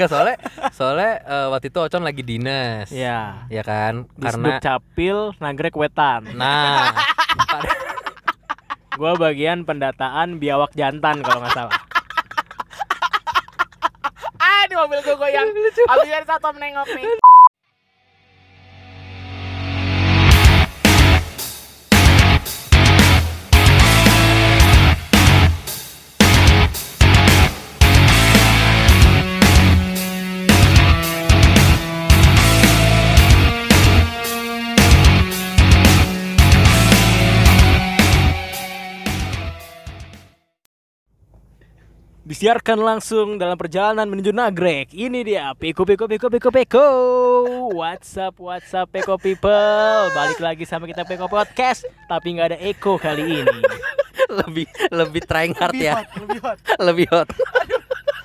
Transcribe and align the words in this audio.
Enggak 0.00 0.16
soalnya 0.16 0.36
soalnya 0.72 1.12
eh, 1.20 1.46
waktu 1.52 1.68
itu 1.68 1.76
Ocon 1.78 2.00
lagi 2.00 2.24
dinas. 2.24 2.88
Ya. 2.88 3.44
Ya 3.52 3.60
kan? 3.60 4.08
Di 4.16 4.24
Karena 4.24 4.56
Capil 4.56 5.36
Nagrek 5.36 5.76
Wetan. 5.76 6.24
nah 6.32 6.96
pada- 7.44 7.76
Gua 8.96 9.12
bagian 9.14 9.60
pendataan 9.62 10.40
biawak 10.40 10.72
jantan 10.72 11.20
kalau 11.20 11.44
nggak 11.44 11.52
salah. 11.52 11.76
Ah, 14.36 14.64
di 14.64 14.72
mobil 14.72 15.00
gue 15.00 15.12
goyang. 15.14 15.52
Abis 15.52 16.08
dari 16.08 16.24
satu 16.24 16.48
menengok 16.50 16.88
nih. 16.90 17.04
Disiarkan 42.40 42.80
langsung 42.80 43.36
dalam 43.36 43.52
perjalanan 43.52 44.08
menuju 44.08 44.32
Nagrek. 44.32 44.96
Ini 44.96 45.20
dia 45.28 45.52
Peko 45.52 45.84
Peko 45.84 46.08
Peko 46.08 46.32
Peko 46.32 46.48
Peko. 46.48 46.88
WhatsApp 47.76 48.32
WhatsApp 48.40 48.88
Peko 48.88 49.20
People. 49.20 50.08
Balik 50.16 50.40
lagi 50.40 50.64
sama 50.64 50.88
kita 50.88 51.04
Peko 51.04 51.28
Podcast, 51.28 51.84
tapi 52.08 52.32
nggak 52.32 52.56
ada 52.56 52.58
Eko 52.64 52.96
kali 52.96 53.44
ini. 53.44 53.60
lebih 54.40 54.64
lebih 54.88 55.20
trying 55.28 55.52
hard 55.52 55.76
Lebih 55.76 55.84
ya. 55.84 56.00
hot, 56.00 56.08
lebih 56.16 56.40
hot. 56.40 56.58
lebih 56.88 57.06
hot. 57.12 57.28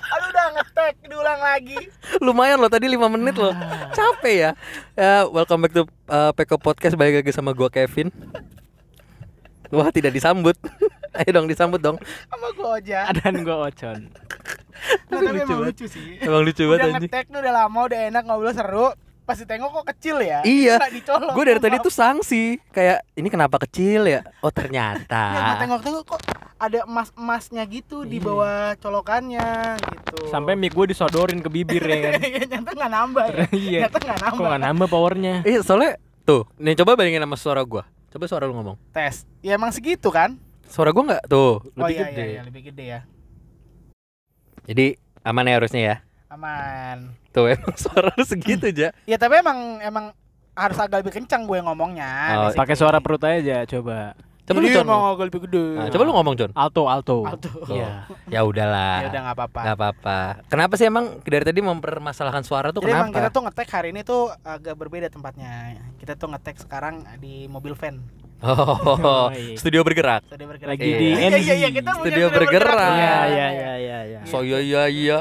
Aduh 0.08 0.28
udah 0.32 0.46
ngetek, 0.56 0.94
diulang 1.12 1.40
lagi. 1.44 1.76
Lumayan 2.24 2.56
loh 2.56 2.72
tadi 2.72 2.88
5 2.88 2.96
menit 3.20 3.36
loh. 3.36 3.52
Capek 3.92 4.36
ya. 4.48 4.50
Ya, 4.96 5.28
welcome 5.28 5.60
back 5.60 5.76
to 5.76 5.84
uh, 6.08 6.32
Peko 6.32 6.56
Podcast 6.56 6.96
balik 6.96 7.20
lagi 7.20 7.36
sama 7.36 7.52
gua 7.52 7.68
Kevin. 7.68 8.08
Wah, 9.68 9.92
tidak 9.92 10.16
disambut. 10.16 10.56
Ayo 11.20 11.30
dong 11.32 11.46
disambut 11.46 11.78
dong. 11.78 11.96
Sama 12.26 12.48
gue 12.50 12.68
aja. 12.74 13.08
Dan 13.16 13.40
gue 13.40 13.56
Ocon. 13.56 14.00
Nah, 15.08 15.18
tapi 15.18 15.24
lucu 15.32 15.40
emang 15.42 15.48
banget. 15.58 15.68
lucu 15.72 15.86
sih. 15.88 16.04
Emang 16.18 16.42
lucu 16.42 16.62
Udah 16.62 16.70
banget 16.70 16.86
anjing. 16.92 17.08
ngetek 17.08 17.26
nih 17.26 17.38
udah 17.40 17.54
lama, 17.54 17.78
udah 17.82 18.00
enak 18.06 18.22
ngobrol 18.22 18.52
seru. 18.52 18.88
Pas 19.22 19.34
ditengok 19.34 19.70
kok 19.72 19.86
kecil 19.90 20.22
ya. 20.22 20.38
Iya. 20.42 20.78
Gue 21.34 21.44
dari 21.44 21.58
tadi 21.58 21.76
tuh 21.80 21.90
sangsi 21.90 22.62
kayak 22.70 23.02
ini 23.12 23.26
kenapa 23.26 23.58
kecil 23.58 24.06
ya? 24.06 24.22
Oh 24.38 24.46
Iya, 24.46 24.54
ternyata. 24.54 25.22
gue 25.34 25.54
tengok-tengok 25.58 26.02
kok 26.06 26.20
ada 26.56 26.86
emas-emasnya 26.86 27.66
gitu 27.66 28.06
di 28.06 28.16
bawah 28.16 28.78
colokannya 28.78 29.48
gitu. 29.82 30.30
Sampai 30.30 30.54
mic 30.54 30.70
gue 30.70 30.86
disodorin 30.86 31.42
ke 31.42 31.50
bibir 31.50 31.82
ya 31.82 31.98
kan. 32.06 32.12
Iya, 32.22 32.38
nyata 32.46 32.70
nggak 32.70 32.92
nambah 32.92 33.26
ya. 33.26 33.44
Iya. 33.50 33.78
Nyata 33.82 33.98
nggak 33.98 34.14
Kok 34.14 34.22
nambah. 34.22 34.46
nggak 34.46 34.62
nambah 34.62 34.86
powernya? 34.86 35.34
Iya 35.42 35.60
soalnya 35.60 35.92
tuh, 36.22 36.46
nih 36.56 36.74
coba 36.76 36.94
bandingin 36.94 37.18
sama 37.20 37.34
suara 37.34 37.62
gua. 37.62 37.82
Coba 38.06 38.24
suara 38.26 38.46
lu 38.46 38.54
ngomong. 38.54 38.78
Tes. 38.90 39.26
Ya 39.40 39.58
emang 39.58 39.68
segitu 39.68 40.06
kan? 40.08 40.38
Suara 40.66 40.90
gua 40.90 41.04
nggak 41.14 41.24
tuh, 41.30 41.62
lebih 41.74 41.82
oh 41.82 41.88
iya, 41.90 42.04
gede. 42.10 42.22
iya, 42.22 42.26
iya, 42.30 42.42
lebih 42.42 42.62
gede 42.70 42.84
ya. 42.84 43.00
Jadi 44.66 44.86
aman 45.22 45.46
ya 45.46 45.54
harusnya 45.58 45.82
ya. 45.82 45.96
Aman. 46.26 47.14
Tuh 47.30 47.46
emang 47.54 47.74
suara 47.78 48.10
lu 48.14 48.24
segitu 48.26 48.66
aja. 48.68 48.90
Ya 49.06 49.16
tapi 49.16 49.38
emang 49.38 49.78
emang 49.80 50.04
harus 50.56 50.78
agak 50.80 51.04
lebih 51.04 51.14
kencang 51.22 51.46
gue 51.46 51.58
ngomongnya. 51.62 52.10
Oh. 52.40 52.50
Pakai 52.56 52.74
suara 52.74 52.98
perut 52.98 53.22
aja 53.22 53.62
coba. 53.68 54.16
Coba 54.46 54.62
lu 54.62 54.70
Jadi 54.70 54.78
Con. 54.78 54.86
emang 54.86 55.02
agak 55.10 55.26
lebih 55.26 55.40
gede. 55.50 55.64
Nah, 55.74 55.90
coba 55.90 56.02
lu 56.06 56.12
ngomong 56.14 56.34
John. 56.38 56.50
Alto 56.54 56.86
alto. 56.86 57.26
Alto. 57.26 57.50
Iya. 57.66 58.06
Ya 58.30 58.40
udahlah. 58.46 59.02
Ya 59.02 59.06
udah 59.10 59.20
nggak 59.26 59.36
apa-apa. 59.36 59.60
Nggak 59.66 59.76
apa-apa. 59.76 60.18
Kenapa 60.46 60.72
sih 60.78 60.86
emang 60.86 61.18
dari 61.26 61.44
tadi 61.46 61.60
mempermasalahkan 61.66 62.46
suara 62.46 62.70
tuh 62.70 62.86
Jadi 62.86 62.94
emang 62.94 63.10
kita 63.10 63.26
kenapa? 63.26 63.34
tuh 63.34 63.42
ngetek 63.42 63.68
hari 63.74 63.88
ini 63.90 64.00
tuh 64.06 64.30
agak 64.46 64.74
berbeda 64.78 65.10
tempatnya. 65.10 65.82
Kita 65.98 66.14
tuh 66.14 66.30
ngetek 66.30 66.62
sekarang 66.62 67.02
di 67.18 67.50
mobil 67.50 67.74
van. 67.74 67.98
Oh, 68.38 68.76
Oh, 68.98 69.26
iya. 69.30 69.56
studio 69.56 69.80
bergerak. 69.80 70.20
Studio 70.26 70.46
bergerak. 70.46 70.70
Lagi 70.70 70.84
Iya. 70.84 70.98
di 70.98 71.06
Iya, 71.08 71.16
iya, 71.32 71.54
iya, 71.54 71.68
NZ. 71.68 71.74
kita 71.74 71.90
punya 71.90 72.02
Studio 72.02 72.26
bergerak. 72.28 72.92
Iya 72.92 73.16
iya 73.26 73.46
iya 73.48 73.72
iya 73.76 73.98
iya. 74.04 74.18
So 74.24 74.40
iya 74.40 74.58
iya 74.60 74.82
iya. 74.86 75.18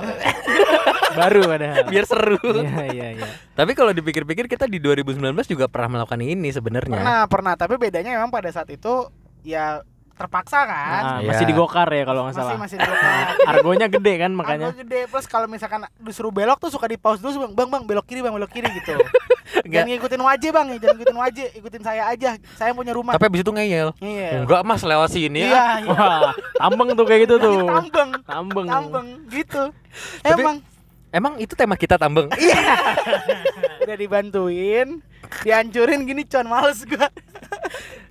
Baru 1.18 1.42
padahal. 1.46 1.88
Biar 1.88 2.04
seru. 2.04 2.36
Iya 2.44 2.84
iya 2.92 3.08
iya. 3.16 3.28
Tapi 3.52 3.72
kalau 3.72 3.92
dipikir-pikir 3.92 4.46
kita 4.46 4.66
di 4.66 4.78
2019 4.78 5.16
juga 5.48 5.66
pernah 5.66 5.96
melakukan 5.96 6.20
ini 6.20 6.52
sebenarnya. 6.52 7.00
Pernah, 7.00 7.22
pernah. 7.26 7.54
Tapi 7.56 7.74
bedanya 7.78 8.12
memang 8.12 8.28
pada 8.30 8.52
saat 8.52 8.68
itu 8.68 9.08
ya 9.42 9.80
terpaksa 10.12 10.64
kan. 10.64 11.02
Nah, 11.02 11.18
Iya. 11.18 11.28
masih 11.30 11.46
digokar 11.46 11.88
ya 11.90 12.04
kalau 12.04 12.22
nggak 12.22 12.36
masih 12.36 12.44
salah. 12.46 12.56
masih 12.58 12.78
di 12.78 12.84
belakang. 12.84 13.28
Argonya 13.52 13.88
gede 13.90 14.14
kan 14.18 14.32
makanya. 14.32 14.68
Argo 14.70 14.80
gede 14.82 15.00
plus 15.08 15.26
kalau 15.26 15.48
misalkan 15.48 15.82
disuruh 15.98 16.32
belok 16.32 16.56
tuh 16.58 16.68
suka 16.68 16.86
di 16.86 16.96
pause 16.96 17.20
dulu 17.20 17.48
bang 17.48 17.54
bang 17.54 17.70
bang 17.70 17.84
belok 17.86 18.06
kiri 18.06 18.20
bang 18.20 18.32
belok 18.34 18.48
kiri 18.50 18.68
gitu 18.74 18.96
jangan 19.72 19.88
ngikutin 19.88 20.22
wajib 20.22 20.52
bang 20.52 20.68
jangan 20.76 20.94
ngikutin 20.94 21.18
wajib 21.18 21.48
ikutin 21.54 21.82
saya 21.82 22.04
aja 22.08 22.30
saya 22.54 22.72
punya 22.72 22.92
rumah 22.92 23.14
Tapi 23.14 23.26
abis 23.28 23.42
itu 23.42 23.52
ngeyel. 23.52 23.90
iya 24.00 24.42
Enggak 24.42 24.62
mas 24.62 24.82
lewat 24.82 25.10
sini 25.10 25.46
iya 25.46 25.52
ya. 25.52 25.66
iya 25.84 25.90
Wah, 25.92 26.32
tambeng 26.58 26.90
tuh 26.94 27.06
kayak 27.06 27.22
gitu 27.24 27.36
tuh. 27.38 27.62
tambeng 27.64 28.10
Tambeng. 28.24 28.66
tambeng 28.68 29.08
gitu 29.30 29.64
Tapi- 30.22 30.42
emang 30.42 30.58
Emang 31.10 31.40
itu 31.40 31.56
tema 31.56 31.74
kita 31.74 31.96
tambeng. 31.96 32.28
Iya. 32.36 32.60
udah 33.82 33.96
dibantuin 33.96 35.00
dihancurin 35.42 36.04
gini 36.04 36.26
con 36.26 36.44
males 36.46 36.84
gua 36.84 37.08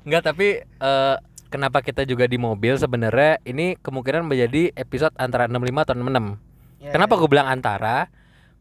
Enggak 0.02 0.22
tapi 0.24 0.62
eh, 0.62 1.16
kenapa 1.46 1.80
kita 1.80 2.02
juga 2.02 2.24
di 2.24 2.34
mobil 2.34 2.74
sebenarnya 2.74 3.38
ini 3.42 3.76
kemungkinan 3.76 4.24
menjadi 4.24 4.72
episode 4.72 5.14
antara 5.14 5.46
65 5.46 5.60
atau 5.80 5.94
66. 5.94 6.38
Ya, 6.80 6.90
Kenapa 6.90 7.14
gue 7.14 7.28
bilang 7.28 7.46
antara? 7.46 8.10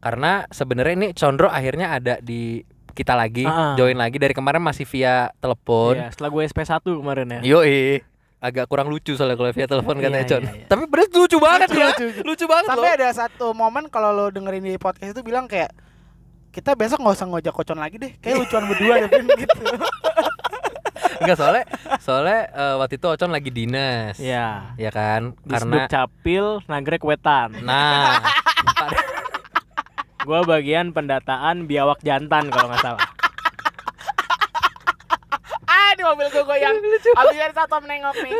Karena 0.04 0.44
sebenarnya 0.46 0.94
ini 0.94 1.08
Condro 1.10 1.48
akhirnya 1.48 1.86
ada 1.94 2.20
di 2.20 2.60
kita 2.92 3.12
lagi, 3.12 3.42
Ah. 3.42 3.72
join 3.74 3.96
lagi 3.96 4.16
dari 4.16 4.30
kemarin 4.30 4.60
masih 4.60 4.84
via 4.84 5.32
telepon. 5.34 5.96
Iya, 5.96 6.12
setelah 6.12 6.30
gue 6.30 6.42
SP1 6.44 6.70
kemarin 6.84 7.26
ya. 7.26 7.40
Yoi. 7.42 8.04
Agak 8.38 8.68
kurang 8.68 8.86
lucu 8.86 9.16
soalnya 9.16 9.34
kalau 9.34 9.50
via 9.50 9.64
telepon 9.64 9.96
Iya, 9.96 10.02
katanya 10.04 10.20
iya, 10.20 10.28
Con. 10.28 10.42
iya. 10.44 10.66
Tapi 10.68 10.82
bener 10.84 11.06
lucu 11.10 11.38
banget 11.38 11.60
Lucu, 11.66 11.74
ya. 11.74 11.86
lucu, 11.88 12.04
Lucu, 12.04 12.20
lucu. 12.22 12.44
banget 12.44 12.64
sampai 12.68 12.84
loh. 12.86 12.94
ada 12.94 13.08
satu 13.10 13.46
momen 13.50 13.84
kalau 13.88 14.12
lo 14.12 14.28
dengerin 14.28 14.62
di 14.62 14.76
podcast 14.76 15.10
itu 15.10 15.24
bilang 15.24 15.48
kayak 15.48 15.72
kita 16.52 16.76
besok 16.76 17.00
nggak 17.00 17.16
usah 17.16 17.26
ngojak 17.26 17.50
kocon 17.50 17.80
lagi 17.80 17.96
deh 17.96 18.12
kayak 18.16 18.36
lucuan 18.38 18.68
berdua 18.68 18.94
Vin," 19.08 19.26
gitu 19.34 19.58
Enggak 21.16 21.36
soalnya 21.36 21.64
soalnya 21.98 22.40
eh, 22.46 22.74
waktu 22.76 22.94
itu 22.94 23.06
Ocon 23.08 23.32
lagi 23.32 23.48
dinas. 23.48 24.20
Iya. 24.20 24.76
Ya 24.76 24.90
kan? 24.90 25.32
Di 25.40 25.50
Karena 25.50 25.88
Capil 25.88 26.60
Nagrek 26.66 27.00
Wetan. 27.00 27.58
nah 27.60 28.20
Gua 30.24 30.40
bagian 30.42 30.90
pendataan 30.90 31.64
biawak 31.64 32.00
jantan 32.00 32.48
kalau 32.48 32.66
nggak 32.66 32.80
salah. 32.82 33.04
ah 35.66 35.90
di 35.92 36.02
mobil 36.02 36.28
gue 36.28 36.44
goyang 36.44 36.76
abis 36.76 37.34
dari 37.34 37.50
satu 37.52 37.76
menengok 37.78 38.14
nih 38.16 38.32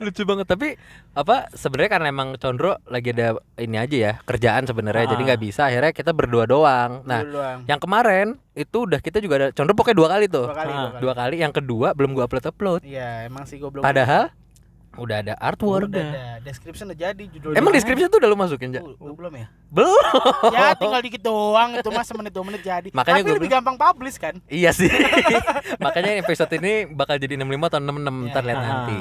lucu 0.00 0.22
banget 0.22 0.46
tapi 0.46 0.68
apa 1.12 1.50
sebenarnya 1.50 1.90
karena 1.90 2.06
emang 2.08 2.28
Condro 2.36 2.78
lagi 2.84 3.10
ada 3.10 3.34
ini 3.56 3.76
aja 3.76 3.96
ya 3.98 4.12
kerjaan 4.20 4.62
sebenarnya 4.62 5.08
jadi 5.08 5.18
Ah. 5.18 5.26
nggak 5.26 5.42
bisa 5.42 5.62
akhirnya 5.64 5.90
kita 5.90 6.12
berdua 6.12 6.44
doang 6.44 7.02
nah 7.02 7.24
doang. 7.24 7.64
yang 7.66 7.78
kemarin 7.78 8.26
itu 8.54 8.84
udah 8.84 9.00
kita 9.00 9.18
juga 9.18 9.34
ada 9.36 9.48
Condro 9.50 9.74
pokoknya 9.74 9.96
dua 9.96 10.08
kali 10.08 10.24
tuh 10.28 10.46
dua 10.46 10.54
kali, 10.56 10.70
Ah, 10.70 10.76
dua 10.76 10.88
kali. 10.88 11.00
dua 11.00 11.12
kali 11.14 11.34
yang 11.38 11.52
kedua 11.52 11.88
belum 11.92 12.10
gua 12.12 12.24
upload 12.24 12.46
upload 12.46 12.80
Iya, 12.82 13.26
emang 13.26 13.42
sih 13.42 13.56
gue 13.56 13.68
belum. 13.68 13.82
padahal 13.82 14.30
udah 14.98 15.16
ada 15.20 15.34
artwork 15.38 15.88
udah 15.88 16.02
ada 16.02 16.24
description 16.42 16.86
udah 16.86 16.98
jadi 17.00 17.24
judul. 17.28 17.54
emang 17.54 17.70
description 17.70 18.06
tuh 18.06 18.18
udah 18.18 18.28
lu 18.28 18.36
masukin 18.36 18.70
ja? 18.70 18.82
belum 18.82 19.32
ya? 19.32 19.46
belum 19.68 20.02
ya 20.50 20.74
tinggal 20.74 21.00
dikit 21.00 21.22
doang 21.22 21.70
itu 21.74 21.88
mah 21.88 22.02
semenit 22.02 22.30
dua 22.30 22.42
menit 22.42 22.62
jadi. 22.62 22.88
Makanya 22.90 23.14
Tapi 23.14 23.24
gua 23.24 23.36
lebih 23.36 23.50
gampang 23.50 23.76
publish 23.76 24.16
kan? 24.16 24.34
iya 24.48 24.70
sih 24.70 24.90
makanya 25.84 26.18
episode 26.18 26.50
ini 26.52 26.72
bakal 26.88 27.14
jadi 27.16 27.36
65 27.36 27.46
atau 27.64 27.78
66 27.78 28.28
ntar 28.28 28.42
lihat 28.42 28.58
Ah. 28.58 28.66
nanti 28.66 28.98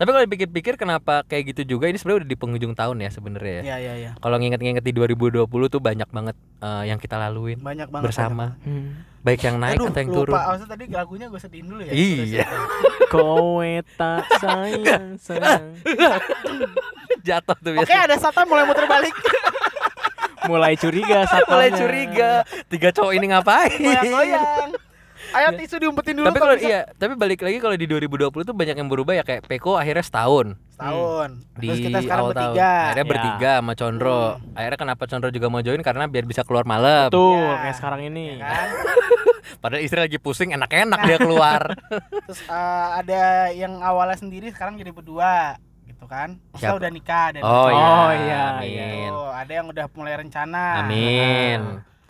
tapi 0.00 0.08
kalau 0.08 0.24
dipikir-pikir 0.24 0.74
kenapa 0.74 1.20
kayak 1.22 1.52
gitu 1.52 1.76
juga 1.76 1.84
ini 1.84 1.94
sebenarnya 1.94 2.24
udah 2.24 2.30
di 2.30 2.38
penghujung 2.38 2.72
tahun 2.72 2.96
ya 2.98 3.10
sebenarnya 3.10 3.52
ya 3.52 3.62
Iya 3.62 3.76
iya 3.76 3.94
iya. 3.94 4.10
kalau 4.16 4.34
nginget-nginget 4.34 4.80
di 4.80 4.92
2020 4.92 5.44
tuh 5.68 5.76
banyak 5.78 6.08
banget 6.08 6.32
eh, 6.58 6.84
yang 6.88 6.96
kita 6.96 7.20
laluin 7.20 7.60
Banyak 7.60 7.86
banget. 7.86 8.04
bersama 8.08 8.56
Hmm. 8.60 9.04
baik 9.20 9.40
yang 9.42 9.60
naik 9.60 9.76
Aduh, 9.76 9.86
atau 9.86 10.00
yang 10.00 10.08
lupa. 10.08 10.18
turun 10.18 10.34
Maksudnya 10.34 10.70
tadi 10.70 10.84
lagunya 10.88 11.26
gue 11.28 11.36
sedihin 11.38 11.66
dulu 11.66 11.80
ya. 11.82 11.92
Iya. 11.92 12.46
Kowe 13.12 13.72
tak 13.94 14.24
sayang 14.40 15.20
sayang. 15.20 15.76
jatuh 17.20 17.56
tuh 17.58 17.70
Oke, 17.74 17.84
biasa 17.84 18.00
ada 18.00 18.16
Satan 18.16 18.48
mulai 18.48 18.64
muter 18.64 18.86
balik. 18.86 19.12
Mulai 20.42 20.72
curiga 20.74 21.28
mulai 21.50 21.68
curiga 21.70 22.30
tiga 22.66 22.88
cowok 22.90 23.12
ini 23.12 23.26
ngapain 23.28 23.76
Goyang-goyang. 23.76 24.72
Ayo 25.32 25.48
tisu 25.54 25.76
diumpetin 25.78 26.14
dulu 26.14 26.26
tapi 26.26 26.38
kalau 26.38 26.54
iya 26.56 26.80
tapi 26.92 27.14
balik 27.14 27.40
lagi 27.40 27.56
kalau 27.56 27.72
di 27.72 27.84
2020 27.84 28.30
tuh 28.42 28.52
banyak 28.52 28.74
yang 28.74 28.86
berubah 28.86 29.12
ya 29.12 29.22
kayak 29.22 29.44
Peko 29.44 29.74
akhirnya 29.74 30.00
setahun 30.00 30.58
Setahun. 30.70 31.30
di 31.54 31.66
Terus 31.66 31.78
kita 31.80 31.98
sekarang 32.00 32.24
awal 32.24 32.32
tahun 32.32 32.46
bertiga. 32.50 32.70
akhirnya 32.82 32.98
Ya. 32.98 33.08
bertiga 33.08 33.50
sama 33.56 33.72
Condro 33.74 34.22
akhirnya 34.52 34.78
kenapa 34.78 35.02
Condro 35.04 35.28
juga 35.28 35.46
mau 35.46 35.60
join 35.60 35.80
karena 35.80 36.04
biar 36.04 36.24
bisa 36.24 36.42
keluar 36.42 36.64
malam 36.64 37.08
Tuh, 37.08 37.36
Ya. 37.36 37.56
kayak 37.60 37.76
sekarang 37.76 38.00
ini. 38.04 38.24
Ya 38.34 38.44
kan? 38.44 38.68
padahal 39.62 39.82
istri 39.82 39.98
lagi 39.98 40.16
pusing 40.16 40.50
enak-enak 40.50 40.98
dia 41.04 41.18
keluar 41.18 41.62
Terus 42.26 42.40
eh, 42.42 42.86
ada 42.96 43.22
yang 43.50 43.78
awalnya 43.78 44.16
sendiri 44.16 44.48
sekarang 44.48 44.74
jadi 44.74 44.90
berdua 44.90 45.54
gitu. 45.84 45.92
gitu 45.92 46.04
kan. 46.06 46.38
Kita 46.50 46.74
udah 46.74 46.88
nikah 46.88 47.26
dan 47.30 47.42
Oh, 47.42 47.68
iya. 47.68 47.76
iya. 47.76 47.90
Oh, 47.92 48.10
iya, 48.16 48.42
Amin. 48.56 49.12
ada 49.36 49.52
yang 49.52 49.66
udah 49.68 49.84
mulai 49.92 50.14
rencana. 50.16 50.80
Amin. 50.80 51.60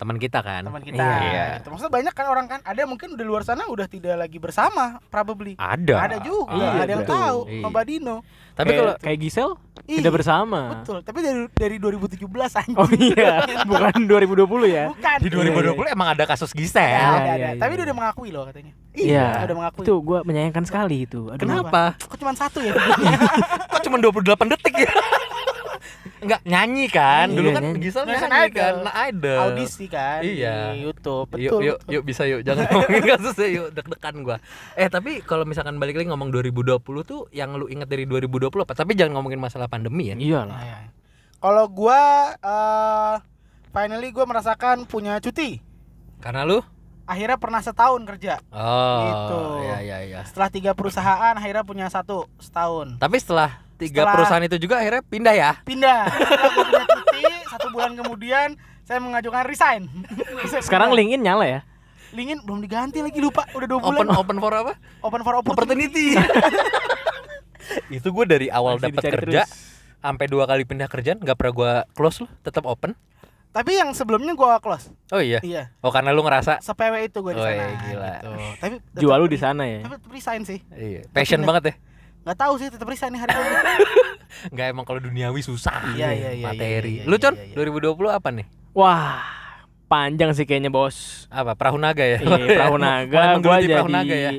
Teman 0.00 0.16
kita 0.16 0.40
kan? 0.40 0.64
Teman 0.64 0.80
kita. 0.80 0.96
Iya. 0.96 1.44
Gitu. 1.60 1.68
Maksudnya 1.68 1.92
banyak 1.92 2.14
kan 2.16 2.26
orang 2.26 2.46
kan, 2.48 2.60
ada 2.64 2.88
mungkin 2.88 3.12
udah 3.12 3.26
luar 3.28 3.44
sana 3.44 3.68
udah 3.68 3.84
tidak 3.84 4.16
lagi 4.16 4.40
bersama, 4.40 4.96
probably. 5.12 5.60
Ada. 5.60 6.08
Ada 6.08 6.16
juga, 6.24 6.56
Iya, 6.56 6.68
ada 6.72 6.90
yang 6.90 7.04
betul. 7.04 7.20
tahu, 7.20 7.38
Iya. 7.44 7.68
Mbak 7.68 7.84
Dino. 7.84 8.16
Tapi 8.50 8.70
kalau 8.72 8.92
kayak 8.96 9.18
Gisel 9.20 9.50
Iya, 9.84 9.98
tidak 10.00 10.12
bersama. 10.16 10.60
Betul, 10.72 10.98
tapi 11.00 11.18
dari 11.20 11.40
dari 11.52 11.76
2017 11.76 12.16
anjing. 12.56 12.76
Oh 12.76 12.88
iya, 12.92 13.44
bukan 13.68 13.92
2020 14.04 14.68
ya. 14.68 14.84
Bukan. 14.88 15.16
di 15.20 15.28
2020 15.28 15.92
emang 15.92 16.08
ada 16.12 16.24
kasus 16.24 16.52
Gisel. 16.52 16.80
Ada, 16.80 16.96
ada, 16.96 17.20
Iya, 17.20 17.32
ada. 17.36 17.36
iya, 17.36 17.50
Tapi 17.56 17.70
iya. 17.70 17.76
dia 17.76 17.84
udah 17.88 17.96
mengakui 17.96 18.28
loh 18.32 18.44
katanya. 18.48 18.72
Iya. 18.96 19.26
udah 19.44 19.56
mengakui. 19.56 19.84
Itu 19.84 19.94
gua 20.00 20.18
menyayangkan 20.24 20.64
sekali 20.64 21.04
itu. 21.04 21.28
Aduh. 21.28 21.44
Kenapa? 21.44 21.92
Kok 22.00 22.16
cuma 22.16 22.32
satu 22.32 22.58
ya? 22.60 22.72
Kok 23.72 23.80
cuma 23.84 23.96
28 24.00 24.52
detik 24.56 24.74
ya? 24.80 24.92
Enggak 26.20 26.40
nyanyi 26.44 26.86
kan? 26.86 27.26
Iya, 27.26 27.36
Dulu 27.36 27.48
kan. 27.50 27.62
Gisel 27.76 28.02
Nyanyi 28.04 28.20
nyanyi 28.22 28.40
idol. 28.44 28.56
kan, 28.56 28.74
nah 28.82 28.94
idol. 29.02 29.40
Audisi 29.42 29.84
kan 29.86 30.20
Iya. 30.20 30.56
di 30.70 30.78
YouTube. 30.82 31.28
Betul. 31.30 31.60
yuk, 31.62 31.78
betul. 31.78 31.90
yuk 31.90 32.02
bisa 32.04 32.22
yuk. 32.24 32.40
Jangan 32.42 32.64
ngomongin 32.70 33.04
kasusnya 33.06 33.48
yuk, 33.50 33.66
deg-degan 33.70 34.16
gua. 34.20 34.36
Eh, 34.74 34.86
tapi 34.86 35.12
kalau 35.20 35.42
misalkan 35.42 35.76
balik 35.76 35.96
lagi 35.96 36.06
ngomong 36.06 36.28
2020 36.28 36.76
tuh 37.02 37.26
yang 37.30 37.52
lu 37.52 37.66
ingat 37.66 37.86
dari 37.86 38.04
2020 38.04 38.36
apa? 38.60 38.74
Tapi 38.74 38.92
jangan 38.92 39.16
ngomongin 39.16 39.38
masalah 39.38 39.66
pandemi 39.66 40.08
ya. 40.08 40.14
Iyalah. 40.14 40.46
Nah, 40.50 40.62
ya. 40.62 40.78
Kalau 41.36 41.64
gua 41.66 42.00
eh 42.36 43.14
finally 43.70 44.08
gua 44.10 44.24
merasakan 44.24 44.84
punya 44.84 45.16
cuti. 45.18 45.60
Karena 46.18 46.44
lu 46.44 46.60
Akhirnya 47.02 47.34
pernah 47.36 47.58
setahun 47.58 48.06
kerja. 48.06 48.38
Oh, 48.50 49.02
Gitu. 49.02 49.38
iya 49.64 49.78
iya 49.80 49.98
iya. 50.04 50.20
Setelah 50.22 50.46
tiga 50.46 50.72
perusahaan 50.72 51.34
akhirnya 51.34 51.66
punya 51.66 51.90
satu 51.90 52.30
setahun. 52.38 53.02
Tapi 53.02 53.18
setelah 53.18 53.58
tiga 53.80 54.04
Setelah- 54.04 54.14
perusahaan 54.20 54.44
itu 54.44 54.56
juga 54.60 54.74
akhirnya 54.78 55.02
pindah 55.02 55.34
ya. 55.34 55.50
Pindah. 55.64 56.00
Gua 56.06 56.64
punya 56.68 56.84
cuti 56.84 57.22
satu 57.48 57.66
bulan 57.72 57.92
kemudian 57.96 58.48
saya 58.84 59.00
mengajukan 59.00 59.42
resign. 59.48 59.82
Sekarang 60.66 60.92
pindah. 60.92 61.00
LinkedIn 61.00 61.22
nyala 61.24 61.44
ya? 61.48 61.60
LinkedIn 62.10 62.40
belum 62.44 62.60
diganti 62.60 62.98
lagi 63.00 63.18
lupa 63.18 63.48
udah 63.54 63.66
dua 63.66 63.80
bulan. 63.80 64.04
Open 64.04 64.08
open 64.12 64.36
for 64.38 64.52
apa? 64.52 64.72
Open 65.00 65.20
for 65.22 65.34
opportunity. 65.38 66.14
Opportunity. 66.14 66.84
itu 67.96 68.08
gue 68.10 68.24
dari 68.26 68.46
awal 68.50 68.82
dapat 68.82 68.98
kerja 68.98 69.46
sampai 70.00 70.26
dua 70.26 70.48
kali 70.48 70.64
pindah 70.66 70.88
kerjaan 70.90 71.20
nggak 71.20 71.36
pernah 71.36 71.52
gua 71.54 71.72
close 71.92 72.24
loh, 72.24 72.30
tetap 72.42 72.66
open. 72.66 72.96
Tapi 73.50 73.78
yang 73.78 73.90
sebelumnya 73.92 74.34
gua 74.34 74.58
close. 74.58 74.90
Oh 75.10 75.18
iya. 75.18 75.38
Iya. 75.42 75.74
Oh 75.82 75.90
karena 75.90 76.10
lu 76.10 76.22
ngerasa 76.22 76.62
Sepewe 76.62 77.06
itu 77.06 77.18
gua 77.18 77.34
di 77.34 77.42
Woi, 77.42 77.50
sana. 77.52 77.78
gila. 77.82 78.12
Gitu. 78.14 78.30
Tapi 78.58 78.74
Jual 78.96 79.18
lu 79.18 79.26
di 79.26 79.38
sana 79.38 79.62
ya. 79.66 79.80
Tapi 79.86 79.96
resign 80.08 80.42
sih. 80.46 80.58
iya, 80.72 81.02
passion 81.10 81.42
pindah. 81.42 81.48
banget 81.50 81.62
ya. 81.62 81.74
Nggak 82.20 82.36
tahu 82.36 82.52
sih 82.56 82.68
tetap 82.68 82.84
resign 82.84 83.12
nih 83.12 83.20
hari 83.20 83.32
ini. 83.32 83.48
Nggak 84.52 84.66
emang 84.68 84.84
kalau 84.84 85.00
duniawi 85.00 85.40
susah. 85.40 85.72
Iya, 85.92 86.12
iya, 86.12 86.30
iya, 86.34 86.44
Materi. 86.44 87.00
iya, 87.00 87.02
iya, 87.02 87.08
Lu 87.08 87.16
Con, 87.16 87.34
iya, 87.34 87.44
iya. 87.50 87.54
2020 87.56 88.12
apa 88.12 88.28
nih? 88.30 88.46
Wah, 88.70 89.24
panjang 89.86 90.30
sih 90.30 90.44
kayaknya 90.44 90.68
bos. 90.68 91.26
Apa? 91.28 91.54
Perahu 91.54 91.76
naga 91.76 92.04
ya? 92.04 92.18
Iya, 92.18 92.44
Perahu 92.56 92.76
Naga, 92.76 93.08
gua 93.10 93.24
menggeluti 93.34 93.64
jadi 93.64 93.74
Perahu 93.74 93.90
Naga 93.90 94.16
ya. 94.16 94.30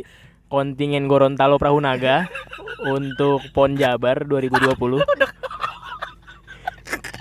kontingen 0.48 1.04
Gorontalo 1.06 1.56
Perahu 1.58 1.80
Naga 1.80 2.30
untuk 2.96 3.42
Pon 3.52 3.74
Jabar 3.74 4.24
2020. 4.24 5.02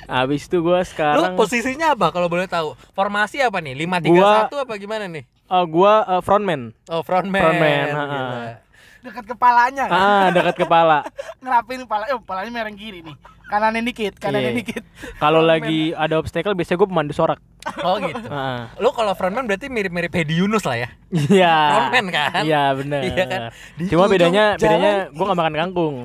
Habis 0.06 0.42
itu 0.44 0.58
gua 0.58 0.82
Lu 0.82 0.84
sekarang 0.84 1.34
posisinya 1.34 1.94
apa 1.94 2.10
kalau 2.10 2.26
boleh 2.26 2.44
tahu? 2.44 2.74
Formasi 2.92 3.38
apa 3.38 3.58
nih? 3.58 3.78
531 3.78 4.10
Gua- 4.10 4.46
apa 4.60 4.74
gimana 4.76 5.04
nih? 5.06 5.24
eh, 5.24 5.64
gua 5.66 5.92
eh, 6.04 6.20
frontman. 6.20 6.74
Oh, 6.86 7.00
frontman. 7.00 7.38
Frontman, 7.40 7.86
Gila. 7.88 8.69
Dekat 9.00 9.24
kepalanya 9.24 9.84
kan. 9.88 9.96
Ah, 9.96 10.26
dekat 10.28 10.56
kepala. 10.60 10.98
Ngerapin 11.42 11.88
kepala. 11.88 12.04
Eh, 12.08 12.16
kepalanya 12.20 12.50
mereng 12.52 12.76
kiri 12.76 13.00
nih. 13.00 13.16
Kanannya 13.50 13.82
dikit, 13.82 14.14
kanannya 14.22 14.54
Iya. 14.54 14.58
dikit. 14.62 14.82
Kalau 15.18 15.42
lagi 15.42 15.90
ada 15.90 16.22
obstacle 16.22 16.54
biasanya 16.54 16.78
gua 16.78 16.88
pemandu 16.88 17.10
sorak. 17.10 17.42
Oh 17.82 17.98
gitu. 17.98 18.22
Ah. 18.30 18.70
Lu 18.78 18.94
kalau 18.94 19.10
frontman 19.12 19.42
berarti 19.42 19.66
mirip-mirip 19.66 20.14
Hedi 20.14 20.38
Yunus 20.38 20.62
lah 20.62 20.78
ya. 20.78 20.88
Iya. 21.10 21.54
Frontman 21.74 22.06
kan? 22.14 22.42
Iya, 22.46 22.62
benar. 22.78 23.00
Iya 23.02 23.24
kan? 23.26 23.40
Di 23.74 23.82
Cuma 23.90 24.06
bedanya 24.06 24.54
jalan 24.54 24.62
bedanya 24.78 24.92
gua 25.10 25.24
gak 25.34 25.38
makan 25.42 25.54
kangkung. 25.58 25.96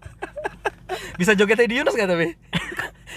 Bisa 1.20 1.36
joget 1.36 1.60
Hedi 1.60 1.78
Yunus 1.78 1.94
gak 1.94 2.08
tapi? 2.10 2.34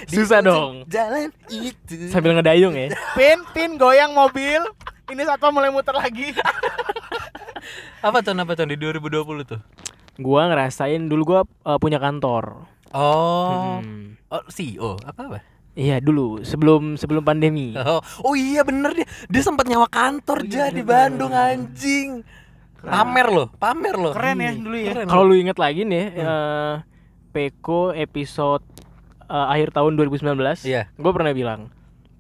Di 0.04 0.14
Susah 0.14 0.44
dong. 0.44 0.84
Jalan 0.86 1.32
itu. 1.48 2.12
Sambil 2.12 2.36
ngedayung 2.36 2.76
ya. 2.76 2.92
Pin, 3.16 3.40
pin 3.56 3.80
goyang 3.80 4.12
mobil. 4.12 4.62
Ini 5.14 5.24
satu 5.30 5.54
mulai 5.54 5.70
muter 5.70 5.94
lagi. 5.94 6.34
Apa 8.06 8.20
tuh 8.20 8.36
apa 8.36 8.60
tuh 8.60 8.68
di 8.68 8.76
2020 8.76 9.48
tuh? 9.48 9.62
Gua 10.20 10.52
ngerasain 10.52 11.00
dulu 11.08 11.24
gua 11.24 11.42
eh, 11.64 11.80
punya 11.80 11.96
kantor. 12.02 12.68
Oh. 12.92 13.80
Hmm. 13.80 14.20
Oh, 14.28 14.44
CEO 14.50 14.98
apa 15.06 15.22
apa? 15.30 15.40
Iya 15.78 16.02
dulu 16.04 16.42
sebelum 16.44 16.98
sebelum 17.00 17.24
pandemi. 17.24 17.72
Oh, 17.78 18.02
oh 18.26 18.34
iya 18.36 18.66
bener 18.66 18.92
dia. 18.98 19.08
Dia 19.32 19.42
sempat 19.46 19.70
nyawa 19.70 19.88
kantor 19.88 20.44
ja 20.50 20.68
di 20.74 20.84
Bandung 20.84 21.32
anjing. 21.32 22.26
Pamer 22.84 23.28
loh, 23.32 23.48
pamer 23.56 23.96
loh. 23.96 24.12
Keren 24.12 24.44
ya 24.44 24.52
dulu 24.52 24.76
ya. 24.76 24.94
Kalau 25.08 25.24
lu 25.24 25.40
inget 25.40 25.56
lagi 25.56 25.88
nih, 25.88 26.20
eh, 26.20 26.74
Peko 27.32 27.96
episode 27.96 28.66
eh, 29.30 29.46
akhir 29.56 29.72
tahun 29.72 29.96
2019, 29.96 30.68
Iya. 30.68 30.92
gue 30.92 31.12
pernah 31.16 31.32
bilang, 31.32 31.72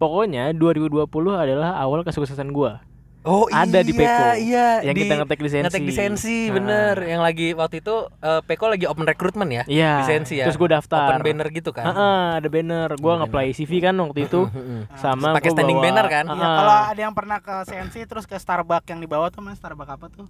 pokoknya 0.04 0.52
2020 0.52 1.08
adalah 1.34 1.80
awal 1.80 2.04
kesuksesan 2.04 2.52
gua. 2.52 2.84
Oh 3.24 3.48
ada 3.48 3.80
di 3.80 3.96
iya, 3.96 4.00
Peko. 4.04 4.24
Iya, 4.36 4.68
Yang 4.84 4.96
di- 4.96 5.02
kita 5.02 5.14
ngetek 5.16 5.40
lisensi. 5.40 5.64
Ngetek 5.64 5.84
lisensi, 5.88 6.38
Nah. 6.44 6.54
bener. 6.54 6.96
Yang 7.08 7.22
lagi 7.24 7.48
waktu 7.56 7.76
itu 7.80 7.96
eh, 8.20 8.42
Peko 8.44 8.68
lagi 8.68 8.84
open 8.84 9.08
recruitment 9.08 9.48
ya. 9.48 9.64
Iya. 9.64 10.04
Lisensi 10.04 10.34
ya. 10.36 10.46
Terus 10.46 10.60
gue 10.60 10.68
daftar. 10.70 11.08
Open 11.10 11.24
banner 11.24 11.48
gitu 11.50 11.72
kan. 11.72 11.88
Heeh, 11.88 12.26
ada 12.36 12.48
banner. 12.52 12.90
Gua 12.94 13.16
Banner. 13.16 13.24
nge-play 13.24 13.56
CV 13.56 13.72
kan 13.80 13.96
waktu 13.96 14.28
itu. 14.28 14.44
Sama 15.00 15.32
Pakai 15.32 15.56
standing 15.56 15.80
bawa- 15.80 15.88
banner 15.88 16.06
kan? 16.12 16.26
Iya, 16.28 16.48
kalau 16.52 16.76
ada 16.86 17.00
yang 17.02 17.16
pernah 17.16 17.40
ke 17.40 17.56
CNC 17.64 17.96
terus 18.04 18.28
ke 18.28 18.36
Starbucks 18.36 18.92
yang 18.92 19.00
di 19.00 19.08
bawah 19.08 19.32
tuh 19.32 19.40
mas 19.40 19.56
Starbucks 19.56 19.92
apa 19.94 20.12
tuh? 20.12 20.28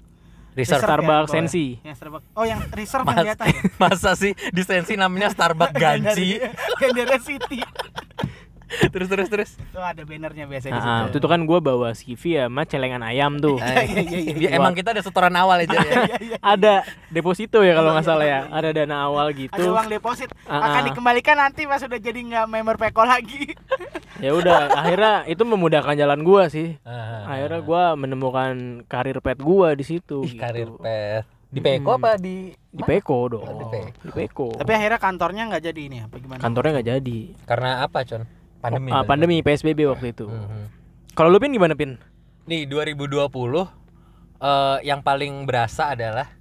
Reserve. 0.54 0.78
Reserve 0.78 0.86
Starbucks 0.86 1.18
ya, 1.18 1.26
di 1.26 1.34
Sensi. 1.34 1.66
ya? 1.74 1.82
Ya, 1.84 1.94
Starbucks. 1.98 2.26
Oh, 2.32 2.46
yang 2.46 2.62
reserve 2.70 3.04
Mas- 3.04 3.16
yang 3.16 3.26
di 3.26 3.32
atas 3.34 3.48
ya? 3.50 3.62
Masa 3.82 4.12
sih 4.14 4.32
lisensi 4.54 4.94
namanya 4.94 5.34
Starbucks 5.34 5.74
Ganji? 5.82 6.38
Gandara 6.78 7.18
City. 7.18 7.58
terus 8.94 9.08
terus 9.08 9.28
terus. 9.30 9.50
Tuh 9.70 9.80
ada 9.80 10.02
bannernya 10.02 10.46
biasa 10.46 10.66
di 10.68 10.74
Nah, 10.74 10.82
situ. 11.08 11.10
itu 11.14 11.18
tuh 11.22 11.30
kan 11.30 11.42
gua 11.44 11.60
bawa 11.60 11.90
CV 11.94 12.42
sama 12.42 12.64
celengan 12.64 13.02
ayam 13.02 13.38
tuh. 13.38 13.58
Iya, 13.58 13.84
iya, 13.86 14.34
iya, 14.36 14.50
emang 14.56 14.74
kita 14.74 14.92
ada 14.92 15.02
setoran 15.02 15.34
awal 15.34 15.64
aja 15.64 15.78
ya. 15.78 15.96
ada 16.56 16.74
deposito 17.10 17.62
ya 17.62 17.74
kalau 17.74 17.94
nggak 17.94 18.06
salah 18.06 18.26
ya. 18.26 18.40
Ada 18.50 18.70
dana 18.74 19.06
awal 19.06 19.30
Ada 19.30 19.38
gitu. 19.38 19.62
uang 19.70 19.88
deposit 19.88 20.30
Ah, 20.44 20.60
akan 20.70 20.82
ah. 20.82 20.86
dikembalikan 20.92 21.38
nanti 21.40 21.64
pas 21.64 21.80
sudah 21.80 21.98
jadi 21.98 22.20
nggak 22.20 22.46
member 22.48 22.76
Peko 22.78 23.04
lagi. 23.04 23.52
Ya 24.22 24.32
udah, 24.32 24.72
akhirnya 24.72 25.26
itu 25.28 25.42
memudahkan 25.44 25.98
jalan 25.98 26.22
gua 26.24 26.48
sih. 26.48 26.78
Ah. 26.86 27.28
Akhirnya 27.28 27.60
gua 27.60 27.98
menemukan 27.98 28.86
karir 28.86 29.20
pet 29.20 29.42
gua 29.42 29.74
di 29.74 29.84
situ. 29.84 30.24
Gitu. 30.24 30.40
karir 30.40 30.70
pet. 30.80 31.26
Di 31.50 31.60
Peko 31.60 31.98
apa 31.98 32.18
di 32.18 32.50
Di 32.72 32.82
Peko 32.82 33.30
dong. 33.30 33.44
Oh, 33.46 33.58
di 33.60 33.66
Peko. 33.68 34.00
Di 34.02 34.12
Peko. 34.14 34.48
Tapi 34.58 34.72
akhirnya 34.74 34.98
kantornya 34.98 35.44
nggak 35.50 35.64
jadi 35.66 35.82
ini 35.86 35.98
apa 36.02 36.16
gimana? 36.18 36.40
Kantornya 36.40 36.72
nggak 36.74 36.88
jadi. 36.98 37.20
Karena 37.46 37.70
apa, 37.84 38.00
Con? 38.02 38.24
Pandemi. 38.64 38.90
Ah, 38.90 39.04
kali. 39.04 39.10
pandemi 39.12 39.36
PSBB 39.44 39.80
waktu 39.92 40.16
itu. 40.16 40.32
Mhm. 40.32 40.64
Kalau 41.14 41.28
lu 41.28 41.38
pin 41.38 41.52
gimana 41.52 41.76
pin? 41.76 42.00
Nih 42.48 42.64
2020 42.64 43.68
eh 44.40 44.78
yang 44.84 45.04
paling 45.04 45.44
berasa 45.44 45.92
adalah 45.92 46.32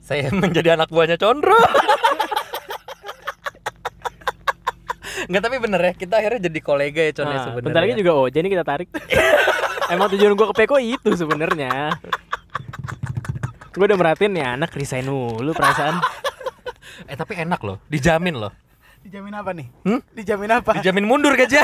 saya 0.00 0.32
menjadi 0.42 0.72
anak 0.74 0.88
buahnya 0.88 1.20
Condro. 1.20 1.52
Enggak 5.28 5.42
tapi 5.46 5.56
bener 5.60 5.80
ya, 5.80 5.92
kita 5.92 6.14
akhirnya 6.16 6.48
jadi 6.48 6.60
kolega 6.64 7.02
ya 7.04 7.12
Con 7.12 7.28
ya 7.28 7.30
Nah, 7.30 7.42
sebenarnya. 7.44 7.64
bentar 7.68 7.80
lagi 7.84 7.94
juga 8.00 8.12
oh, 8.16 8.28
jadi 8.28 8.46
kita 8.48 8.64
tarik. 8.64 8.88
Emang 9.92 10.08
tujuan 10.10 10.32
gua 10.34 10.50
ke 10.50 10.64
Peko 10.64 10.76
itu 10.82 11.10
sebenarnya. 11.14 11.94
Gue 13.70 13.84
udah 13.86 13.94
merhatiin 13.94 14.34
ya 14.34 14.56
anak 14.56 14.72
resign 14.72 15.06
mulu 15.06 15.52
perasaan. 15.52 16.00
Eh 17.06 17.14
tapi 17.14 17.36
enak 17.36 17.60
loh, 17.60 17.76
dijamin 17.86 18.34
loh. 18.34 18.50
Dijamin 19.06 19.34
apa 19.38 19.50
nih? 19.54 19.66
Hmm? 19.86 20.00
Dijamin 20.18 20.50
apa? 20.50 20.70
Dijamin 20.82 21.06
mundur 21.06 21.38
gajian. 21.38 21.62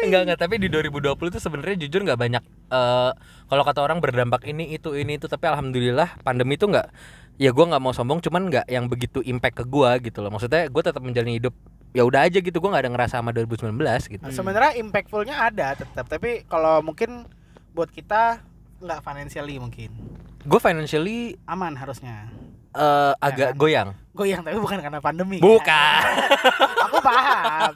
enggak 0.00 0.20
enggak 0.26 0.38
tapi 0.40 0.56
di 0.56 0.72
2020 0.72 1.12
itu 1.28 1.38
sebenarnya 1.38 1.76
jujur 1.86 2.00
nggak 2.08 2.16
banyak 2.16 2.40
eh 2.72 3.12
kalau 3.52 3.62
kata 3.68 3.84
orang 3.84 4.00
berdampak 4.00 4.48
ini 4.48 4.72
itu 4.72 4.96
ini 4.96 5.20
itu 5.20 5.28
tapi 5.28 5.44
alhamdulillah 5.44 6.16
pandemi 6.24 6.56
itu 6.56 6.64
nggak 6.64 6.88
ya 7.36 7.52
gua 7.52 7.68
nggak 7.68 7.82
mau 7.84 7.92
sombong 7.92 8.24
cuman 8.24 8.48
nggak 8.48 8.66
yang 8.72 8.88
begitu 8.88 9.20
impact 9.20 9.60
ke 9.60 9.64
gua 9.68 10.00
gitu 10.00 10.24
loh 10.24 10.32
maksudnya 10.32 10.72
gue 10.72 10.82
tetap 10.82 11.04
menjalani 11.04 11.36
hidup 11.36 11.52
ya 11.92 12.08
udah 12.08 12.24
aja 12.24 12.40
gitu 12.40 12.56
gua 12.64 12.72
nggak 12.72 12.84
ada 12.88 12.92
ngerasa 12.96 13.14
sama 13.20 13.30
2019 13.36 13.76
gitu 14.08 14.24
Sebenarnya 14.32 14.72
impactfulnya 14.80 15.36
ada 15.36 15.76
tetap, 15.76 16.08
tapi 16.08 16.48
kalau 16.48 16.80
mungkin 16.80 17.28
buat 17.76 17.92
kita 17.92 18.40
nggak 18.80 19.04
financially 19.04 19.60
mungkin 19.60 19.92
gue 20.40 20.60
financially 20.60 21.36
aman 21.44 21.76
harusnya. 21.76 22.32
Eh, 22.74 23.12
agak 23.18 23.54
kan? 23.54 23.58
goyang 23.58 23.90
Goyang 24.10 24.42
tapi 24.42 24.58
bukan 24.58 24.82
karena 24.82 24.98
pandemi. 24.98 25.38
bukan 25.38 26.02
Aku 26.90 26.98
paham. 26.98 27.72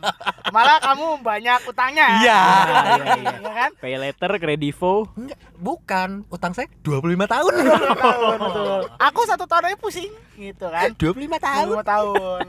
Masalah 0.51 0.83
kamu 0.83 1.07
banyak 1.23 1.61
utangnya. 1.71 2.07
Iya. 2.19 2.41
Iya 3.23 3.53
kan? 3.55 3.71
Pay 3.79 3.95
letter, 3.95 4.31
kredivo. 4.43 5.07
Enggak, 5.15 5.39
bukan. 5.55 6.27
Utang 6.35 6.51
saya 6.51 6.67
25 6.83 7.17
tahun. 7.31 7.53
Dua 7.65 7.95
tahun 7.95 8.37
betul. 8.43 8.81
Aku 8.99 9.21
satu 9.31 9.47
tahun 9.47 9.71
aja 9.71 9.79
pusing 9.79 10.11
gitu 10.35 10.67
kan. 10.67 10.91
25 10.99 11.39
tahun. 11.39 11.67
Lima 11.71 11.87
tahun. 11.87 12.45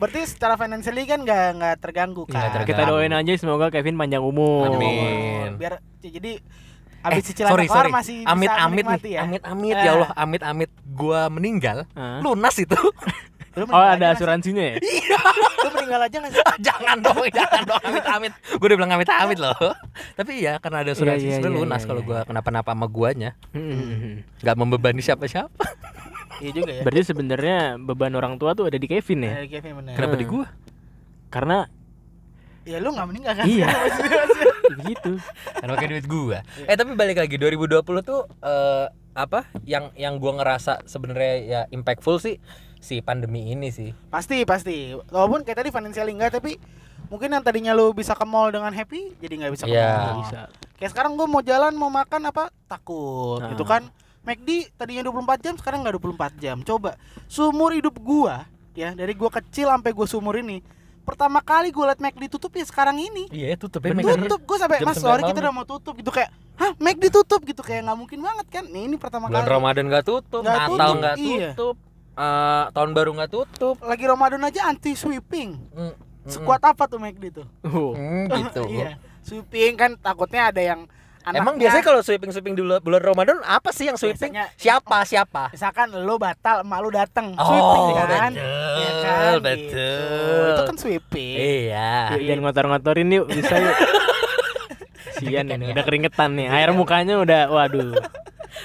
Berarti 0.00 0.20
secara 0.24 0.56
financially 0.56 1.04
kan 1.04 1.20
nggak 1.20 1.46
nggak 1.60 1.74
terganggu 1.84 2.24
kan. 2.24 2.48
terganggu. 2.48 2.68
Kita 2.72 2.82
doain 2.88 3.12
aja 3.12 3.32
semoga 3.36 3.68
Kevin 3.68 4.00
panjang 4.00 4.24
umur. 4.24 4.72
Amin. 4.72 5.60
Biar 5.60 5.84
jadi 6.00 6.40
habis 7.00 7.20
Eh, 7.20 7.26
cicilan 7.26 7.50
sorry, 7.50 7.66
kelar 7.66 7.78
sorry. 7.78 7.90
masih 7.90 8.16
bisa 8.20 8.30
amit 8.30 8.50
amit 8.50 8.66
menikmati 8.84 9.02
nih. 9.02 9.12
ya. 9.12 9.20
Amit 9.22 9.42
amit 9.44 9.72
Eh. 9.72 9.84
ya 9.84 9.90
Allah, 9.92 10.10
amit 10.14 10.42
amit 10.42 10.70
gua 10.88 11.20
meninggal. 11.28 11.78
Hah? 11.92 12.18
Lunas 12.20 12.56
itu. 12.56 12.74
Lu 13.54 13.66
Oh 13.66 13.82
ada 13.82 14.14
asuransinya 14.14 14.62
ya? 14.62 14.74
sih? 14.78 15.02
Lu 15.58 15.68
meninggal 15.72 16.00
aja 16.00 16.16
nggak 16.16 16.30
sih? 16.30 16.42
jangan 16.68 16.96
dong, 17.00 17.18
jangan 17.28 17.62
dong 17.64 17.82
amit 17.82 18.06
amit. 18.06 18.32
Gua 18.52 18.66
udah 18.66 18.76
bilang 18.76 18.92
amit 18.92 19.08
amit 19.08 19.38
loh. 19.38 19.56
Tapi 20.14 20.32
ya 20.40 20.58
karena 20.58 20.82
ada 20.82 20.90
asuransi 20.92 21.18
Iya, 21.18 21.28
iya, 21.28 21.36
sebenarnya 21.36 21.56
iya, 21.56 21.64
lunas 21.66 21.80
iya, 21.80 21.88
kalau 21.88 22.00
iya. 22.00 22.06
gua 22.06 22.18
kenapa-napa 22.22 22.70
sama 22.70 22.86
guanya. 22.86 23.30
Hmm. 23.50 24.22
nggak 24.38 24.56
membebani 24.56 25.00
siapa-siapa. 25.00 25.64
Iya 26.38 26.50
juga 26.54 26.70
ya. 26.70 26.82
Berarti 26.82 27.02
sebenarnya 27.04 27.58
beban 27.76 28.14
orang 28.14 28.38
tua 28.38 28.54
tuh 28.54 28.66
ada 28.66 28.78
di 28.78 28.86
Kevin 28.86 29.26
ya? 29.26 29.42
Ya, 29.42 29.46
Kevin 29.50 29.72
bener. 29.76 29.92
Kenapa 29.92 30.14
Hmm. 30.14 30.22
di 30.22 30.26
gua? 30.28 30.46
Karena 31.28 31.58
Ya 32.62 32.78
lu 32.78 32.92
nggak 32.92 33.06
meninggal 33.06 33.32
kan? 33.34 33.44
Iya. 33.44 33.66
Begitu. 34.78 35.16
Karena 35.54 35.72
pakai 35.72 35.88
duit 35.88 36.06
gua. 36.06 36.38
Eh 36.64 36.74
tapi 36.74 36.92
balik 36.92 37.18
lagi 37.18 37.36
2020 37.36 37.80
tuh 38.02 38.24
eh, 38.40 38.86
apa 39.12 39.44
yang 39.64 39.90
yang 39.94 40.16
gua 40.16 40.36
ngerasa 40.36 40.84
sebenarnya 40.84 41.34
ya 41.40 41.60
impactful 41.68 42.18
sih 42.18 42.38
si 42.78 43.00
pandemi 43.00 43.50
ini 43.50 43.68
sih. 43.68 43.90
Pasti 44.08 44.42
pasti. 44.42 44.94
Walaupun 45.08 45.42
kayak 45.42 45.58
tadi 45.58 45.70
financially 45.70 46.12
enggak 46.12 46.34
tapi 46.34 46.56
mungkin 47.08 47.30
yang 47.30 47.42
tadinya 47.42 47.72
lu 47.72 47.90
bisa 47.90 48.12
ke 48.12 48.22
mall 48.22 48.48
dengan 48.48 48.68
happy 48.68 49.16
jadi 49.16 49.34
nggak 49.40 49.52
bisa 49.52 49.64
ke 49.64 49.72
Iya. 49.72 49.90
mall. 49.90 50.16
Bisa. 50.22 50.40
Kayak 50.76 50.90
sekarang 50.92 51.12
gua 51.14 51.26
mau 51.26 51.40
jalan 51.40 51.72
mau 51.72 51.88
makan 51.88 52.22
apa 52.26 52.50
takut 52.64 53.40
Nah. 53.40 53.50
gitu 53.50 53.62
kan. 53.62 53.86
McD 54.22 54.68
tadinya 54.76 55.00
24 55.02 55.40
jam 55.40 55.54
sekarang 55.56 55.80
nggak 55.80 55.96
24 55.96 56.32
jam. 56.36 56.56
Coba 56.60 56.94
seumur 57.26 57.72
hidup 57.72 57.96
gua 57.96 58.44
ya 58.72 58.92
dari 58.92 59.10
gua 59.12 59.32
kecil 59.32 59.66
sampai 59.66 59.90
gua 59.90 60.06
seumur 60.06 60.36
ini 60.36 60.60
pertama 61.08 61.40
kali 61.40 61.72
gua 61.72 61.92
liat 61.92 62.00
McD 62.04 62.28
tutup 62.28 62.52
ya 62.52 62.64
sekarang 62.68 63.00
ini. 63.00 63.24
Iya, 63.32 63.56
tutup 63.56 63.80
ya. 63.80 63.96
Tutup 63.96 64.40
gua 64.44 64.58
sampai 64.60 64.84
Mas 64.84 65.00
9 65.00 65.04
sorry 65.04 65.22
kita 65.24 65.40
nih." 65.40 65.44
udah 65.48 65.52
mau 65.56 65.64
tutup 65.64 65.94
gitu 65.96 66.10
kayak 66.12 66.30
hah 66.60 66.72
McD 66.76 67.04
tutup 67.08 67.40
gitu 67.48 67.62
kayak 67.64 67.88
nggak 67.88 67.98
mungkin 67.98 68.18
banget 68.20 68.46
kan. 68.52 68.64
Nih 68.68 68.82
ini 68.84 68.96
pertama 69.00 69.32
Bulan 69.32 69.48
kali. 69.48 69.54
Ramadan 69.56 69.84
nggak 69.88 70.04
tutup, 70.04 70.42
Nggak 70.44 70.56
Natal 70.60 70.68
tutup, 70.68 70.96
nggak 71.00 71.16
iya. 71.16 71.50
tutup, 71.56 71.76
eh, 72.20 72.64
tahun 72.76 72.90
baru 72.92 73.10
nggak 73.16 73.30
tutup. 73.32 73.76
Lagi 73.80 74.04
Ramadan 74.04 74.40
aja 74.44 74.60
anti 74.68 74.92
sweeping. 74.92 75.50
Mm, 75.72 75.80
mm, 75.80 75.94
Sekuat 76.28 76.60
apa 76.60 76.84
tuh 76.84 77.00
McD 77.00 77.24
tuh? 77.32 77.46
Oh. 77.64 77.96
mm, 77.98 78.28
gitu. 78.28 78.62
Iya. 78.76 79.00
Sweeping 79.24 79.76
kan 79.76 79.90
takutnya 79.96 80.52
ada 80.52 80.60
yang 80.60 80.88
Emang 81.20 81.52
anaknya- 81.52 81.60
biasanya 81.60 81.84
kalau 81.84 82.00
sweeping 82.00 82.30
sweeping 82.30 82.54
di 82.54 82.62
bulan- 82.62 83.02
Ramadan 83.02 83.38
apa 83.42 83.68
sih 83.68 83.84
yang 83.84 83.94
sweeping? 83.94 84.30
Biasanya- 84.30 84.48
Siapa 84.54 85.02
siapa? 85.02 85.42
misalkan 85.50 85.92
lo 85.92 86.16
batal 86.16 86.62
emak 86.62 86.78
lu 86.78 86.90
dateng 86.90 87.34
Oh, 87.34 87.44
sweeping 87.44 87.84
kan 87.98 88.32
betul, 88.32 88.48
Iya 88.74 88.90
kan 88.96 89.32
betul. 89.38 89.58
gitu. 89.58 89.88
itu 90.48 90.62
kan 90.64 90.76
sweeping 90.78 91.36
Iya. 91.36 91.90
Yuk, 92.10 92.20
jangan 92.24 92.40
ngotor-ngotorin 92.42 93.08
yuk, 93.10 93.26
bisa 93.28 93.54
yuk. 93.56 93.76
Sian 95.18 95.46
ini 95.48 95.64
udah 95.68 95.82
keringetan 95.82 96.30
nih. 96.32 96.46
Air 96.46 96.70
mukanya 96.72 97.18
udah 97.18 97.50
waduh. 97.50 97.98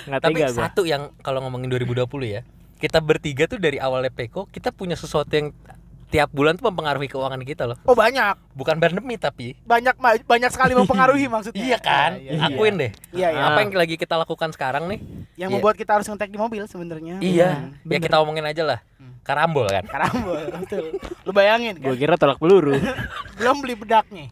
Nggak 0.06 0.22
Tapi 0.22 0.34
tega 0.36 0.48
gua. 0.48 0.60
satu 0.64 0.82
yang 0.84 1.10
kalau 1.20 1.42
ngomongin 1.42 1.68
2020 1.68 2.06
ya, 2.30 2.42
kita 2.78 3.00
bertiga 3.00 3.46
tuh 3.46 3.58
dari 3.58 3.78
awalnya 3.78 4.10
Peko, 4.10 4.46
kita 4.48 4.70
punya 4.70 4.94
sesuatu 4.94 5.30
yang 5.30 5.50
tiap 6.14 6.30
bulan 6.30 6.54
tuh 6.54 6.70
mempengaruhi 6.70 7.10
keuangan 7.10 7.42
kita 7.42 7.66
loh. 7.66 7.78
oh 7.82 7.98
banyak 7.98 8.38
Bukan 8.54 8.78
pandemi 8.78 9.18
tapi. 9.18 9.58
banyak 9.60 9.98
banyak 10.22 10.52
sekali 10.54 10.78
mempengaruhi 10.78 11.26
maksudnya 11.26 11.58
Iya 11.66 11.78
kan? 11.80 12.12
iya, 12.16 12.38
iya. 12.38 12.46
Akuin 12.48 12.78
deh. 12.78 12.92
iya, 13.10 13.34
iya. 13.34 13.44
Apa 13.44 13.66
yang 13.66 13.74
lagi 13.74 13.98
kita 13.98 14.14
lakukan 14.16 14.54
sekarang 14.54 14.86
nih? 14.86 15.02
yang 15.34 15.50
Iya. 15.50 15.58
membuat 15.58 15.74
kita 15.74 15.98
harus 15.98 16.06
ngetek 16.06 16.30
di 16.30 16.38
mobil 16.38 16.62
sebenarnya 16.64 17.18
Iya. 17.18 17.74
Hmm. 17.74 17.90
Ya 17.90 17.98
kita 17.98 18.22
omongin 18.22 18.46
aja 18.46 18.62
lah. 18.64 18.80
Karambol 19.24 19.66
kan. 19.66 19.88
karambol 19.88 20.36
betul 20.62 20.86
lu 21.00 21.32
bayangin 21.32 21.80
Gua 21.80 21.92
kan 21.92 21.98
kira 21.98 22.14
tolak 22.14 22.38
peluru. 22.38 22.76
belum 23.40 23.56
beli 23.58 23.74
bedaknya 23.74 24.30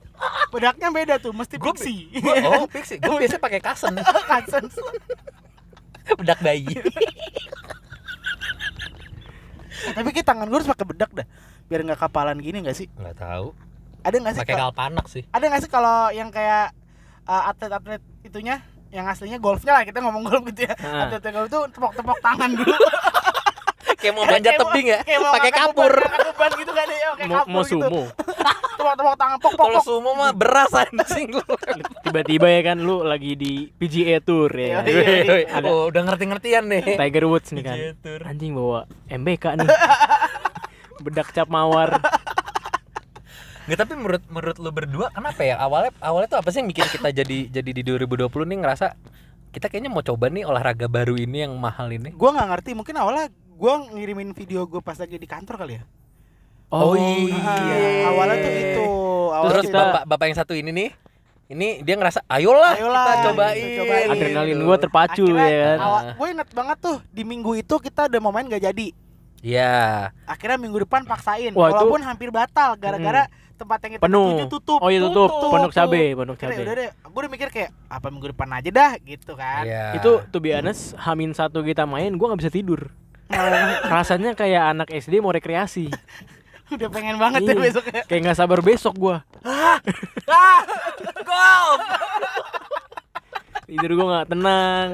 bedaknya 0.49 0.87
beda 0.91 1.15
tuh 1.17 1.31
mesti 1.31 1.55
Gua- 1.55 1.73
pixie 1.73 2.11
Gua- 2.13 2.61
oh, 2.61 2.67
pixie. 2.67 2.99
Gue 2.99 3.17
biasa 3.23 3.39
pakai 3.39 3.57
kasen. 3.57 3.97
Kasen. 3.97 4.69
Bedak 6.13 6.37
bayi. 6.39 6.67
Tapi 9.91 10.09
kayak 10.11 10.27
tangan 10.27 10.45
gue 10.45 10.53
harus 10.53 10.69
pakai 10.69 10.85
bedak 10.85 11.09
dah 11.11 11.25
biar 11.71 11.81
nggak 11.81 12.01
kapalan 12.01 12.35
gini 12.37 12.59
nggak 12.59 12.75
sih 12.75 12.91
Enggak 12.93 13.15
tahu. 13.17 13.55
ada 14.01 14.11
nggak 14.13 14.33
sih 14.33 14.41
Pakai 14.41 14.55
kalpanak 14.57 15.05
sih. 15.07 15.23
ada 15.25 15.43
nggak 15.45 15.61
sih 15.61 15.71
kalau 15.71 16.11
yang 16.11 16.27
kayak 16.27 16.75
uh, 17.23 17.47
atlet-atlet 17.47 18.03
itunya 18.21 18.59
yang 18.89 19.05
aslinya 19.05 19.37
golfnya 19.37 19.71
lah 19.71 19.81
kita 19.81 19.97
ngomong 19.99 20.23
golf 20.25 20.43
gitu 20.45 20.65
ya 20.65 20.75
Ah. 20.77 21.07
atlet 21.07 21.23
golf 21.23 21.47
itu 21.47 21.59
tepok-tepok 21.71 22.17
tangan 22.19 22.51
dulu 22.51 22.75
Kayak 23.93 24.13
mau 24.15 24.25
mau- 24.25 24.33
tebing 24.33 24.87
ya, 24.87 24.99
pakai 25.05 25.51
kapur. 25.53 25.93
beban- 25.93 26.57
gitu 26.57 26.73
kan 26.73 26.87
ya 26.89 26.97
kayak 27.13 27.29
Mau, 27.29 27.37
kapur 27.37 27.51
mau 27.51 27.61
gitu 27.61 27.77
sumo. 27.77 28.01
tepok-tepok 28.77 29.15
tangan 29.15 29.37
pok 29.37 29.51
pok 29.51 29.61
Kalau 29.63 29.81
sumo 29.83 30.11
mah 30.11 30.31
beras 30.33 30.73
anjing 30.73 31.29
lu. 31.31 31.45
Tiba-tiba 32.01 32.47
ya 32.49 32.61
kan 32.63 32.77
lu 32.79 33.05
lagi 33.05 33.37
di 33.37 33.69
PGA 33.69 34.17
Tour 34.19 34.49
ya. 34.51 34.81
Iya, 34.81 35.05
iya, 35.21 35.35
iya. 35.45 35.61
Oh, 35.61 35.85
udah 35.85 36.01
ngerti-ngertian 36.03 36.65
nih. 36.65 36.97
Tiger 36.97 37.25
Woods 37.27 37.53
nih 37.53 37.61
kan. 37.61 37.77
PGA 37.77 37.93
Tour. 37.95 38.19
Anjing 38.25 38.51
bawa 38.51 38.79
MBK 39.07 39.45
nih. 39.55 39.69
Bedak 41.01 41.29
cap 41.29 41.47
mawar. 41.47 41.97
Nggak, 43.63 43.77
tapi 43.77 43.93
menurut 43.93 44.23
menurut 44.27 44.57
lu 44.57 44.69
berdua 44.69 45.07
kenapa 45.09 45.41
ya? 45.41 45.55
Awalnya 45.57 45.93
awalnya 45.99 46.27
tuh 46.27 46.39
apa 46.39 46.49
sih 46.49 46.59
yang 46.59 46.67
bikin 46.67 46.85
kita 46.87 47.09
jadi 47.11 47.37
jadi 47.51 47.69
di 47.71 47.81
2020 47.83 48.25
nih 48.43 48.57
ngerasa 48.59 48.97
kita 49.51 49.67
kayaknya 49.67 49.87
mau 49.87 50.01
coba 50.01 50.27
nih 50.27 50.43
olahraga 50.43 50.87
baru 50.87 51.13
ini 51.15 51.43
yang 51.43 51.53
mahal 51.53 51.87
ini. 51.87 52.09
gue 52.09 52.29
nggak 52.31 52.47
ngerti 52.49 52.71
mungkin 52.71 52.95
awalnya 52.95 53.27
gue 53.29 53.73
ngirimin 53.91 54.31
video 54.31 54.65
gue 54.65 54.79
pas 54.79 54.95
lagi 54.95 55.15
di 55.15 55.25
kantor 55.25 55.55
kali 55.57 55.73
ya 55.75 55.83
Oh, 56.69 56.95
Ah, 56.95 57.03
iya. 57.59 58.07
awalnya 58.07 58.37
tuh 58.39 58.53
itu 58.55 58.85
awalnya 59.29 59.51
Terus 59.51 59.65
kita- 59.67 59.75
bapak 59.77 60.03
bapak 60.07 60.25
yang 60.25 60.37
satu 60.37 60.53
ini 60.53 60.71
nih, 60.71 60.89
ini 61.49 61.67
dia 61.81 61.95
ngerasa 61.95 62.23
ayolah, 62.25 62.73
Ayolah, 62.73 63.03
kita 63.03 63.15
cobain. 63.27 63.59
kita 63.59 63.75
cobain. 63.77 64.07
Adrenalin 64.09 64.59
gua 64.63 64.77
terpacu 64.79 65.23
Akhirnya, 65.27 65.45
ya 65.45 65.59
kan. 65.59 65.77
awal, 65.81 66.01
gue 66.15 66.27
inget 66.31 66.49
banget 66.49 66.77
tuh 66.79 66.97
di 67.05 67.23
minggu 67.23 67.51
itu 67.57 67.75
kita 67.77 68.07
udah 68.07 68.19
mau 68.19 68.31
main 68.31 68.47
gak 68.47 68.63
jadi 68.63 68.87
Iya. 69.41 70.13
akhirnya 70.23 70.57
minggu 70.57 70.81
depan 70.81 71.01
paksain 71.03 71.49
Wah, 71.51 71.67
itu- 71.67 71.75
walaupun 71.75 72.01
hampir 72.01 72.29
batal 72.29 72.73
gara-gara 72.75 73.25
tempat 73.53 73.77
yang 73.79 73.91
kita 73.93 74.03
Penuh. 74.03 74.29
tuju 74.31 74.45
tutup 74.49 74.79
Oh 74.79 74.87
iya 74.87 74.97
tutup, 74.99 75.29
penuh 75.47 75.67
tuh. 75.67 75.73
cabe, 75.75 76.03
penuh 76.11 76.35
cabe. 76.35 76.53
udah 76.59 76.75
deh 76.75 76.89
gue 76.93 77.19
udah 77.19 77.31
mikir 77.31 77.47
kayak 77.49 77.69
apa 77.85 78.07
minggu 78.07 78.27
depan 78.31 78.49
aja 78.51 78.69
dah 78.69 78.91
gitu 78.99 79.33
kan 79.33 79.63
Iya. 79.63 79.93
Itu 79.95 80.25
to 80.27 80.37
be 80.37 80.49
honest, 80.49 80.93
Hamin 80.95 81.31
satu 81.31 81.61
kita 81.61 81.83
main, 81.83 82.13
gua 82.15 82.29
nggak 82.29 82.41
bisa 82.41 82.49
tidur. 82.51 82.89
Rasanya 83.93 84.33
kayak 84.33 84.63
anak 84.71 84.87
SD 84.91 85.17
mau 85.17 85.29
rekreasi. 85.29 85.89
udah 86.71 86.87
pengen 86.87 87.17
banget 87.17 87.43
Iya. 87.43 87.51
ya 87.51 87.61
besoknya 87.61 88.01
Kayak 88.05 88.21
nggak 88.23 88.37
sabar 88.37 88.59
besok 88.61 88.93
gua. 88.95 89.17
Gol. 91.21 91.71
Tidur 93.63 93.91
gua 93.93 94.05
nggak 94.11 94.27
tenang. 94.29 94.89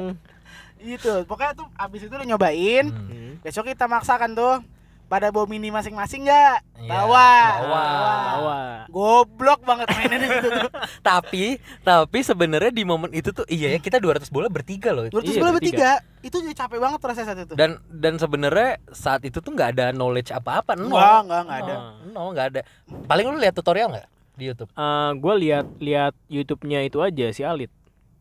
gitu 0.77 1.25
pokoknya 1.25 1.51
tuh 1.53 1.67
abis 1.73 2.05
itu 2.05 2.13
udah 2.13 2.23
nyobain 2.23 2.85
Hmm. 2.87 3.26
Besok 3.39 3.65
kita 3.65 3.86
maksakan 3.86 4.32
tuh 4.32 4.62
pada 5.08 5.32
bawa 5.32 5.48
mini 5.48 5.70
masing-masing 5.70 6.24
nggak 6.24 6.60
Iya, 6.77 6.91
bawa 6.91 7.29
bawa. 7.58 7.84
Bawa. 8.29 8.58
goblok 8.88 9.63
banget 9.63 9.88
mainnya 9.89 10.20
di 10.20 10.27
situ 10.27 10.48
tuh 10.51 10.72
Tapi 11.01 11.44
tapi 11.82 12.20
sebenarnya 12.20 12.70
di 12.70 12.84
momen 12.84 13.10
itu 13.12 13.32
tuh 13.32 13.48
iya 13.48 13.72
ya 13.72 13.79
kita 13.79 13.98
200 13.98 14.27
bola 14.27 14.46
bertiga 14.48 14.91
loh. 14.91 15.08
200 15.08 15.24
Iya, 15.25 15.39
bola 15.39 15.51
bertiga. 15.56 15.56
bertiga 15.56 15.91
itu 16.20 16.36
jadi 16.38 16.56
capek 16.58 16.77
banget 16.77 17.00
rasanya 17.01 17.25
saat 17.25 17.39
itu 17.41 17.53
Dan 17.56 17.70
dan 17.88 18.13
sebenarnya 18.15 18.84
saat 18.89 19.24
itu 19.24 19.39
tuh 19.39 19.50
nggak 19.50 19.70
ada 19.74 19.86
knowledge 19.89 20.29
apa-apa, 20.29 20.75
no. 20.75 20.91
Enggak, 20.91 21.20
enggak, 21.24 21.41
enggak 21.41 21.60
ada. 21.62 21.75
No, 22.06 22.22
nggak 22.29 22.46
ada. 22.50 22.62
Paling 23.08 23.25
lu 23.27 23.38
lihat 23.39 23.53
tutorial 23.53 23.88
nggak 23.89 24.08
di 24.36 24.44
YouTube? 24.46 24.70
Eh, 24.70 25.12
gua 25.17 25.34
lihat 25.34 25.65
lihat 25.77 26.13
YouTube-nya 26.27 26.84
itu 26.84 27.00
aja 27.00 27.32
si 27.32 27.41
Alit. 27.41 27.72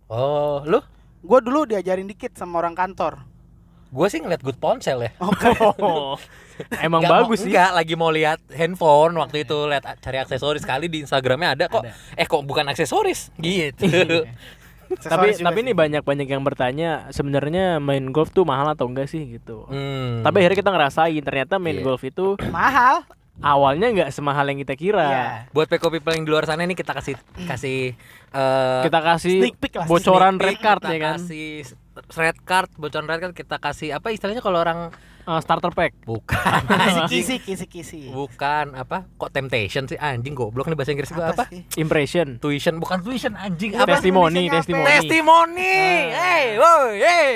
Oh, 0.07 0.63
lu? 0.63 0.79
gue 1.19 1.41
dulu 1.43 1.67
diajarin 1.67 2.07
dikit 2.07 2.31
sama 2.33 2.63
orang 2.63 2.79
kantor 2.79 3.19
Gue 3.97 4.13
sih 4.13 4.21
ngeliat 4.21 4.45
good 4.45 4.61
ponsel 4.61 5.09
ya. 5.09 5.11
Oh, 5.17 6.21
emang 6.87 7.01
Nggak 7.01 7.13
bagus 7.17 7.41
mau, 7.41 7.45
sih. 7.49 7.51
Enggak, 7.51 7.71
lagi 7.73 7.95
mau 7.97 8.13
lihat 8.13 8.45
handphone 8.53 9.17
waktu 9.17 9.49
itu 9.49 9.57
lihat 9.65 9.89
cari 10.05 10.21
aksesoris 10.21 10.69
kali 10.69 10.93
di 10.93 11.01
Instagramnya 11.01 11.57
ada 11.57 11.65
kok. 11.67 11.89
Eh 12.13 12.29
kok 12.29 12.45
bukan 12.45 12.69
aksesoris 12.69 13.33
gitu. 13.41 13.89
Tapi 14.87 15.03
Aksesoris 15.03 15.37
juga 15.43 15.49
tapi 15.51 15.59
sih. 15.59 15.65
ini 15.67 15.73
banyak 15.75 16.03
banyak 16.07 16.29
yang 16.31 16.47
bertanya 16.47 17.11
sebenarnya 17.11 17.83
main 17.83 18.15
golf 18.15 18.31
tuh 18.31 18.47
mahal 18.47 18.71
atau 18.71 18.87
enggak 18.87 19.11
sih 19.11 19.19
gitu. 19.27 19.67
Hmm. 19.67 20.23
Tapi 20.23 20.39
akhirnya 20.39 20.63
kita 20.63 20.71
ngerasain 20.71 21.23
ternyata 21.27 21.59
main 21.59 21.83
Iya. 21.83 21.83
golf 21.83 22.07
itu 22.07 22.39
mahal 22.55 23.03
awalnya 23.43 23.91
nggak 23.91 24.11
semahal 24.15 24.47
yang 24.47 24.63
kita 24.63 24.79
kira. 24.79 25.09
Iya. 25.11 25.27
buat 25.51 25.67
Peko 25.67 25.91
people 25.91 26.15
yang 26.15 26.23
di 26.23 26.31
luar 26.31 26.47
sana 26.47 26.63
ini 26.63 26.79
kita 26.79 26.95
kasih 26.95 27.19
kasih 27.51 27.99
eh, 28.31 28.81
Kita 28.87 29.01
kasih 29.03 29.37
Sneak 29.43 29.57
peek 29.59 29.75
lah, 29.75 29.87
bocoran 29.91 30.39
sneak 30.39 30.41
peek, 30.41 30.49
record 30.55 30.81
kita 30.81 30.93
ya 30.95 30.99
kan. 31.03 31.19
Kasih 31.19 31.53
red 32.13 32.39
card, 32.43 32.69
bocoran 32.75 33.05
red 33.05 33.21
card 33.21 33.33
kita 33.33 33.57
kasih 33.57 33.93
apa 33.93 34.09
istilahnya 34.09 34.41
kalau 34.41 34.59
orang 34.59 34.93
Eh, 35.25 35.43
starter 35.43 35.75
pack. 35.75 35.91
bukan 36.07 36.63
Kisi 37.11 37.43
kisi 37.43 37.67
kisi. 37.67 38.01
bukan 38.09 38.79
apa 38.79 39.11
kok 39.13 39.27
temptation 39.29 39.83
sih 39.85 39.99
anjing 39.99 40.33
goblok 40.33 40.71
nih 40.71 40.79
bahasa 40.79 40.95
Inggris 40.95 41.11
gua 41.11 41.35
apa? 41.35 41.51
sih? 41.51 41.67
Impression. 41.77 42.39
Tuition 42.39 42.79
bukan 42.79 43.03
tuition 43.03 43.35
anjing 43.35 43.75
apa? 43.75 43.91
Testimoni, 43.91 44.47
testimoni. 44.47 44.87
Testimoni. 44.87 45.75
Hey, 46.15 46.55
woi, 46.55 47.03
hey. 47.03 47.31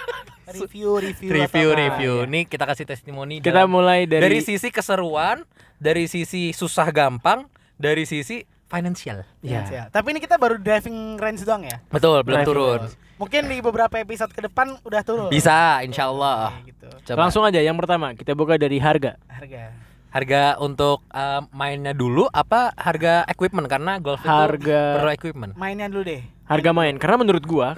Review 0.56 0.96
review 0.96 1.28
Review 1.28 1.68
apa? 1.68 1.80
review. 1.82 2.12
Nih 2.24 2.46
kita 2.46 2.64
kasih 2.64 2.86
testimoni 2.86 3.36
Kita 3.38 3.52
dalam- 3.60 3.74
mulai 3.74 4.06
dari, 4.06 4.22
dari, 4.22 4.38
sisi 4.40 4.70
keseruan, 4.70 5.44
dari 5.76 6.06
sisi 6.06 6.56
susah 6.56 6.88
gampang, 6.88 7.44
dari 7.76 8.08
sisi 8.08 8.40
financial. 8.64 9.28
ya. 9.38 9.60
Ya. 9.66 9.84
Tapi 9.86 10.08
ini 10.08 10.18
kita 10.18 10.38
baru 10.38 10.56
driving 10.56 11.18
range 11.18 11.44
doang 11.44 11.62
ya. 11.62 11.84
Betul, 11.86 12.22
belum 12.22 12.40
Driving 12.40 12.48
turun. 12.48 12.80
Mungkin 13.16 13.48
di 13.48 13.58
beberapa 13.58 13.96
episode 13.96 14.28
ke 14.28 14.40
depan 14.40 14.76
udah 14.80 15.00
turun. 15.00 15.28
Bisa, 15.28 15.80
insya 15.80 16.06
Allah. 16.06 16.52
Oke, 16.52 16.68
gitu. 16.68 16.88
Coba. 17.02 17.16
Langsung 17.18 17.42
aja 17.42 17.58
yang 17.58 17.72
pertama 17.74 18.12
kita 18.12 18.32
buka 18.32 18.54
dari 18.54 18.76
harga. 18.76 19.16
Harga. 19.26 19.72
Harga 20.08 20.42
untuk 20.58 21.00
eh, 21.08 21.40
mainnya 21.50 21.92
dulu 21.92 22.24
apa 22.26 22.72
harga 22.72 23.24
equipment 23.26 23.64
karena 23.66 23.96
golf 23.98 24.20
itu 24.20 24.28
Harga- 24.28 24.96
perlu 24.96 25.10
equipment. 25.10 25.52
Mainnya 25.54 25.88
dulu 25.88 26.04
deh. 26.04 26.22
Harga 26.44 26.70
main 26.70 26.94
karena 26.96 27.16
menurut 27.18 27.42
gua 27.42 27.76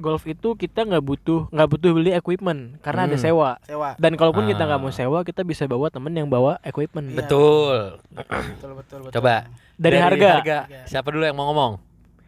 golf 0.00 0.24
itu 0.24 0.56
kita 0.56 0.82
nggak 0.82 1.04
butuh 1.04 1.46
nggak 1.48 1.68
butuh 1.68 1.90
beli 1.92 2.10
equipment 2.10 2.80
karena 2.80 3.04
ada 3.04 3.14
Hmm. 3.14 3.22
sewa. 3.22 3.50
Sewa. 3.62 3.90
Dan 3.98 4.14
kalaupun 4.14 4.46
kita 4.46 4.64
nggak 4.64 4.80
Ah. 4.80 4.82
mau 4.82 4.90
sewa, 4.90 5.18
kita 5.20 5.42
bisa 5.42 5.66
bawa 5.66 5.90
temen 5.90 6.10
yang 6.10 6.26
bawa 6.26 6.56
equipment. 6.62 7.06
Iya. 7.06 7.16
Betul. 7.20 7.76
Betul 8.08 8.70
betul 8.78 8.98
betul. 9.04 9.12
Coba 9.12 9.50
Dari, 9.76 9.96
harga. 9.98 10.30
Harga. 10.38 10.58
Siapa 10.86 11.10
dulu 11.10 11.22
yang 11.22 11.34
mau 11.34 11.50
ngomong? 11.50 11.72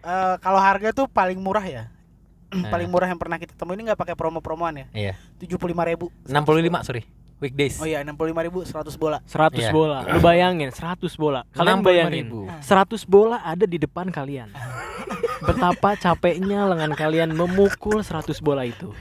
Eh, 0.03 0.35
kalau 0.39 0.59
harga 0.59 0.91
tuh 0.93 1.07
paling 1.07 1.39
murah 1.39 1.63
ya. 1.63 1.85
Eh. 2.63 2.69
paling 2.69 2.89
murah 2.89 3.09
yang 3.09 3.17
pernah 3.17 3.37
kita 3.37 3.53
temuin 3.53 3.81
ini 3.81 3.89
nggak 3.89 4.01
pakai 4.01 4.15
promo-promoan 4.15 4.75
ya. 4.77 4.87
Iya. 4.93 5.13
Tujuh 5.39 5.57
puluh 5.57 5.73
lima 5.73 5.85
ribu. 5.85 6.13
65 6.25 6.85
sorry. 6.85 7.03
Weekdays. 7.43 7.75
Oh 7.77 7.89
iya 7.89 7.99
enam 7.99 8.15
puluh 8.15 8.31
lima 8.31 8.47
ribu 8.47 8.63
seratus 8.63 8.95
bola. 8.95 9.19
100 9.27 9.59
Iya. 9.59 9.71
bola. 9.75 10.07
Lu 10.07 10.23
bayangin 10.23 10.71
100 10.71 11.19
bola. 11.19 11.43
Kalian 11.51 11.83
65.000. 11.83 11.83
bayangin 11.83 12.27
100 12.63 13.03
bola 13.05 13.37
ada 13.43 13.65
di 13.67 13.79
depan 13.83 14.07
kalian. 14.09 14.47
Betapa 15.49 15.99
capeknya 15.99 16.71
lengan 16.71 16.95
kalian 16.95 17.35
memukul 17.35 17.99
100 17.99 18.39
bola 18.39 18.63
itu. 18.63 18.95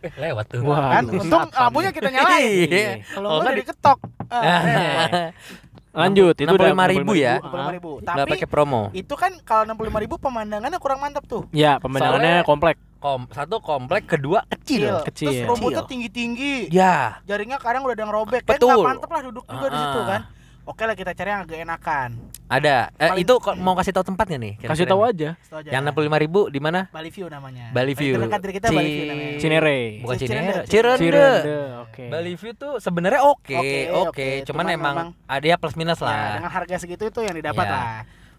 Eh, 0.00 0.12
lewat 0.16 0.52
tuh. 0.52 0.64
Wah, 0.64 1.00
Kan 1.00 1.04
untung 1.10 1.48
lampunya 1.50 1.92
kita 1.92 2.08
nyalain. 2.08 2.68
Iya. 2.68 2.92
Kalau 3.04 3.12
Kalau 3.12 3.28
nggak 3.28 3.44
nggak 3.44 3.52
di- 3.52 3.60
diketok. 3.60 3.98
Ah, 5.94 6.04
Lanjut, 6.04 6.34
itu 6.34 6.50
udah 6.50 6.74
65.000 6.74 7.14
ya? 7.14 7.38
enam 7.38 7.46
puluh 7.46 7.62
lima 7.62 7.70
ribu. 7.70 7.90
Tapi 8.02 8.30
pakai 8.34 8.48
promo. 8.50 8.90
itu 8.90 9.14
kan 9.14 9.30
kalau 9.46 9.62
enam 9.62 9.78
puluh 9.78 9.94
lima 9.94 10.00
ribu 10.02 10.18
pemandangannya 10.18 10.78
kurang 10.82 10.98
mantap 10.98 11.22
tuh. 11.24 11.46
Ya, 11.54 11.78
pemandangannya 11.78 12.42
Soalnya- 12.42 12.44
komplek. 12.44 12.76
Kom 12.98 13.28
satu 13.30 13.60
komplek, 13.60 14.08
kedua 14.08 14.42
kecil. 14.48 15.04
Kecil. 15.04 15.28
Terus 15.28 15.44
rumputnya 15.46 15.84
tinggi-tinggi. 15.84 16.72
Ya. 16.72 17.20
Jaringnya 17.22 17.60
kadang 17.60 17.84
udah 17.84 17.92
ada 17.92 18.02
yang 18.02 18.10
robek. 18.10 18.42
Betul. 18.42 18.74
nggak 18.74 18.88
mantep 18.90 19.10
lah 19.12 19.22
duduk 19.22 19.44
juga 19.44 19.66
di 19.68 19.76
situ 19.76 20.00
Ah. 20.00 20.06
kan. 20.08 20.20
Oke 20.64 20.88
lah 20.88 20.92
kita 20.92 21.12
cari 21.12 21.28
yang 21.28 21.44
agak 21.44 21.60
enakan. 21.60 22.08
Ada. 22.46 22.88
Eh, 22.94 23.08
Paling- 23.10 23.20
itu 23.20 23.34
kok 23.36 23.54
mau 23.54 23.72
kasih 23.74 23.92
tahu 23.92 24.04
tempatnya 24.06 24.36
nih? 24.38 24.52
kira-kira 24.56 24.72
Kasih 24.72 24.86
tahu 24.86 25.00
aja. 25.02 25.30
Aja. 25.50 25.68
Yang 25.70 25.82
65.000 25.86 26.48
di 26.48 26.56
mana? 26.56 26.80
Bali 26.88 27.08
View 27.08 27.28
namanya. 27.28 27.68
Bali 27.70 27.92
View. 27.92 28.16
Terdekat 28.16 28.40
dari 28.40 28.52
kita 28.54 28.66
Bali 28.70 28.88
View 28.90 29.04
namanya. 29.06 29.36
Cinere. 29.36 29.78
Bukan 30.00 30.16
Cinere. 30.16 30.32
Cirende. 30.32 30.54
Cirende. 30.64 31.00
Cirende. 31.02 31.56
Oke. 31.84 32.04
Bali 32.08 32.32
View 32.34 32.52
tuh 32.54 32.72
sebenarnya 32.78 33.20
oke, 33.22 33.52
Oke, 33.54 33.80
oke, 33.86 34.08
oke. 34.08 34.28
Cuman, 34.42 34.64
Cuman 34.64 34.64
emang, 34.70 34.94
memang- 34.94 35.10
ada 35.26 35.44
ya 35.44 35.56
plus 35.56 35.74
minus 35.74 35.98
Ya, 35.98 36.06
lah. 36.06 36.24
dengan 36.34 36.50
harga 36.50 36.76
segitu 36.78 37.04
itu 37.06 37.20
yang 37.20 37.34
didapat 37.34 37.60
Iya. 37.62 37.74
lah. 37.74 37.88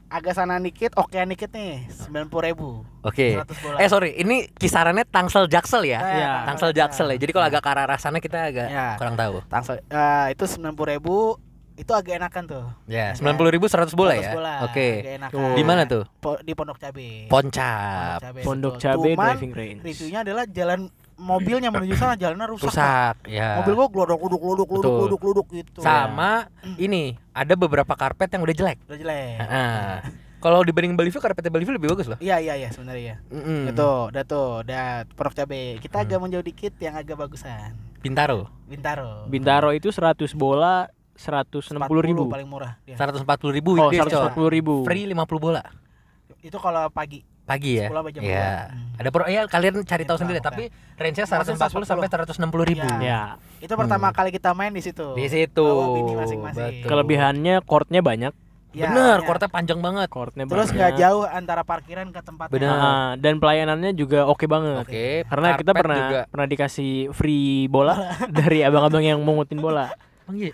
Agak 0.07 0.33
sana 0.33 0.57
dikit, 0.57 0.93
okean 0.95 1.25
dikit 1.27 1.49
nih, 1.49 1.89
sembilan 1.91 2.25
puluh 2.27 2.43
ribu. 2.45 2.69
Oke. 3.01 3.37
100 3.37 3.57
bola. 3.59 3.77
Eh 3.79 3.87
sorry, 3.87 4.13
ini 4.15 4.45
kisarannya 4.51 5.01
Tangsel 5.03 5.45
Jaksel 5.45 5.81
ya? 5.83 5.97
Eh, 5.99 6.13
Iya. 6.15 6.33
Tangsel 6.45 6.71
Jaksel 6.71 7.07
ya. 7.09 7.17
Jadi 7.17 7.31
kalau 7.33 7.45
agak 7.47 7.61
ke 7.61 7.69
arah 7.71 7.97
sana 7.97 8.17
kita 8.17 8.37
agak 8.45 8.67
Ya. 8.67 8.97
kurang 8.97 9.13
tahu. 9.13 9.41
Tangsel 9.45 9.81
eh, 9.81 10.25
itu 10.31 10.45
sembilan 10.45 10.73
puluh 10.73 10.89
ribu, 10.91 11.15
itu 11.75 11.91
agak 11.91 12.17
enakan 12.17 12.43
tuh. 12.45 12.65
Ya, 12.85 13.11
sembilan 13.11 13.35
puluh 13.35 13.51
ribu 13.51 13.65
seratus 13.67 13.91
bola 13.91 14.13
100 14.13 14.21
ya. 14.21 14.31
bola, 14.31 14.53
Oke. 14.63 14.87
enakan. 15.13 15.31
Tuh. 15.31 15.53
Di 15.53 15.63
mana 15.63 15.81
tuh? 15.83 16.03
Po- 16.17 16.39
di 16.39 16.51
Pondok 16.51 16.77
Cabe. 16.77 17.27
Poncap. 17.27 18.19
Pondok. 18.41 18.75
Cabe 18.77 19.11
Driving 19.13 19.51
Range. 19.51 19.79
Reviewnya 19.81 20.19
adalah 20.21 20.43
jalan 20.45 20.87
mobilnya 21.15 21.69
menuju 21.69 21.95
sana 21.95 22.15
jalannya 22.15 22.47
rusak. 22.49 22.67
Rusak. 22.69 23.15
Ya. 23.25 23.59
Mobil 23.59 23.73
gua 23.73 23.87
glodok 23.87 24.19
glodok 24.19 24.39
glodok 24.41 24.67
glodok 24.67 24.81
Betul. 24.81 24.95
glodok 24.97 25.19
glodok 25.21 25.47
gitu. 25.53 25.79
Sama 25.79 26.47
ini 26.75 27.15
ada 27.31 27.53
beberapa 27.53 27.91
karpet 27.93 28.31
yang 28.31 28.41
udah 28.41 28.55
jelek. 28.55 28.77
Udah 28.85 28.97
jelek. 28.97 29.35
Heeh. 29.39 29.91
Kalau 30.35 30.61
dibanding 30.61 30.93
Bali 30.93 31.09
View, 31.09 31.17
karpetnya 31.17 31.49
Bali 31.49 31.65
View 31.65 31.73
lebih 31.73 31.89
bagus 31.89 32.05
loh. 32.05 32.19
Iya 32.19 32.37
iya 32.37 32.53
iya 32.53 32.69
sebenarnya 32.69 33.01
ya. 33.01 33.15
Mm-mm. 33.33 33.65
Itu, 33.65 34.13
udah 34.13 34.23
tuh, 34.23 34.61
udah 34.61 34.85
Pondok 35.09 35.33
Cabe. 35.33 35.81
Kita 35.81 35.97
Hmm. 35.97 36.05
agak 36.05 36.19
menjauh 36.21 36.45
dikit 36.45 36.73
yang 36.77 36.93
agak 36.93 37.17
bagusan. 37.17 37.73
Bintaro. 37.97 38.45
Bintaro. 38.63 39.25
Bintaro 39.25 39.73
itu 39.73 39.89
100 39.89 40.37
bola 40.37 40.85
160 41.15 41.79
ribu. 42.01 42.27
paling 42.27 42.45
murah. 42.45 42.75
dia. 42.81 42.93
Seratus 42.93 43.19
empat 43.19 43.37
puluh 43.39 43.53
ribu 43.53 43.73
Oh, 43.73 43.87
weekdays, 43.87 44.05
Cok. 44.05 44.35
140 44.35 44.51
ribu. 44.51 44.73
Free 44.83 45.03
50 45.05 45.15
bola 45.39 45.63
Itu 46.39 46.59
kalau 46.59 46.87
pagi. 46.89 47.23
pagi 47.41 47.77
ya. 47.77 47.87
10 47.87 47.95
apa 47.95 48.09
jam 48.09 48.21
Iya. 48.21 48.49
2. 48.67 48.73
Hmm. 48.73 48.97
Ada 48.97 49.09
pro 49.09 49.23
ya 49.25 49.41
kalian 49.45 49.73
cari 49.81 50.03
tahu 50.03 50.13
Iya, 50.13 50.21
sendiri 50.21 50.39
tapi 50.39 50.63
range-nya 50.95 51.25
Maksudnya 51.25 51.57
140 51.61 51.85
sampai 51.85 52.07
160 52.09 52.65
ribu. 52.65 52.87
Iya. 52.95 52.99
Ya, 52.99 53.21
Itu 53.59 53.73
pertama 53.75 54.09
kali 54.09 54.29
kita 54.29 54.51
main 54.51 54.69
di 54.69 54.81
situ. 54.81 55.13
Di 55.13 55.27
situ. 55.27 55.67
Masing-masing. 56.11 56.83
Kelebihannya 56.83 57.61
courtnya 57.61 58.01
banyak. 58.01 58.33
Ya, 58.75 58.91
Bener, 58.91 59.17
ya. 59.17 59.23
kortnya 59.23 59.47
panjang 59.47 59.79
banget. 59.79 60.09
Courtnya 60.09 60.43
Terus 60.43 60.67
nggak 60.67 60.99
jauh 60.99 61.23
antara 61.23 61.63
parkiran 61.63 62.11
ke 62.11 62.19
tempatnya. 62.19 62.51
Bener. 62.51 62.67
Nah, 62.67 63.09
dan 63.15 63.39
pelayanannya 63.39 63.95
juga 63.95 64.27
oke 64.27 64.43
banget. 64.45 64.83
Oke. 64.83 65.05
Karena 65.23 65.47
kita 65.53 65.71
karpet 65.71 65.79
pernah 65.79 65.99
juga. 66.01 66.21
pernah 66.27 66.47
dikasih 66.49 66.91
free 67.09 67.71
bola 67.71 67.95
dari 68.35 68.59
abang-abang 68.61 68.99
yang 68.99 69.23
mengutin 69.23 69.57
bola. 69.57 69.95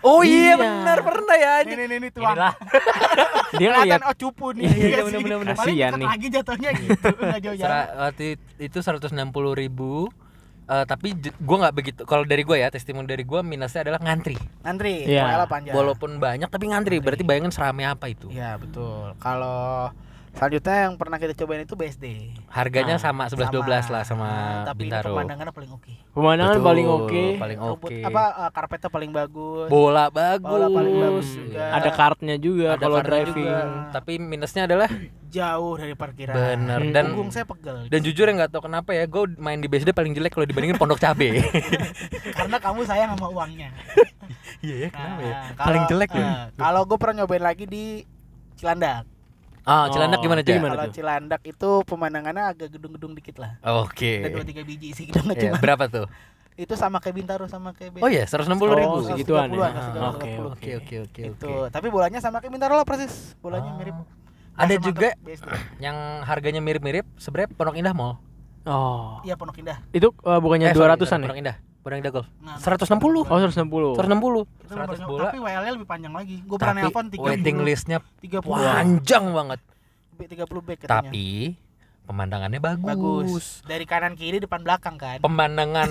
Oh 0.02 0.20
iya 0.20 0.52
Iya. 0.52 0.54
benar 0.56 0.98
pernah 1.00 1.34
ya 1.34 1.50
Ini 1.50 1.58
anjing. 1.58 1.78
nih 1.78 1.86
nih 1.86 1.98
nih 1.98 2.10
tuang. 2.12 2.34
Inilah. 2.34 2.54
Dia 3.60 3.68
Kelihatan 3.72 4.02
oh 4.02 4.14
cupu 4.14 4.46
nih. 4.52 4.64
Iya, 4.64 4.86
Iya 4.86 5.00
bener, 5.02 5.36
bener. 5.38 5.54
Paling 5.54 5.74
Kasihan 5.74 5.92
nih. 5.96 6.08
lagi 6.08 6.26
jatuhnya 6.28 6.70
gitu. 6.74 7.08
Enggak 7.14 7.40
jauh-jauh. 7.40 7.66
Sera- 7.66 7.90
waktu 7.98 8.24
itu 8.58 8.78
160 8.78 9.08
ribu 9.54 10.12
Eh, 10.62 10.84
tapi 10.86 11.10
gua 11.36 11.56
nggak 11.58 11.74
begitu 11.74 12.00
kalau 12.06 12.22
dari 12.22 12.46
gua 12.46 12.54
ya 12.54 12.70
testimoni 12.70 13.04
dari 13.04 13.26
gua 13.26 13.42
minusnya 13.42 13.82
adalah 13.82 13.98
ngantri 13.98 14.38
Ngantri, 14.62 15.04
Iya. 15.04 15.20
yeah. 15.34 15.44
panjang. 15.44 15.74
walaupun 15.74 16.16
banyak 16.16 16.46
tapi 16.46 16.70
ngantri 16.70 16.96
berarti 16.96 17.26
bayangin 17.26 17.50
seramai 17.50 17.84
apa 17.84 18.06
itu 18.06 18.30
Iya, 18.30 18.56
betul. 18.56 19.12
Kalau 19.18 19.90
selanjutnya 20.32 20.76
yang 20.82 20.94
pernah 20.94 21.16
kita 21.16 21.36
cobain 21.36 21.62
itu 21.62 21.72
BSD. 21.72 22.06
harganya 22.48 22.96
Ah, 22.96 23.02
sama 23.02 23.24
11 23.26 23.48
12 23.48 23.62
lah 23.86 24.02
sama 24.02 24.26
Nah, 24.26 24.64
tapi 24.66 24.84
Bintaro 24.84 25.12
pemandangannya 25.12 25.52
paling 25.52 25.70
oke. 25.70 25.92
pemandangan 26.10 26.54
Betul, 26.54 26.66
paling 26.66 26.86
oke. 26.88 27.24
paling 27.36 27.58
Rumput- 27.58 27.90
oke 27.90 27.96
Apa 28.02 28.22
eh, 28.38 28.50
karpetnya 28.50 28.88
paling 28.88 29.10
bagus. 29.10 29.68
bola 29.68 30.04
bagus 30.08 30.48
Bola 30.48 30.66
paling 30.68 30.94
bagus 30.98 31.28
juga. 31.32 31.64
Ada 31.70 31.90
kartnya 31.90 32.36
juga 32.36 32.66
Ada 32.70 32.80
kalau 32.80 32.98
driving. 33.00 33.46
juga. 33.46 33.90
tapi 33.90 34.12
minusnya 34.18 34.62
adalah 34.64 34.88
Jauh 35.28 35.74
dari 35.74 35.94
parkiran. 35.94 36.34
bener 36.34 36.80
Hmm. 36.82 36.92
dan 36.92 37.04
Punggung 37.08 37.30
saya 37.30 37.44
pegel. 37.44 37.76
dan 37.86 38.00
jujur 38.00 38.24
ya 38.24 38.32
nggak 38.34 38.50
tahu 38.50 38.62
kenapa 38.62 38.90
ya 38.90 39.04
gue 39.04 39.22
main 39.36 39.56
di 39.56 39.66
BSD 39.66 39.90
paling 39.90 40.12
jelek 40.12 40.28
kalau 40.30 40.44
dibandingin 40.44 40.76
Pondok 40.76 40.96
Cabe 40.98 41.40
Karena 42.36 42.56
kamu 42.58 42.80
sayang 42.82 43.12
sama 43.12 43.28
uangnya. 43.30 43.68
iya 44.60 44.76
ya 44.78 44.88
Nah, 44.90 45.16
kalau- 45.54 45.66
paling 45.66 45.84
jelek 45.86 46.10
ya 46.10 46.24
eh, 46.24 46.36
Kalau 46.54 46.80
gue 46.82 46.96
pernah 46.96 47.14
nyobain 47.20 47.40
lagi 47.42 47.64
di 47.64 47.84
Cilandak. 48.54 49.11
Ah 49.64 49.86
Cilandak 49.88 50.18
Oh, 50.18 50.22
gimana 50.22 50.40
gimana? 50.40 50.72
Kalau 50.72 50.86
tuh? 50.86 50.94
Cilandak 50.94 51.42
itu 51.44 51.70
pemandangannya 51.84 52.44
agak 52.48 52.68
gedung-gedung 52.70 53.12
dikit 53.12 53.36
lah. 53.36 53.58
oke 53.62 54.12
Ada 54.20 54.30
dua 54.32 54.44
tiga 54.44 54.62
biji 54.62 54.88
sih 54.90 55.04
nggak 55.06 55.22
Iya, 55.32 55.42
cuma. 55.48 55.58
berapa 55.58 55.84
tuh 55.86 56.06
Itu 56.52 56.74
sama 56.74 56.98
kayak 56.98 57.16
Bintaro 57.16 57.46
sama 57.46 57.72
kayak 57.72 57.96
BSD. 57.96 58.04
oh 58.04 58.10
iya 58.10 58.24
160 58.24 58.44
ribu 58.76 58.92
Oh, 58.92 59.00
segituan 59.02 59.48
ya. 59.48 59.56
130-an, 59.56 59.72
Ah, 59.72 60.12
130. 60.12 60.20
Oke, 60.20 60.30
oke 60.44 60.72
oke. 60.76 60.76
oke 60.76 60.96
oke 61.06 61.22
itu 61.32 61.52
tapi 61.68 61.86
bolanya 61.88 62.18
sama 62.18 62.38
kayak 62.38 62.52
Bintaro 62.52 62.74
lah 62.74 62.84
persis 62.84 63.32
bolanya 63.38 63.70
Oh. 63.70 63.78
mirip 63.78 63.96
ada 64.52 64.68
Sama 64.70 64.84
juga 64.84 65.08
yang 65.78 65.96
harganya 66.22 66.60
mirip-mirip 66.60 67.08
sebenarnya 67.16 67.50
Pondok 67.52 67.74
Indah 67.74 67.92
Mall 67.92 68.20
Oh. 68.62 69.18
iya 69.22 69.34
Pondok 69.34 69.56
Indah 69.56 69.80
Itu 69.90 70.12
eh, 70.12 70.38
bukannya 70.38 70.70
Eh, 70.70 70.76
sorry, 70.76 70.92
200-an 70.92 71.18
ya? 71.18 71.24
Pondok 71.24 71.40
Indah 71.40 71.56
Indah 71.84 72.12
Golf 72.12 72.28
Nah, 72.38 72.56
160 72.56 73.22
Oh, 73.22 73.36
160. 73.36 73.92
160 73.92 74.46
itu 74.62 74.70
100 74.70 74.94
lebih- 74.94 75.06
bola. 75.06 75.22
Tapi 75.26 75.38
WL 75.38 75.72
lebih 75.74 75.88
panjang 75.88 76.14
lagi. 76.14 76.36
Gue 76.40 76.56
pernah 76.56 76.74
tapi 76.74 76.86
nelfon 76.86 77.06
30 77.08 77.26
waiting 77.26 77.56
listnya 77.60 77.98
30 78.18 78.46
panjang 78.46 79.24
banget. 79.28 79.60
30 80.14 80.62
back 80.62 80.78
katanya. 80.80 81.02
Tapi 81.02 81.26
pemandangannya 82.02 82.58
bagus, 82.58 82.82
bagus 82.84 83.44
dari 83.62 83.84
kanan 83.84 84.12
kiri 84.12 84.36
depan 84.36 84.60
belakang 84.60 84.94
kan 84.94 85.18
pemandangan 85.18 85.88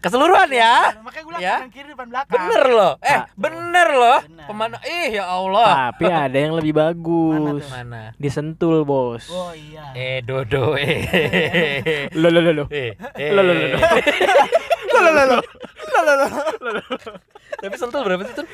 keseluruhan 0.00 0.48
ya 0.48 0.96
makanya 0.98 1.20
gue 1.20 1.30
bilang 1.30 1.40
Ya. 1.40 1.54
kanan 1.58 1.70
kiri 1.70 1.88
depan 1.90 2.06
belakang 2.08 2.32
bener 2.34 2.64
loh 2.66 2.92
eh 2.98 3.12
Ah. 3.12 3.24
bener 3.34 3.88
loh 3.90 4.18
Bener. 4.22 4.46
pemandang 4.46 4.82
ih 4.82 5.08
ya 5.12 5.24
Allah 5.26 5.70
Tapi 5.90 6.04
ada 6.06 6.38
yang 6.38 6.54
lebih 6.54 6.72
bagus. 6.72 7.62
mana 7.66 8.16
Disentul, 8.16 8.82
Bos. 8.82 9.28
oh 9.28 9.52
iya 9.52 9.92
eh 9.92 10.18
dodo 10.20 10.74
eh 10.74 12.08
Lo 12.12 12.28
lo 12.28 12.40
lo 12.40 12.52
lo. 12.52 12.64
eh 12.68 12.96
eh. 13.14 13.30
Loh, 13.30 13.42
loh, 13.42 13.54
loh, 13.54 13.68
loh. 15.30 15.42
tapi 17.56 17.74
sentul 17.74 18.00
berapa 18.02 18.22
sih 18.22 18.34
tuh 18.34 18.46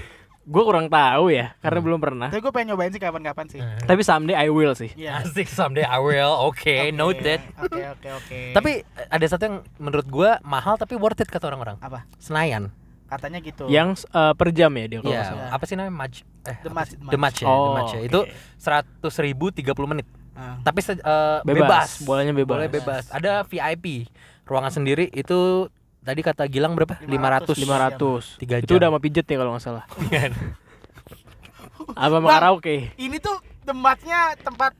Gue 0.46 0.62
kurang 0.62 0.86
tahu 0.86 1.28
ya, 1.28 1.58
karena 1.58 1.78
Hmm. 1.78 1.86
belum 1.90 1.98
pernah. 1.98 2.28
Tapi 2.30 2.38
gue 2.38 2.52
pengen 2.54 2.66
nyobain 2.70 2.88
sih 2.88 2.98
kapan-kapan 2.98 3.46
sih. 3.48 3.58
Tapi 3.58 4.00
someday 4.00 4.32
I 4.32 4.46
will 4.46 4.72
sih. 4.72 4.94
Iya. 4.94 5.20
Asik 5.20 5.50
someday 5.50 5.82
I 5.82 5.98
will. 5.98 6.38
Oke, 6.40 6.88
note 6.90 7.18
that. 7.20 7.42
Oke 7.58 7.82
oke 7.84 8.08
oke. 8.14 8.40
Tapi 8.54 8.70
eh, 8.80 9.06
ada 9.08 9.26
satu 9.26 9.42
yang 9.44 9.56
menurut 9.76 10.06
gua 10.06 10.38
mahal 10.40 10.78
tapi 10.78 10.94
worth 10.94 11.18
it 11.18 11.26
kata 11.26 11.46
orang-orang. 11.46 11.74
apa? 11.76 12.06
Senayan. 12.16 12.70
Katanya 13.06 13.38
gitu. 13.38 13.66
Yang 13.66 14.06
eh, 14.06 14.32
per 14.32 14.48
jam 14.50 14.70
ya 14.70 14.86
dia 14.86 14.98
kalau 14.98 15.10
Iya. 15.10 15.18
nggak 15.18 15.26
salah. 15.28 15.48
Apa 15.50 15.64
sih 15.64 15.74
namanya? 15.74 15.94
Match. 15.96 16.16
Eh, 16.44 16.56
The 16.56 16.70
Match? 16.70 16.90
The 16.92 17.02
The 17.04 17.18
match 17.18 17.38
ya, 17.38 17.44
The 17.44 17.50
Oh, 17.50 17.74
match 17.74 17.92
ya. 17.92 18.00
Itu 18.02 18.20
seratus 18.56 19.14
ribu 19.18 19.50
30 19.50 19.66
menit. 19.84 20.06
Ah. 20.32 20.62
Tapi 20.62 20.78
eh, 20.78 20.94
Bebas, 21.42 21.42
bebas. 21.42 21.88
bolanya 22.02 22.30
bebas. 22.30 22.54
Boleh 22.54 22.68
bebas. 22.68 23.04
Ada 23.10 23.42
VIP. 23.42 24.06
Ruangan 24.42 24.70
sendiri 24.70 25.10
itu 25.10 25.66
tadi 26.06 26.20
kata 26.22 26.46
Gilang 26.46 26.72
berapa? 26.72 26.94
500. 26.96 27.58
500. 27.58 28.38
Tiga 28.38 28.54
Itu 28.56 28.70
jam. 28.70 28.78
udah 28.78 28.88
sama 28.88 29.00
pijet 29.00 29.26
ya 29.26 29.36
kalau 29.36 29.50
nggak 29.52 29.64
salah. 29.64 29.84
Apa 31.90 32.14
sama 32.14 32.18
Bang, 32.22 32.32
karaoke? 32.32 32.94
Ini 32.94 33.16
tuh 33.18 33.36
tempatnya 33.60 34.38
tempat 34.38 34.72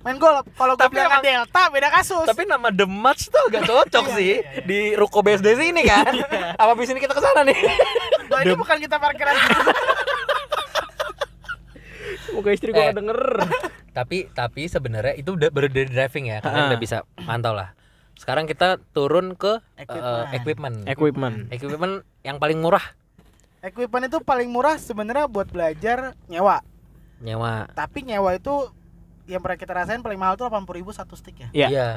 main 0.00 0.16
gol. 0.16 0.44
Kalau 0.50 0.74
gue 0.74 0.84
Tapi 0.84 0.94
bilang 0.94 1.08
emang- 1.10 1.24
Delta 1.24 1.62
beda 1.66 1.88
kasus. 1.90 2.26
Tapi 2.26 2.44
nama 2.44 2.68
The 2.68 2.84
Match 2.84 3.26
tuh 3.26 3.40
agak 3.48 3.64
cocok 3.64 4.04
Iya, 4.06 4.14
sih 4.14 4.24
iya, 4.26 4.36
iya. 4.36 4.60
di 4.62 4.78
Ruko 4.92 5.18
BSD 5.18 5.48
sini 5.56 5.82
kan. 5.82 6.12
Apa 6.60 6.72
bis 6.74 6.88
ini 6.88 7.00
kita 7.00 7.12
ke 7.12 7.22
sana 7.22 7.40
nih? 7.42 7.56
Loh, 8.26 8.38
ini 8.38 8.54
bukan 8.54 8.76
kita 8.78 8.96
parkiran. 8.98 9.32
Semoga 12.24 12.50
istri 12.50 12.70
gue 12.70 12.82
Eh. 12.82 12.92
denger. 12.92 13.20
tapi 13.94 14.26
tapi 14.28 14.66
sebenarnya 14.66 15.14
itu 15.14 15.32
udah 15.32 15.48
baru 15.48 15.70
dari 15.70 15.86
driving 15.86 16.26
ya, 16.28 16.38
kalian 16.40 16.60
Ah. 16.60 16.68
udah 16.68 16.80
bisa 16.80 16.96
mantau 17.20 17.54
lah. 17.54 17.78
Sekarang 18.14 18.44
kita 18.44 18.80
turun 18.90 19.34
ke 19.34 19.58
Equipment. 19.76 20.30
equipment. 20.32 20.76
Equipment. 20.86 21.36
Equipment 21.50 21.94
yang 22.22 22.38
paling 22.38 22.58
murah 22.58 22.82
Equipment 23.60 24.04
itu 24.04 24.20
paling 24.20 24.46
murah 24.46 24.76
sebenarnya 24.76 25.24
buat 25.24 25.48
belajar 25.48 26.12
nyewa. 26.26 26.60
nyewa. 27.18 27.72
Tapi 27.72 28.04
nyewa 28.04 28.32
itu 28.32 28.52
yang 29.24 29.40
pernah 29.40 29.56
kita 29.56 29.72
rasain 29.74 29.98
paling 29.98 30.20
mahal 30.20 30.36
tuh 30.36 30.44
80.000 30.44 30.68
satu 30.94 31.16
stick 31.16 31.32
ya. 31.38 31.48
Iya. 31.50 31.68
Iya, 31.68 31.88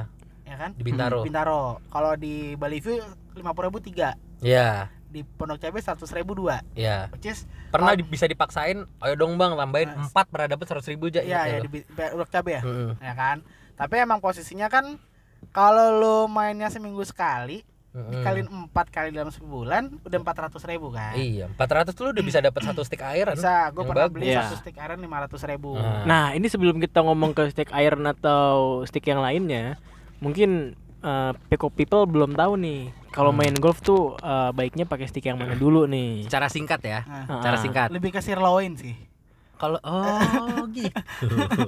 Ya 0.46 0.56
kan? 0.56 0.72
di 0.72 0.82
Bintaro. 0.82 1.28
Bintaro. 1.28 1.84
Kalau 1.86 2.16
di 2.16 2.56
Bali 2.56 2.80
View 2.80 3.04
50.000 3.34 3.44
tiga. 3.84 4.16
Iya, 4.40 4.88
Di 5.08 5.24
Pondok 5.26 5.60
Cabe 5.60 5.80
100.000 5.80 6.08
dua. 6.30 6.64
iya. 6.72 7.12
Which 7.12 7.28
is 7.28 7.44
Pernah 7.68 7.94
di- 7.94 8.06
bisa 8.06 8.24
dipaksain, 8.24 8.88
ayo 8.98 9.16
dong 9.16 9.36
Bang, 9.36 9.52
tambahin 9.54 9.92
Nah, 9.92 10.08
4 10.08 10.24
pernah 10.26 10.48
dapat 10.48 10.72
100 10.72 10.88
ribu 10.88 11.08
aja. 11.08 11.20
ya 11.20 11.44
ya 11.46 11.60
di 11.60 11.68
Pondok 11.84 12.30
Cabe 12.30 12.52
ya. 12.54 12.62
Mm-mm. 12.62 12.96
Ya 12.98 13.12
kan? 13.12 13.44
Tapi 13.76 13.96
emang 14.00 14.20
posisinya 14.20 14.68
kan 14.68 14.96
kalau 15.50 15.88
lo 15.94 16.18
mainnya 16.26 16.68
seminggu 16.68 17.02
sekali 17.02 17.64
dikaliin 17.90 18.46
empat 18.46 18.88
kali 18.88 19.10
dalam 19.10 19.28
sebulan 19.28 19.90
udah 20.00 20.18
400 20.20 20.54
ribu 20.68 20.94
kan 20.94 21.18
Iya, 21.18 21.50
400 21.50 21.92
tuh 21.92 22.04
lu 22.04 22.14
udah 22.14 22.22
bisa 22.22 22.38
dapat 22.40 22.62
satu 22.62 22.82
stick 22.82 23.02
air 23.02 23.26
kan? 23.26 23.34
bisa 23.34 23.54
gue 23.68 23.82
pernah 23.82 24.06
bagus. 24.06 24.14
beli 24.14 24.26
Iya. 24.30 24.42
satu 24.44 24.56
stick 24.60 24.78
iron 24.78 25.00
500 25.00 25.42
ribu 25.48 25.72
Nah. 25.74 26.06
Nah, 26.06 26.26
ini 26.32 26.46
sebelum 26.46 26.78
kita 26.78 27.02
ngomong 27.02 27.34
ke 27.34 27.50
stick 27.50 27.74
iron 27.74 28.06
atau 28.06 28.54
stick 28.84 29.02
yang 29.04 29.18
lainnya, 29.18 29.82
mungkin 30.20 30.74
eh, 31.00 31.32
Peko 31.48 31.70
People 31.70 32.06
belum 32.06 32.34
tahu 32.34 32.54
nih. 32.58 32.82
Kalau 33.10 33.30
Hmm. 33.30 33.40
main 33.40 33.56
golf 33.56 33.82
tuh 33.82 34.14
eh, 34.16 34.50
baiknya 34.52 34.86
pakai 34.86 35.06
stick 35.06 35.26
yang 35.26 35.38
mana 35.38 35.54
dulu 35.54 35.86
nih. 35.86 36.26
Secara 36.26 36.46
singkat 36.48 36.82
ya. 36.84 37.02
Nah, 37.02 37.40
Cara 37.40 37.58
singkat. 37.58 37.90
lebih 37.90 38.10
ke 38.12 38.20
sirloin 38.20 38.74
sih 38.74 38.94
Kalau 39.58 39.80
oh 39.82 40.64
gitu. 40.70 41.26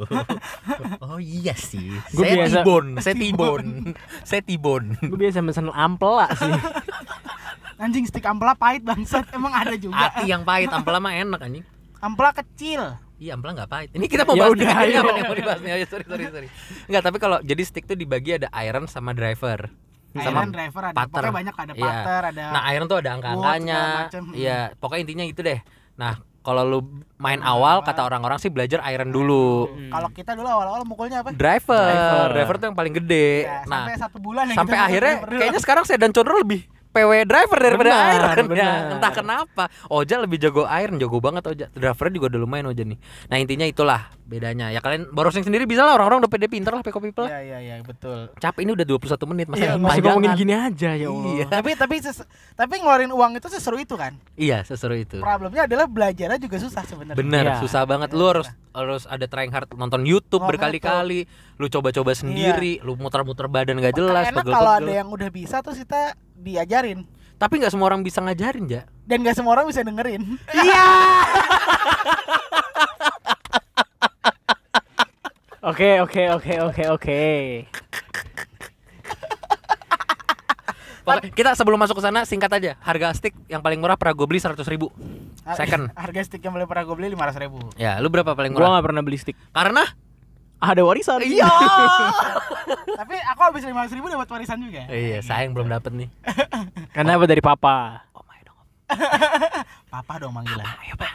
oh 1.06 1.18
iya 1.18 1.54
sih. 1.54 1.90
Gua 2.14 2.22
saya 2.22 2.36
biasa- 2.36 2.62
tibon, 2.62 2.86
saya 2.96 3.16
tibon. 3.16 3.64
saya 4.22 4.42
tibon. 4.42 4.84
Gue 5.02 5.18
biasa 5.20 5.42
mesen 5.42 5.68
ampela 5.70 6.30
sih. 6.34 6.54
anjing 7.82 8.06
stick 8.06 8.24
ampela 8.24 8.54
pahit 8.54 8.84
bangsat 8.84 9.32
emang 9.32 9.56
ada 9.56 9.72
juga 9.74 9.96
Hati 9.96 10.28
yang 10.28 10.44
pahit, 10.44 10.68
ampela 10.68 11.00
mah 11.00 11.16
enak 11.16 11.40
anjing. 11.40 11.64
ampela 11.98 12.32
kecil 12.32 13.00
Iya, 13.16 13.36
ampela 13.36 13.52
nggak 13.54 13.68
pahit. 13.68 13.90
Ini 13.92 14.06
kita 14.06 14.24
mau 14.24 14.32
Ya 14.32 14.48
bahas 14.48 14.52
udah, 14.54 14.64
nih, 14.64 14.72
ini 14.72 14.96
apa 14.96 15.12
nih 15.12 15.20
yang 15.20 15.28
mau 15.28 15.36
dibahas 15.36 15.60
nih? 15.60 15.72
Ayo, 15.74 15.86
sorry, 15.86 16.06
sorry, 16.08 16.24
sorry. 16.30 16.48
Enggak, 16.88 17.04
tapi 17.04 17.18
kalau 17.20 17.38
jadi 17.42 17.62
stick 17.64 17.84
tuh 17.84 18.00
dibagi 18.00 18.32
ada 18.36 18.48
iron 18.58 18.88
sama 18.88 19.12
driver. 19.12 19.68
Sama 20.10 20.40
iron 20.40 20.50
driver 20.50 20.84
ada 20.86 20.96
putter. 20.96 21.12
pokoknya 21.20 21.36
banyak 21.36 21.56
ada 21.58 21.74
Iya. 21.76 21.84
putter 21.84 22.22
ada 22.32 22.44
Nah, 22.50 22.62
iron 22.72 22.86
tuh 22.88 22.98
ada 22.98 23.10
angka-angkanya. 23.12 23.82
Iya, 24.32 24.60
pokoknya 24.74 25.02
intinya 25.04 25.26
itu 25.26 25.42
deh. 25.42 25.60
Nah, 25.96 26.16
kalau 26.40 26.64
lu 26.64 26.80
main 27.20 27.44
awal 27.44 27.84
kata 27.84 28.08
orang-orang 28.08 28.40
sih 28.40 28.48
belajar 28.48 28.80
iron 28.88 29.12
dulu. 29.12 29.68
Hmm. 29.68 29.92
kalau 29.92 30.10
kita 30.16 30.32
dulu 30.34 30.48
awal-awal 30.48 30.82
mukulnya 30.88 31.20
apa 31.20 31.36
Driver. 31.36 31.76
Driver. 31.76 32.28
driver, 32.32 32.56
tuh 32.56 32.66
yang 32.72 32.78
paling 32.80 32.94
gede. 32.96 33.30
Ya, 33.44 33.68
nah, 33.68 33.86
sampai 33.86 33.96
satu 34.00 34.18
bulan 34.24 34.44
ya 34.48 34.56
sampai 34.56 34.78
akhirnya 34.80 35.14
kayaknya 35.28 35.62
sekarang 35.62 35.84
saya 35.84 36.00
dan 36.00 36.16
Condro 36.16 36.40
lebih 36.40 36.64
PW 36.90 37.22
driver 37.22 37.60
daripada 37.62 37.90
Benar, 37.90 38.10
iron 38.10 38.26
ya. 38.26 38.44
benar. 38.50 38.80
Entah 38.98 39.14
kenapa. 39.14 39.64
Oja 39.88 40.18
lebih 40.18 40.42
jago 40.42 40.66
iron, 40.66 40.98
jago 40.98 41.22
banget 41.22 41.46
Oja. 41.46 41.66
Drivernya 41.70 42.14
juga 42.18 42.28
udah 42.34 42.40
lumayan 42.42 42.66
Oja 42.66 42.82
nih. 42.82 42.98
Nah, 43.30 43.38
intinya 43.38 43.62
itulah 43.64 44.10
bedanya. 44.26 44.70
Ya 44.70 44.82
kalian 44.82 45.06
borosing 45.10 45.42
sendiri 45.42 45.70
bisa 45.70 45.86
lah 45.86 45.94
orang-orang 45.94 46.26
udah 46.26 46.32
pede 46.32 46.50
pinter 46.50 46.74
lah 46.74 46.82
Peko 46.82 46.98
People. 46.98 47.30
Iya 47.30 47.40
iya 47.42 47.58
iya 47.62 47.76
betul. 47.82 48.34
Capek 48.36 48.66
ini 48.66 48.72
udah 48.74 48.86
21 48.86 49.06
menit 49.30 49.46
masa 49.48 49.62
Iya, 49.62 49.72
Masih 49.78 50.02
ngomongin 50.02 50.34
gini 50.34 50.54
aja 50.54 50.90
ya 50.94 51.08
Allah. 51.08 51.30
Iya. 51.30 51.46
tapi 51.48 51.72
tapi 51.74 51.96
tapi 52.56 52.74
ngeluarin 52.78 53.14
uang 53.14 53.32
itu 53.38 53.48
seseru 53.48 53.78
itu 53.78 53.94
kan. 53.94 54.18
Iya, 54.34 54.66
seseru 54.66 54.98
itu. 54.98 55.22
Problemnya 55.22 55.70
adalah 55.70 55.86
belajarnya 55.86 56.42
juga 56.42 56.58
susah 56.58 56.82
sebenarnya. 56.84 57.18
Bener, 57.18 57.46
Iya. 57.48 57.62
susah 57.62 57.86
banget. 57.86 58.18
Lu 58.18 58.26
harus 58.26 58.50
harus 58.70 59.04
ada 59.06 59.26
trying 59.26 59.50
hard 59.50 59.70
nonton 59.74 60.06
YouTube 60.06 60.42
Oh, 60.42 60.50
berkali-kali. 60.50 61.30
Lu 61.58 61.68
coba-coba 61.68 62.14
sendiri, 62.14 62.82
lu 62.82 62.96
muter-muter 62.96 63.46
badan 63.46 63.78
gak 63.78 63.94
jelas, 63.94 64.30
enak 64.30 64.42
kalau 64.42 64.72
ada 64.74 64.90
yang 64.90 65.10
udah 65.10 65.28
bisa 65.28 65.60
terus 65.60 65.76
kita 65.78 66.16
diajarin 66.40 67.04
Tapi 67.40 67.60
nggak 67.60 67.72
semua 67.72 67.88
orang 67.88 68.04
bisa 68.04 68.20
ngajarin, 68.20 68.68
Ja. 68.68 68.84
dan 69.08 69.24
gak 69.24 69.40
semua 69.40 69.56
orang 69.56 69.72
bisa 69.72 69.80
dengerin. 69.80 70.24
Iya. 70.60 70.88
Oke, 75.60 76.00
oke, 76.04 76.24
oke, 76.36 76.54
oke, 76.72 76.84
oke. 76.88 77.22
Kita 81.34 81.52
sebelum 81.58 81.82
masuk 81.82 82.00
ke 82.00 82.04
sana 82.06 82.22
singkat 82.24 82.52
aja. 82.54 82.72
Harga 82.80 83.12
stick 83.18 83.34
yang 83.50 83.60
paling 83.60 83.82
murah 83.82 83.98
pernah 83.98 84.14
gue 84.14 84.28
beli 84.30 84.40
100 84.40 84.56
ribu. 84.70 84.88
Second. 85.58 85.90
Harga 86.00 86.22
stick 86.24 86.40
yang 86.44 86.54
boleh 86.54 86.68
pernah 86.70 86.84
gue 86.86 86.96
beli 86.96 87.08
500 87.18 87.44
ribu. 87.44 87.60
Ya, 87.76 87.98
lu 88.00 88.08
berapa 88.08 88.36
paling 88.38 88.54
murah? 88.54 88.78
nggak 88.78 88.86
pernah 88.88 89.02
beli 89.04 89.18
stick. 89.18 89.36
Karena 89.52 89.84
Ada 90.60 90.82
warisan. 90.82 91.24
iya. 91.24 91.48
Tapi 93.00 93.16
aku 93.18 93.42
habis 93.42 93.64
500 93.64 93.96
ribu 93.96 94.08
dapat 94.08 94.28
warisan 94.28 94.60
juga. 94.60 94.84
iya, 94.88 95.20
sayang 95.20 95.52
belum 95.52 95.68
dapet 95.68 95.92
nih. 95.96 96.10
Karena 96.96 97.16
apa 97.16 97.26
dari 97.26 97.40
papa? 97.40 98.04
Oh 98.12 98.24
my 98.24 98.40
dong. 98.42 98.60
Papa 99.90 100.14
dong 100.20 100.30
manggilan. 100.32 100.62
Ayo, 100.62 100.94
Pak. 100.94 101.12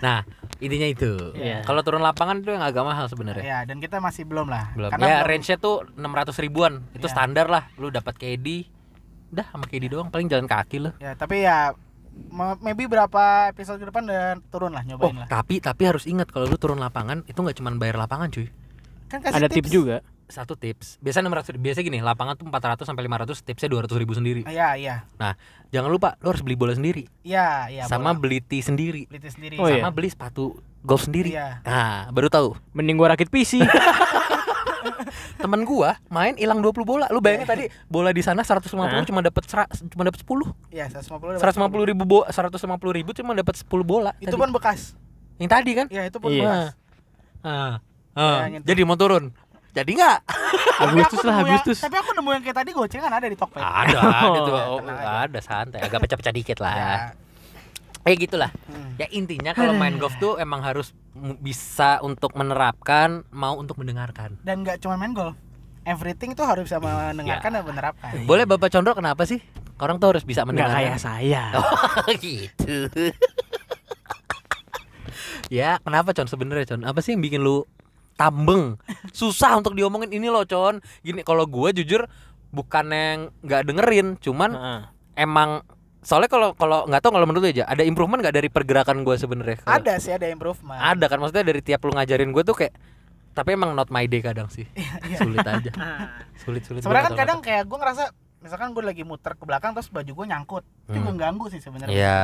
Nah, 0.00 0.24
intinya 0.56 0.88
itu. 0.88 1.34
Iya. 1.34 1.60
Kalau 1.62 1.82
turun 1.82 2.00
lapangan 2.00 2.40
itu 2.40 2.48
yang 2.48 2.62
agak 2.62 2.80
mahal 2.80 3.04
sebenarnya. 3.06 3.44
Ya, 3.44 3.58
dan 3.62 3.76
kita 3.76 3.98
masih 3.98 4.24
belum 4.24 4.48
lah. 4.48 4.72
Belum. 4.72 4.88
Karena 4.88 5.04
ya, 5.04 5.16
belum- 5.20 5.28
range-nya 5.28 5.56
tuh 5.58 5.84
600 5.92 6.38
ribuan. 6.38 6.80
Itu 6.92 7.04
Iya. 7.04 7.12
standar 7.12 7.46
lah. 7.46 7.68
Lu 7.76 7.90
dapat 7.90 8.16
KD. 8.16 8.70
Udah 9.28 9.44
sama 9.48 9.66
KD 9.66 9.84
doang, 9.88 10.08
paling 10.08 10.28
jalan 10.28 10.44
kaki 10.44 10.76
lu. 10.78 10.90
Ya, 10.96 11.12
tapi 11.12 11.42
ya 11.42 11.76
maybe 12.58 12.84
berapa 12.84 13.22
episode 13.48 13.76
ke 13.76 13.86
depan 13.86 14.04
dan 14.04 14.40
turun 14.48 14.72
lah 14.72 14.80
Oh, 14.82 14.88
nyobain 14.88 15.14
lah. 15.14 15.26
tapi 15.26 15.58
tapi 15.58 15.82
harus 15.84 16.04
ingat 16.04 16.26
kalau 16.26 16.44
lu 16.44 16.56
turun 16.56 16.76
lapangan 16.76 17.24
itu 17.24 17.36
nggak 17.36 17.56
cuma 17.56 17.72
bayar 17.72 17.96
lapangan, 17.98 18.28
cuy. 18.28 18.48
Kan 19.06 19.20
kasih 19.20 19.36
Ada 19.36 19.48
tips 19.48 19.68
juga. 19.68 19.96
Satu 20.24 20.56
tips. 20.56 20.96
Biasa 20.98 21.20
600 21.20 21.60
biasa 21.60 21.78
gini, 21.80 22.00
lapangan 22.00 22.32
tuh 22.34 22.48
400 22.48 22.88
sampai 22.88 23.04
500, 23.04 23.44
tipsnya 23.44 23.68
200 23.68 24.00
ribu 24.00 24.16
sendiri. 24.16 24.48
Iya, 24.48 24.80
iya. 24.80 25.04
Nah, 25.16 25.36
jangan 25.68 25.92
lupa 25.92 26.16
lu 26.18 26.32
harus 26.32 26.40
beli 26.40 26.56
bola 26.56 26.72
sendiri, 26.72 27.04
Iya, 27.20 27.68
iya. 27.68 27.84
sama 27.84 28.10
bola. 28.10 28.20
beli 28.24 28.38
tee 28.40 28.64
sendiri, 28.64 29.04
beli 29.04 29.20
tes 29.20 29.36
sendiri. 29.36 29.60
Oh, 29.60 29.68
sama 29.68 29.76
iya. 29.78 29.92
beli 29.92 30.08
sepatu 30.08 30.56
golf 30.80 31.04
sendiri. 31.04 31.36
Iya. 31.36 31.60
Nah, 31.62 32.08
baru 32.08 32.32
tahu. 32.32 32.56
Mending 32.72 32.96
gua 32.96 33.12
rakit 33.12 33.28
PC. 33.28 33.60
Temen 35.42 35.60
gua 35.62 35.98
main 36.08 36.34
hilang 36.34 36.58
20 36.58 36.72
bola. 36.82 37.06
Lu 37.08 37.18
bayangin 37.18 37.44
tadi 37.44 37.64
bola 37.86 38.10
di 38.10 38.20
sana 38.20 38.40
150 38.40 38.70
Hah? 38.78 39.02
cuma 39.02 39.20
dapat 39.20 39.42
cuma 39.90 40.02
dapat 40.04 40.18
10. 40.18 40.54
Iya, 40.70 40.84
150 40.88 41.36
dapat 41.36 41.52
150 41.52 41.82
ribu 41.84 42.02
bo 42.04 42.18
150 42.24 42.62
ribu 42.94 43.10
cuma 43.12 43.30
dapat 43.32 43.54
10 43.56 43.66
bola. 43.82 44.14
Itu 44.16 44.30
tadi. 44.30 44.38
pun 44.38 44.50
bekas. 44.50 44.94
yang 45.36 45.50
tadi 45.50 45.70
kan? 45.74 45.86
Iya, 45.88 46.02
itu 46.06 46.16
pun 46.16 46.30
Iya. 46.30 46.40
bekas. 46.40 46.64
Ah. 47.42 47.74
Ya, 48.12 48.22
Ah. 48.22 48.46
nyentuh. 48.46 48.68
Jadi 48.68 48.80
mau 48.82 48.94
turun. 48.94 49.34
Jadi 49.72 49.90
nggak? 49.92 50.18
Tapi 50.22 50.84
Agustus 50.94 51.18
aku 51.18 51.26
lah, 51.26 51.34
nemu 51.34 51.42
yang- 51.42 51.56
Agustus. 51.56 51.78
Tapi 51.80 51.96
aku 51.96 52.10
nemu 52.12 52.30
yang 52.30 52.42
kayak 52.42 52.56
tadi 52.56 52.70
gocengan 52.70 53.10
ada 53.10 53.26
di 53.26 53.34
Tokped. 53.34 53.56
Ada, 53.58 53.98
ada 53.98 54.38
tuh. 54.38 54.52
Ya, 54.54 54.64
Oh, 54.64 54.78
tenang 54.78 54.96
aja. 54.96 55.16
ada 55.24 55.40
santai, 55.40 55.80
agak 55.80 55.98
pecah-pecah 55.98 56.30
dikit 56.30 56.58
lah. 56.60 56.74
Ya. 56.76 56.94
Eh 58.02 58.14
gitulah. 58.16 58.50
Hmm. 58.66 58.98
Ya 58.98 59.06
intinya 59.08 59.52
kalau 59.52 59.72
main 59.72 59.94
golf 59.94 60.14
tuh 60.16 60.34
emang 60.36 60.58
harus 60.60 60.90
bisa 61.38 62.02
untuk 62.02 62.34
menerapkan, 62.34 63.22
mau 63.30 63.54
untuk 63.54 63.78
mendengarkan. 63.78 64.36
Dan 64.42 64.62
nggak 64.62 64.82
cuma 64.82 64.96
main 64.96 65.12
golf. 65.12 65.38
Everything 65.82 66.34
tuh 66.34 66.46
harus 66.46 66.66
bisa 66.66 66.78
mendengarkan 66.78 67.26
Ya. 67.48 67.56
dan 67.58 67.64
menerapkan. 67.64 68.10
Boleh 68.22 68.42
Bapak 68.42 68.70
Condro 68.70 68.94
kenapa 68.94 69.22
sih? 69.22 69.42
Orang 69.78 69.98
tuh 69.98 70.14
harus 70.14 70.22
bisa 70.22 70.42
Nggak 70.42 70.48
mendengarkan. 70.48 70.78
kayak 70.78 70.98
saya. 70.98 71.42
Oh 72.02 72.14
gitu. 72.14 72.76
ya 75.50 75.78
kenapa 75.82 76.10
Con 76.12 76.26
sebenarnya 76.26 76.66
Con? 76.68 76.82
Apa 76.82 77.02
sih 77.02 77.14
yang 77.14 77.22
bikin 77.22 77.42
lu 77.42 77.66
tambeng? 78.14 78.78
Susah 79.10 79.54
untuk 79.54 79.74
diomongin 79.74 80.10
ini 80.10 80.26
loh 80.26 80.42
Con. 80.42 80.78
Gini 81.02 81.22
kalau 81.22 81.44
gue 81.44 81.74
jujur 81.76 82.06
bukan 82.50 82.86
yang 82.88 83.18
nggak 83.40 83.62
dengerin, 83.64 84.06
cuman 84.18 84.50
Heeh. 84.52 84.80
emang 85.18 85.64
soalnya 86.02 86.26
kalau 86.26 86.50
kalau 86.52 86.82
nggak 86.84 86.98
tahu 86.98 87.12
kalau 87.12 87.24
menurut 87.24 87.42
lu 87.42 87.52
aja 87.52 87.64
ada 87.64 87.80
improvement 87.80 88.20
nggak 88.20 88.34
dari 88.34 88.48
pergerakan 88.48 89.00
gue 89.00 89.14
sebenarnya 89.14 89.62
Ada 89.62 89.96
sih 89.96 90.10
ada 90.10 90.26
improvement. 90.26 90.76
ada 90.76 91.06
kan 91.06 91.16
maksudnya 91.16 91.44
dari 91.44 91.60
tiap 91.60 91.78
lu 91.80 91.90
ngajarin 91.90 92.28
gue 92.28 92.42
tuh 92.42 92.56
kayak 92.56 92.74
tapi 93.32 93.54
emang 93.54 93.72
not 93.72 93.88
my 93.88 94.04
day 94.04 94.18
kadang 94.18 94.46
sih 94.46 94.66
sulit 95.14 95.40
aja 95.40 95.70
sulit 96.42 96.62
sulit 96.62 96.80
Iya, 96.80 96.84
Sebenarnya 96.84 97.06
kan 97.06 97.14
kadang 97.16 97.38
kayak 97.40 97.64
gue 97.64 97.78
ngerasa 97.78 98.04
misalkan 98.40 98.70
gue 98.70 98.82
lagi 98.82 99.02
muter 99.02 99.32
ke 99.32 99.42
belakang 99.42 99.70
terus 99.70 99.86
baju 99.86 100.10
gue 100.12 100.26
nyangkut. 100.26 100.64
Itu 100.84 100.98
Hmm. 100.98 101.06
mengganggu 101.08 101.46
sih 101.48 101.58
sebenarnya. 101.58 101.94
Iya. 101.94 102.22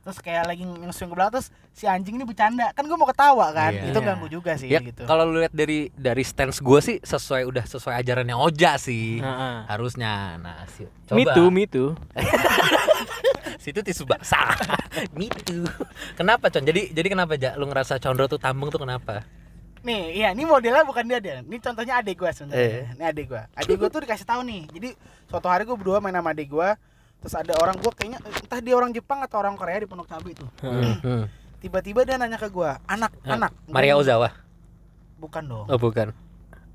Terus 0.00 0.18
kayak 0.18 0.48
lagi 0.48 0.64
ngeswing 0.64 1.06
ke 1.06 1.14
belakang 1.14 1.32
terus 1.36 1.48
si 1.70 1.84
anjing 1.84 2.16
ini 2.16 2.24
bercanda. 2.24 2.72
Kan 2.72 2.88
gue 2.88 2.96
mau 2.96 3.04
ketawa 3.04 3.52
kan. 3.52 3.70
Iya. 3.70 3.86
Itu 3.86 4.00
Iya. 4.00 4.06
ganggu 4.08 4.26
juga 4.26 4.56
sih 4.56 4.66
Ya 4.66 4.80
gitu. 4.80 5.04
kalau 5.04 5.28
lu 5.28 5.38
lihat 5.38 5.52
dari 5.52 5.92
dari 5.92 6.24
stance 6.24 6.58
gue 6.58 6.80
sih 6.80 6.96
sesuai 6.98 7.44
udah 7.44 7.68
sesuai 7.68 8.00
ajarannya 8.00 8.32
Oja 8.34 8.80
sih 8.80 9.20
Heeh. 9.20 9.56
harusnya. 9.68 10.34
Nah, 10.38 10.64
si, 10.66 10.88
Me 11.12 11.22
coba. 11.22 11.36
too, 11.36 11.48
me 11.50 11.64
too. 11.66 11.92
Situ 13.62 13.80
tisu 13.80 14.04
basah. 14.04 14.54
Too. 15.46 15.64
Kenapa, 16.14 16.50
Con? 16.50 16.64
Jadi 16.64 16.92
jadi 16.92 17.08
kenapa, 17.08 17.34
Ja? 17.34 17.54
Lu 17.54 17.66
ngerasa 17.66 17.98
Condro 17.98 18.26
tuh 18.26 18.38
tambeng 18.38 18.68
tuh 18.68 18.80
kenapa? 18.82 19.22
Nih, 19.86 20.18
iya, 20.18 20.34
ini 20.34 20.42
modelnya 20.42 20.82
bukan 20.82 21.06
dia 21.06 21.22
dia. 21.22 21.36
Ini 21.40 21.56
contohnya 21.62 22.02
adik 22.02 22.18
gue 22.18 22.30
sebenarnya. 22.34 22.58
Eh. 22.60 22.82
Ini 22.98 23.04
adik 23.08 23.26
gue. 23.30 23.42
Adik 23.54 23.74
gue 23.78 23.88
tuh 23.88 24.00
dikasih 24.02 24.26
tahu 24.26 24.42
nih. 24.42 24.62
Jadi 24.74 24.88
suatu 25.30 25.46
hari 25.46 25.62
gue 25.64 25.76
berdua 25.78 26.02
main 26.02 26.12
sama 26.12 26.34
adik 26.34 26.50
gue. 26.50 26.68
Terus 27.18 27.34
ada 27.34 27.54
orang 27.58 27.74
gue 27.78 27.92
kayaknya 27.94 28.18
entah 28.22 28.60
dia 28.62 28.74
orang 28.74 28.90
Jepang 28.90 29.22
atau 29.22 29.38
orang 29.38 29.54
Korea 29.54 29.82
di 29.82 29.86
Pondok 29.86 30.06
Cabe 30.10 30.34
itu. 30.34 30.46
Heeh. 30.62 30.94
Hmm. 31.02 31.24
Tiba-tiba 31.58 32.06
dia 32.06 32.14
nanya 32.14 32.38
ke 32.38 32.46
gue, 32.46 32.70
anak, 32.86 33.10
anak. 33.26 33.50
Maria 33.66 33.98
Gua- 33.98 34.02
Ozawa. 34.06 34.28
Bukan 35.18 35.42
dong. 35.42 35.66
Oh, 35.66 35.78
bukan. 35.78 36.14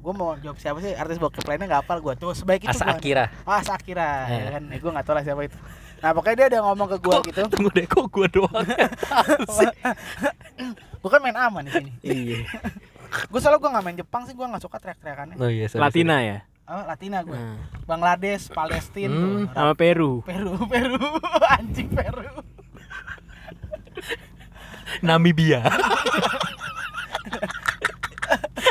Gue 0.03 0.11
mau 0.11 0.35
jawab 0.35 0.59
siapa 0.59 0.83
sih 0.83 0.91
artis 0.91 1.15
bokep 1.15 1.47
lainnya 1.47 1.79
gak 1.79 1.87
hafal 1.87 2.03
gue 2.03 2.13
tuh 2.19 2.35
sebaik 2.35 2.67
itu. 2.67 2.75
Asa 2.75 2.91
gua. 2.91 2.99
Akira. 2.99 3.25
Ah, 3.47 3.63
Asa 3.63 3.79
Akira. 3.79 4.27
Eh. 4.27 4.39
Ya 4.43 4.49
kan, 4.59 4.63
eh, 4.67 4.79
gue 4.83 4.91
gak 4.91 5.05
tahu 5.07 5.15
lah 5.15 5.23
siapa 5.23 5.41
itu. 5.47 5.55
Nah 6.03 6.11
pokoknya 6.11 6.35
dia 6.35 6.47
udah 6.51 6.61
ngomong 6.67 6.87
ke 6.89 6.97
gue 6.99 7.17
gitu. 7.31 7.39
Tunggu 7.47 7.69
deh, 7.71 7.85
kok 7.87 8.03
gua 8.07 8.27
doang. 8.27 8.51
Bukan 10.99 11.17
main 11.19 11.33
aman 11.33 11.63
di 11.63 11.71
sini. 11.71 11.91
Iya. 12.01 12.37
Gue 13.29 13.39
soalnya 13.39 13.57
gue 13.57 13.69
gak 13.69 13.81
main 13.81 13.95
Jepang 13.95 14.21
sih, 14.23 14.33
gue 14.33 14.43
gak 14.43 14.59
suka 14.59 14.77
teriak-teriakannya. 14.77 15.35
oh 15.37 15.47
iya, 15.47 15.65
sorry, 15.67 15.81
Latina 15.81 16.15
ya. 16.19 16.37
Oh, 16.63 16.81
Latina 16.81 17.21
gue. 17.21 17.31
Nah, 17.31 17.55
Bangladesh, 17.83 18.49
Palestina 18.49 19.09
Hmm. 19.09 19.45
tuh. 19.45 19.53
Sama 19.53 19.73
Peru. 19.73 20.11
Peru, 20.21 20.53
Peru, 20.71 20.97
anjing 21.49 21.87
Peru. 21.87 22.25
sorry. 22.25 22.41
Namibia. 24.99 25.63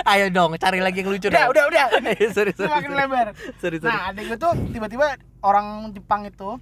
Ayo 0.02 0.28
dong, 0.28 0.56
cari 0.56 0.80
lagi 0.80 1.00
yang 1.00 1.08
lucu 1.08 1.28
Udah, 1.28 1.46
dong. 1.46 1.50
udah, 1.54 1.64
udah. 1.68 1.84
sorry, 2.34 2.50
Ini 2.50 2.58
sorry. 2.58 2.68
makin 2.68 2.90
sorry. 2.90 2.98
lebar. 2.98 3.26
Sorry, 3.56 3.76
sorry. 3.78 3.88
Nah, 3.88 4.10
adik 4.10 4.24
gue 4.26 4.36
tuh 4.36 4.52
tiba-tiba 4.68 5.06
orang 5.40 5.92
Jepang 5.92 6.26
itu 6.26 6.58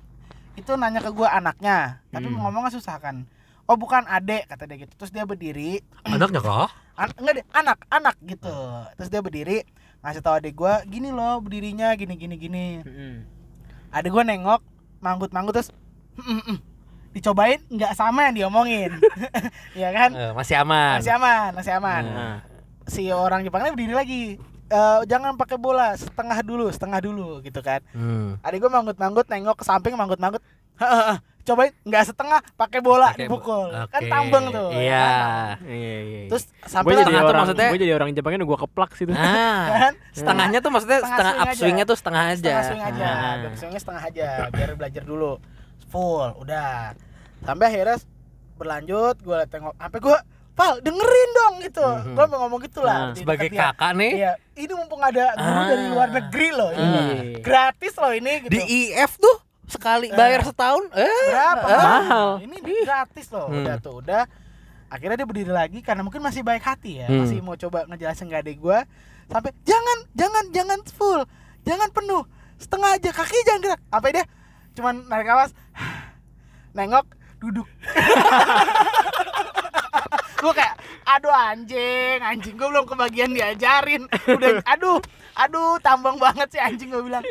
itu 0.61 0.73
nanya 0.77 1.01
ke 1.01 1.11
gue 1.11 1.25
anaknya, 1.25 2.05
tapi 2.09 2.29
Hmm. 2.29 2.39
ngomongnya 2.39 2.71
susah 2.71 2.97
kan. 2.97 3.25
Oh 3.65 3.75
bukan 3.75 4.05
adek 4.05 4.45
kata 4.47 4.67
dia 4.67 4.77
gitu. 4.79 4.93
Terus 4.95 5.11
dia 5.11 5.25
berdiri, 5.25 5.81
Anaknya 6.03 6.39
kah? 6.39 6.69
an 6.95 7.09
enggak 7.17 7.35
deh, 7.41 7.47
anak, 7.51 7.79
anak 7.89 8.17
gitu. 8.21 8.53
Terus 8.95 9.09
dia 9.09 9.21
berdiri 9.21 9.59
ngasih 10.01 10.21
tahu 10.21 10.35
adik 10.37 10.55
gue, 10.55 10.75
gini 10.87 11.09
loh 11.09 11.41
berdirinya, 11.41 11.93
gini 11.95 12.15
gini 12.15 12.37
gini. 12.37 12.67
Adik 13.91 14.11
gue 14.11 14.23
nengok, 14.23 14.61
manggut-manggut 14.99 15.55
terus 15.55 15.71
"Mm, 16.15 16.25
mm, 16.29 16.43
mm." 16.47 16.59
dicobain 17.11 17.59
nggak 17.67 17.93
sama 17.93 18.31
yang 18.31 18.35
diomongin, 18.39 18.95
ya 19.83 19.91
kan? 19.91 20.15
Eh, 20.15 20.31
masih 20.31 20.63
aman. 20.63 21.03
Masih 21.03 21.11
aman, 21.11 21.51
masih 21.59 21.73
aman. 21.75 22.03
Nah, 22.07 22.37
si 22.87 23.11
orang 23.11 23.43
Jepangnya 23.43 23.75
berdiri 23.75 23.95
lagi 23.95 24.23
Eh, 24.71 25.01
jangan 25.05 25.35
pakai 25.35 25.59
bola 25.59 25.93
setengah 25.93 26.39
dulu 26.41 26.71
setengah 26.71 27.01
dulu 27.01 27.43
gitu 27.43 27.59
kan 27.59 27.83
Hmm. 27.91 28.39
adik 28.41 28.59
gue 28.61 28.71
manggut-manggut 28.71 29.27
nengok 29.27 29.57
ke 29.57 29.65
samping 29.65 29.93
manggut-manggut 29.93 30.39
cobain 31.41 31.75
nggak 31.83 32.05
setengah 32.07 32.39
pakai 32.55 32.79
bola 32.79 33.11
bo- 33.11 33.19
dipukul 33.19 33.67
kan 33.89 33.99
Oke. 33.99 34.07
tambeng 34.07 34.45
tuh 34.49 34.71
ya 34.71 34.79
Iya. 34.79 35.03
kan? 35.03 35.57
iya, 35.67 35.99
iya. 36.01 36.21
terus 36.29 36.45
gue 36.47 36.69
sampai 36.69 36.91
jadi 36.93 37.03
setengah 37.03 37.19
tuh 37.19 37.27
orang, 37.27 37.43
maksudnya- 37.43 37.67
gue 37.69 37.81
jadi 37.81 37.93
orang 37.93 38.09
Jepangnya 38.13 38.47
gue 38.47 38.59
keplak 38.61 38.91
situ. 38.95 39.11
Nah, 39.11 39.19
kan 39.83 39.95
setengahnya 40.13 40.59
tuh 40.61 40.71
maksudnya 40.71 40.99
Setengah 41.01 41.11
setengah 41.11 41.33
swing 41.33 41.43
aja. 41.43 41.51
upswingnya 41.51 41.85
tuh 41.85 41.97
setengah 41.99 42.23
aja. 42.23 42.37
setengah 42.39 42.63
swing 42.63 42.83
aja 42.87 43.05
Ah. 43.05 43.35
Back 43.43 43.55
swingnya 43.59 43.81
setengah 43.81 44.03
aja 44.05 44.29
biar 44.49 44.71
belajar 44.77 45.03
dulu 45.03 45.33
full 45.89 46.29
udah 46.39 46.95
sampai 47.43 47.65
akhirnya 47.67 47.99
berlanjut 48.55 49.17
gue 49.19 49.41
tengok 49.49 49.75
sampai 49.75 49.99
gue 49.99 50.19
Pal 50.61 50.75
dengerin 50.79 51.31
dong 51.33 51.55
gitu. 51.63 51.81
Mhm. 51.81 52.13
gue 52.13 52.25
mau 52.27 52.39
ngomong 52.39 52.61
gitu 52.61 52.81
lah. 52.81 52.99
Nah, 53.01 53.17
Sebagai 53.17 53.49
kakak 53.49 53.93
nih. 53.97 54.13
Iya, 54.15 54.33
ini 54.55 54.73
mumpung 54.75 55.01
ada 55.01 55.33
guru 55.33 55.57
Ah. 55.57 55.67
dari 55.67 55.87
luar 55.89 56.09
negeri 56.11 56.49
loh 56.53 56.71
ini. 56.71 56.85
Iya. 56.85 57.41
gratis 57.41 57.93
loh 57.97 58.13
ini 58.13 58.33
gitu. 58.45 58.53
Di 58.53 58.61
IF 58.69 59.17
tuh 59.17 59.37
sekali 59.65 60.13
bayar 60.13 60.45
setahun 60.45 60.85
eh. 60.93 61.09
Berapa 61.27 61.65
Ah. 61.65 61.81
Mahal. 61.81 62.29
ini 62.45 62.57
gratis 62.61 63.27
loh. 63.31 63.49
Hmm. 63.49 63.57
udah 63.59 63.77
tuh 63.81 63.95
udah. 63.99 64.29
Akhirnya 64.87 65.17
dia 65.17 65.25
berdiri 65.25 65.49
lagi 65.49 65.81
karena 65.81 66.03
mungkin 66.03 66.21
masih 66.21 66.43
baik 66.43 66.61
hati 66.61 67.01
ya. 67.01 67.09
Hmm. 67.09 67.25
masih 67.25 67.41
mau 67.41 67.57
coba 67.57 67.89
ngejelasin 67.89 68.29
ke 68.29 68.37
adik 68.37 68.61
gua. 68.61 68.85
Sampai 69.27 69.57
jangan 69.63 69.99
jangan 70.13 70.45
jangan 70.51 70.79
full. 70.91 71.25
Jangan 71.63 71.89
penuh. 71.89 72.29
Setengah 72.57 72.91
aja 72.93 73.11
kaki 73.11 73.39
jangan 73.43 73.61
gerak. 73.65 73.81
Apa 73.89 74.07
dia 74.11 74.25
cuman 74.71 75.09
narik 75.09 75.27
awas 75.27 75.51
nengok 76.77 77.07
duduk 77.39 77.67
gua 80.41 80.53
kayak 80.53 80.75
aduh 81.05 81.31
anjing 81.31 82.19
anjing 82.19 82.57
gua 82.57 82.69
belum 82.73 82.87
kebagian 82.87 83.31
diajarin. 83.31 84.09
Udah 84.27 84.65
aduh 84.67 84.99
aduh 85.37 85.77
tambang 85.79 86.17
banget 86.17 86.49
sih 86.51 86.61
anjing 86.61 86.89
gua 86.89 87.05
bilang. 87.05 87.25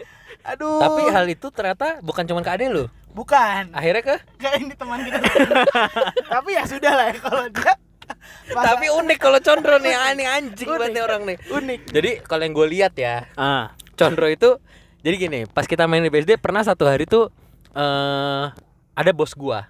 Aduh. 0.46 0.80
Tapi 0.80 1.02
hal 1.10 1.26
itu 1.28 1.50
ternyata 1.50 2.00
bukan 2.00 2.24
cuma 2.24 2.40
ke 2.40 2.50
adek 2.50 2.70
lu? 2.70 2.86
Bukan. 3.12 3.74
Akhirnya 3.74 4.06
ke? 4.06 4.16
Gak 4.38 4.54
ini 4.56 4.74
teman 4.74 5.02
kita. 5.02 5.18
Tapi 6.38 6.50
ya 6.54 6.64
sudah 6.64 6.94
lah 6.94 7.06
ya 7.10 7.18
kalau 7.18 7.44
dia. 7.50 7.74
Masa- 8.50 8.74
tapi 8.74 8.90
unik 8.90 9.20
kalau 9.22 9.38
Condro 9.38 9.78
nih. 9.78 9.94
Ini 9.94 10.26
anjing 10.26 10.66
banget 10.68 10.90
nih 10.94 11.04
orang 11.04 11.22
nih. 11.30 11.38
Unik. 11.46 11.80
jadi 11.90 12.12
kalau 12.26 12.42
yang 12.42 12.54
gue 12.54 12.68
lihat 12.70 12.94
ya 12.96 13.30
Ah, 13.34 13.70
Condro 13.94 14.26
itu 14.26 14.58
jadi 15.00 15.16
gini 15.16 15.40
pas 15.46 15.64
kita 15.64 15.86
main 15.86 16.02
di 16.02 16.10
BSD 16.10 16.36
pernah 16.36 16.60
satu 16.60 16.84
hari 16.84 17.06
tuh 17.06 17.30
eh 17.72 18.46
ada 18.92 19.12
bos 19.14 19.32
gua 19.32 19.70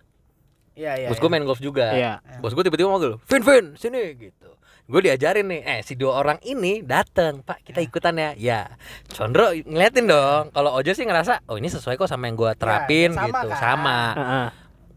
Iya 0.79 0.91
iya. 0.95 1.07
bos 1.07 1.19
gua 1.19 1.27
main 1.27 1.43
golf 1.43 1.59
juga 1.59 1.91
Iya. 1.91 2.23
bos 2.39 2.55
gua 2.55 2.63
tiba-tiba 2.63 2.87
ngomong 2.87 3.19
Vin 3.21 3.43
Vin 3.43 3.65
sini 3.75 4.15
gitu 4.15 4.47
gue 4.89 5.01
diajarin 5.03 5.45
nih 5.45 5.61
eh 5.61 5.79
si 5.79 5.93
dua 5.93 6.17
orang 6.17 6.41
ini 6.41 6.81
dateng 6.81 7.43
pak 7.43 7.61
kita 7.61 7.77
ikutan 7.77 8.15
ya 8.15 8.29
ya 8.33 8.61
Condro 9.07 9.53
ngeliatin 9.53 10.09
dong 10.09 10.49
kalau 10.49 10.73
Ojo 10.73 10.89
sih 10.89 11.05
ngerasa 11.05 11.45
oh 11.45 11.61
ini 11.61 11.69
sesuai 11.69 11.93
kok 11.93 12.09
sama 12.09 12.25
yang 12.25 12.33
gua 12.33 12.57
terapin 12.57 13.13
sama 13.13 13.27
gitu 13.29 13.47
kan. 13.47 13.59
sama 13.59 13.99
ah, 14.09 14.17
ah. 14.17 14.47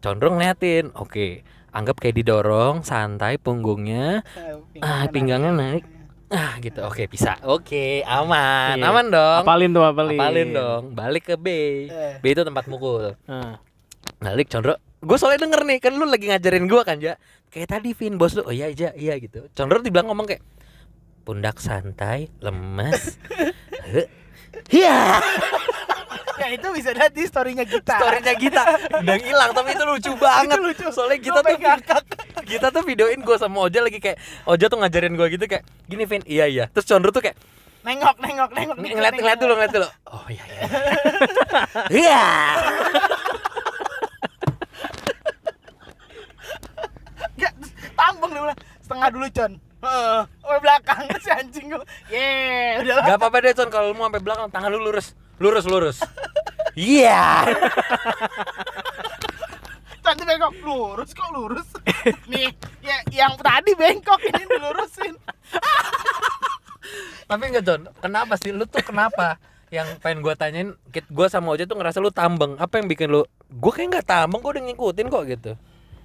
Condro 0.01 0.33
ngeliatin 0.33 0.97
oke 0.97 1.45
anggap 1.69 1.97
kayak 1.99 2.17
didorong 2.17 2.81
santai 2.81 3.37
punggungnya 3.37 4.25
ah 4.81 5.05
pinggangnya 5.07 5.53
naik 5.53 5.85
ah 6.31 6.57
gitu 6.57 6.81
oke 6.81 7.05
bisa 7.07 7.37
oke 7.45 8.01
aman 8.03 8.81
Iya. 8.81 8.89
aman 8.89 9.07
dong 9.09 9.41
Apalin 9.45 9.71
tuh, 9.71 9.85
apalin. 9.85 10.17
apalin 10.17 10.49
dong 10.53 10.83
balik 10.93 11.25
ke 11.27 11.37
B 11.37 11.47
Eh. 11.85 12.17
B 12.17 12.33
itu 12.33 12.41
tempat 12.41 12.65
mukul 12.65 13.13
Ah. 13.25 13.61
balik 14.19 14.49
Condro 14.49 14.81
gue 15.03 15.17
soalnya 15.17 15.43
denger 15.43 15.61
nih 15.65 15.79
kan 15.79 15.93
lu 15.93 16.07
lagi 16.07 16.27
ngajarin 16.27 16.65
gua 16.65 16.83
kan 16.83 16.97
ja 16.97 17.19
kayak 17.49 17.69
tadi 17.69 17.91
Vin 17.91 18.15
bos 18.15 18.33
lu 18.33 18.43
oh 18.43 18.51
iya 18.51 18.71
iya 18.71 18.95
iya 18.95 19.15
gitu 19.17 19.51
Condro 19.51 19.79
dibilang 19.79 20.07
ngomong 20.07 20.27
kayak 20.27 20.43
pundak 21.23 21.59
santai 21.59 22.31
lemes 22.39 23.19
Iya, 24.69 25.17
Ya 26.35 26.47
itu 26.51 26.69
bisa 26.71 26.93
lihat 26.93 27.09
di 27.11 27.25
storynya 27.25 27.65
kita. 27.65 27.97
storynya 27.97 28.35
kita 28.37 28.63
udah 28.95 29.17
hilang 29.17 29.51
tapi 29.51 29.73
itu 29.73 29.81
lucu 29.83 30.13
banget. 30.15 30.45
Itu 30.51 30.61
lucu. 30.61 30.87
Soalnya 30.91 31.19
kita 31.19 31.41
tuh 31.41 31.57
ngakak. 31.57 32.03
kita 32.45 32.67
tuh 32.69 32.83
videoin 32.83 33.17
gue 33.19 33.37
sama 33.39 33.59
Oja 33.63 33.81
lagi 33.81 33.97
kayak 33.97 34.21
Oja 34.45 34.67
tuh 34.67 34.77
ngajarin 34.77 35.15
gue 35.15 35.27
gitu 35.31 35.45
kayak 35.47 35.65
gini 35.87 36.05
Vin, 36.05 36.21
iya 36.27 36.45
iya. 36.45 36.65
Terus 36.69 36.85
Condro 36.85 37.09
tuh 37.11 37.23
kayak 37.23 37.37
Nengok 37.83 38.17
nengok 38.19 38.51
nengok. 38.51 38.77
ng- 38.77 38.85
dikit, 38.85 38.95
ngeliat 38.95 39.15
ngeliat 39.15 39.25
nengok. 39.33 39.43
dulu 39.43 39.53
ngeliat 39.57 39.73
dulu. 39.73 39.89
Oh 40.07 40.27
iya 40.29 40.45
iya. 40.45 40.61
Iya. 41.99 42.25
Nggak, 47.33 47.53
dia 48.31 48.43
bilang 48.45 48.59
setengah 48.79 49.09
dulu 49.11 49.27
con. 49.35 49.53
Heeh. 49.83 50.21
Oh 50.47 50.59
belakang 50.63 51.11
si 51.25 51.31
anjing 51.35 51.67
gua. 51.75 51.83
Ye, 52.07 52.79
udah 52.87 52.95
lah. 53.03 53.05
Gak 53.11 53.19
apa-apa 53.19 53.37
deh 53.43 53.53
Con 53.59 53.69
kalau 53.75 53.91
lu 53.91 53.99
mau 53.99 54.07
sampai 54.07 54.23
belakang 54.23 54.47
tangan 54.55 54.71
lu 54.71 54.79
lurus. 54.79 55.19
Lurus 55.43 55.67
lurus. 55.67 55.99
Iya. 56.79 57.51
Tadi 60.03 60.23
bengkok 60.27 60.55
lurus 60.67 61.11
kok 61.15 61.31
lurus. 61.31 61.69
Nih, 62.27 62.51
ya 62.83 62.99
yang 63.15 63.39
tadi 63.39 63.71
bengkok 63.79 64.19
ini 64.19 64.43
dilurusin. 64.51 65.15
Tapi 67.31 67.43
enggak 67.49 67.65
John, 67.65 67.87
kenapa 68.03 68.35
sih 68.35 68.51
lu 68.51 68.67
tuh 68.67 68.83
kenapa? 68.83 69.39
Yang 69.71 70.03
pengen 70.03 70.21
gua 70.21 70.35
tanyain, 70.35 70.75
gue 70.91 71.27
sama 71.31 71.55
Oja 71.55 71.65
tuh 71.65 71.79
ngerasa 71.79 72.03
lu 72.03 72.11
tambeng. 72.11 72.59
Apa 72.59 72.83
yang 72.83 72.91
bikin 72.91 73.15
lu? 73.15 73.23
Gue 73.49 73.73
kayak 73.73 73.89
nggak 73.95 74.07
tambeng, 74.11 74.43
gue 74.43 74.53
udah 74.53 74.65
ngikutin 74.69 75.07
kok 75.09 75.25
gitu. 75.31 75.53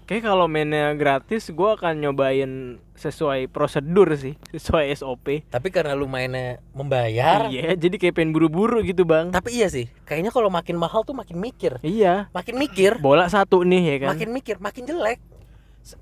Kayak 0.08 0.24
kalau 0.24 0.48
mainnya 0.48 0.96
gratis, 0.96 1.52
gua 1.52 1.76
akan 1.76 2.00
nyobain 2.00 2.80
sesuai 2.96 3.52
prosedur 3.52 4.08
sih, 4.16 4.40
sesuai 4.56 4.88
SOP. 4.96 5.44
Tapi 5.52 5.68
karena 5.68 6.00
lu 6.00 6.08
mainnya 6.08 6.64
membayar. 6.72 7.52
Iya, 7.52 7.76
jadi 7.76 8.00
kayak 8.00 8.16
pengen 8.16 8.32
buru-buru 8.32 8.80
gitu 8.88 9.04
bang. 9.04 9.36
Tapi 9.36 9.60
iya 9.60 9.68
sih, 9.68 9.92
kayaknya 10.08 10.32
kalau 10.32 10.48
makin 10.48 10.80
mahal 10.80 11.04
tuh 11.04 11.12
makin 11.12 11.36
mikir. 11.36 11.84
Iya. 11.84 12.32
Makin 12.32 12.56
mikir, 12.56 13.04
Bola 13.04 13.28
satu 13.28 13.68
nih 13.68 13.84
ya 13.84 13.96
kan. 14.08 14.16
makin 14.16 14.30
mikir, 14.32 14.56
makin 14.64 14.88
jelek. 14.88 15.20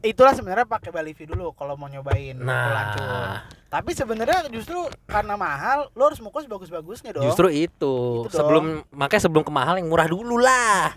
Itulah 0.06 0.38
sebenarnya 0.38 0.70
pakai 0.70 0.94
Balivi 0.94 1.26
dulu 1.26 1.54
kalau 1.58 1.74
mau 1.74 1.89
nyobain. 1.89 2.38
Nah, 2.38 3.46
Tapi 3.70 3.94
sebenarnya 3.94 4.50
justru 4.54 4.86
karena 5.10 5.34
mahal, 5.34 5.89
lo 5.98 6.10
harus 6.10 6.22
mukul 6.22 6.46
sebagus-bagusnya 6.46 7.18
dong. 7.18 7.26
justru 7.26 7.50
itu. 7.50 8.26
Itu 8.26 8.30
dong. 8.30 8.38
sebelum 8.38 8.65
makanya 8.94 9.30
sebelum 9.30 9.44
ke 9.46 9.54
mahal 9.54 9.82
yang 9.82 9.89
murah 9.89 10.06
dulu 10.10 10.38
lah. 10.38 10.94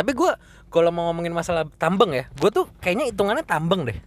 Tapi 0.00 0.16
gua 0.16 0.40
kalau 0.72 0.88
mau 0.88 1.12
ngomongin 1.12 1.30
masalah 1.30 1.68
tambeng 1.76 2.16
ya, 2.16 2.24
gua 2.40 2.48
tuh 2.48 2.64
kayaknya 2.80 3.12
hitungannya 3.12 3.44
tambeng 3.44 3.84
deh. 3.84 4.00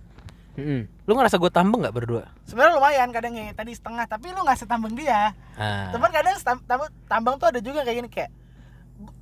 Mm-mm. 0.54 0.90
Lu 1.06 1.14
ngerasa 1.14 1.38
gua 1.38 1.50
tambeng 1.50 1.86
nggak 1.86 1.94
berdua? 1.94 2.26
sebenarnya 2.44 2.78
lumayan 2.78 3.10
kadang 3.10 3.34
ya 3.34 3.54
tadi 3.54 3.72
setengah, 3.72 4.06
tapi 4.06 4.30
lo 4.30 4.42
nggak 4.42 4.58
setambang 4.58 4.94
dia. 4.94 5.38
Nah, 5.54 5.94
Teman 5.94 6.10
kadang 6.10 6.34
setam- 6.36 6.66
tam- 6.66 6.94
tambang 7.06 7.38
tuh 7.38 7.54
ada 7.54 7.58
juga 7.58 7.82
kayak 7.82 7.98
gini 8.00 8.10
kayak 8.10 8.32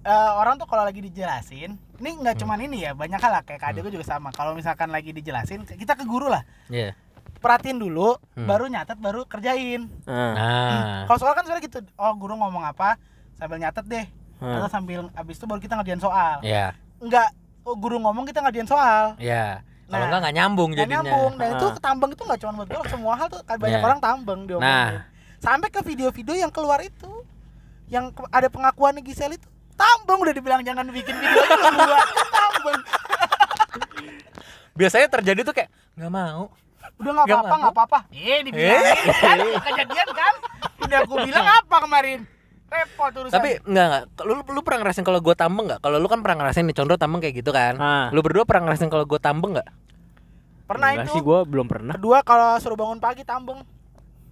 eh, 0.02 0.32
orang 0.36 0.56
tuh 0.56 0.68
kalau 0.68 0.84
lagi 0.84 1.00
dijelasin, 1.00 1.76
ini 1.98 2.10
nggak 2.14 2.36
Hmm. 2.36 2.42
cuman 2.44 2.60
ini 2.62 2.84
ya, 2.84 2.92
banyak 2.92 3.18
hal 3.18 3.32
lah 3.32 3.42
kayak 3.42 3.64
adik 3.66 3.84
gue 3.84 3.94
juga 3.96 4.06
sama. 4.06 4.30
Kalau 4.30 4.52
misalkan 4.52 4.88
lagi 4.88 5.10
dijelasin, 5.10 5.64
kita 5.66 5.96
ke 5.96 6.04
guru 6.04 6.28
lah, 6.28 6.44
iya. 6.68 6.92
perhatiin 7.40 7.80
dulu, 7.80 8.20
Hmm. 8.36 8.46
baru 8.46 8.68
nyatet, 8.68 8.96
baru 8.96 9.24
kerjain. 9.26 9.88
Nah. 10.04 10.34
Nah, 10.36 11.02
Kalau 11.08 11.18
soal 11.18 11.34
kan 11.34 11.44
sebenarnya 11.44 11.66
gitu, 11.66 11.80
oh 11.96 12.14
guru 12.14 12.36
ngomong 12.36 12.62
apa, 12.62 13.00
sambil 13.34 13.58
nyatet 13.58 13.88
deh, 13.88 14.06
Nah. 14.42 14.58
atau 14.58 14.70
sambil 14.70 15.06
abis 15.14 15.38
itu 15.38 15.46
baru 15.46 15.60
kita 15.60 15.74
ngerjain 15.76 16.02
soal. 16.02 16.42
ya, 16.42 16.74
Enggak, 16.98 17.30
oh, 17.62 17.76
guru 17.76 17.98
ngomong 17.98 18.26
kita 18.26 18.42
ngerjain 18.42 18.66
soal. 18.66 19.14
ya. 19.16 19.62
Kalau 19.86 20.02
Nah, 20.02 20.08
nggak 20.10 20.20
nggak 20.24 20.36
nyambung 20.36 20.70
Nggak 20.72 20.82
jadinya. 20.82 20.96
nyambung 21.04 21.32
dan 21.36 21.48
itu 21.52 21.68
Ah. 21.68 21.78
tambang 21.78 22.10
itu 22.10 22.24
nggak 22.24 22.40
cuma 22.40 22.52
buat 22.56 22.68
gue 22.68 22.84
semua 22.88 23.14
hal 23.14 23.28
tuh 23.28 23.40
banyak 23.44 23.76
Iya. 23.76 23.84
orang 23.84 24.00
tambang 24.00 24.40
diomongin 24.46 24.66
Nah. 24.66 24.90
sampai 25.38 25.68
ke 25.68 25.82
video-video 25.84 26.34
yang 26.38 26.50
keluar 26.50 26.80
itu 26.80 27.12
yang 27.86 28.08
ada 28.30 28.48
pengakuan 28.48 28.96
Gisel 28.98 29.36
itu 29.36 29.44
tambang 29.74 30.18
udah 30.18 30.32
dibilang 30.32 30.62
jangan 30.62 30.88
bikin 30.88 31.12
video 31.14 31.44
itu 31.44 31.70
buat 31.76 32.08
tambang 32.32 32.80
Biasanya 34.74 35.08
terjadi 35.12 35.44
tuh 35.44 35.54
kayak 35.54 35.70
nggak 35.94 36.08
mau. 36.10 36.50
udah 36.98 37.12
nggak 37.12 37.26
Nggak 37.26 37.40
apa-apa 37.42 37.56
nggak 37.58 37.74
apa-apa 37.74 38.00
eh 38.12 38.40
dibilangin 38.42 38.96
kan 39.18 39.38
kejadian 39.66 40.10
kan 40.12 40.34
udah 40.80 40.98
aku 41.00 41.14
bilang 41.20 41.46
apa 41.48 41.76
kemarin 41.80 42.20
repot 42.72 43.12
urusan 43.14 43.34
Tapi 43.34 43.60
enggak 43.64 43.86
enggak. 43.86 44.04
Lu 44.24 44.34
lu 44.48 44.62
pernah 44.62 44.80
ngerasain 44.82 45.04
kalau 45.04 45.20
gua 45.20 45.36
tambeng 45.36 45.68
enggak? 45.68 45.80
Kalau 45.80 45.98
lu 45.98 46.08
kan 46.08 46.20
pernah 46.20 46.38
ngerasain 46.40 46.64
nih 46.64 46.74
condro 46.74 46.96
tambeng 46.96 47.20
kayak 47.20 47.36
gitu 47.38 47.52
kan. 47.52 47.76
Ah. 47.76 48.08
Lu 48.10 48.20
berdua 48.20 48.44
pernah 48.44 48.64
ngerasain 48.66 48.88
kalau 48.88 49.04
gua 49.04 49.20
tambeng 49.20 49.54
enggak? 49.54 49.70
pernah 50.64 50.88
Enggak 50.90 51.04
itu 51.06 51.12
sih 51.12 51.22
gua 51.22 51.40
belum 51.44 51.68
pernah. 51.68 51.94
kedua 51.94 52.18
kalau 52.22 52.56
suruh 52.58 52.76
bangun 52.76 52.96
pagi 52.98 53.22
tambang 53.22 53.60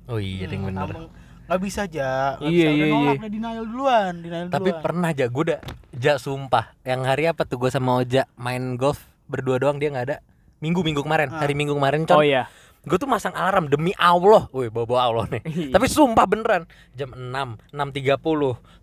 Oh 0.07 0.17
iya, 0.17 0.47
Hmm, 0.47 0.65
bener. 0.65 0.87
tambang 0.87 1.05
nggak 1.45 1.59
bisa 1.59 1.79
aja 1.83 2.37
nggak 2.37 2.47
Iya, 2.47 2.47
bisa. 2.47 2.69
Udah 2.69 2.77
iya, 2.79 2.93
nolak, 2.93 3.15
iya. 3.17 3.27
denial 3.27 3.65
duluan 3.65 4.13
denial 4.17 4.45
Tapi 4.47 4.69
duluan. 4.69 4.79
pernah 4.79 5.07
aja 5.09 5.25
gua 5.27 5.43
udah 5.43 5.59
ja 5.93 6.13
sumpah. 6.15 6.65
Yang 6.81 7.01
hari 7.03 7.23
apa 7.25 7.41
tuh 7.43 7.57
gua 7.57 7.69
sama 7.69 7.91
Oja 7.97 8.23
main 8.35 8.63
golf 8.73 8.97
berdua 9.25 9.57
doang 9.57 9.75
dia 9.75 9.89
nggak 9.89 10.05
ada. 10.05 10.17
Minggu 10.59 10.79
minggu 10.79 11.01
kemarin, 11.01 11.27
Ah. 11.29 11.39
hari 11.39 11.53
minggu 11.53 11.71
kemarin 11.73 12.03
con. 12.03 12.15
Oh 12.15 12.23
iya. 12.23 12.47
Gue 12.81 12.95
tuh 12.95 13.05
masang 13.05 13.31
alarm 13.31 13.67
demi 13.67 13.91
Allah. 13.93 14.47
Wih, 14.49 14.67
bawa 14.67 14.99
Allah 15.01 15.25
nih. 15.29 15.41
Iya. 15.43 15.73
Tapi 15.75 15.85
sumpah 15.85 16.23
beneran 16.23 16.63
jam 16.93 17.11
6, 17.11 17.75
6.30, 17.75 18.15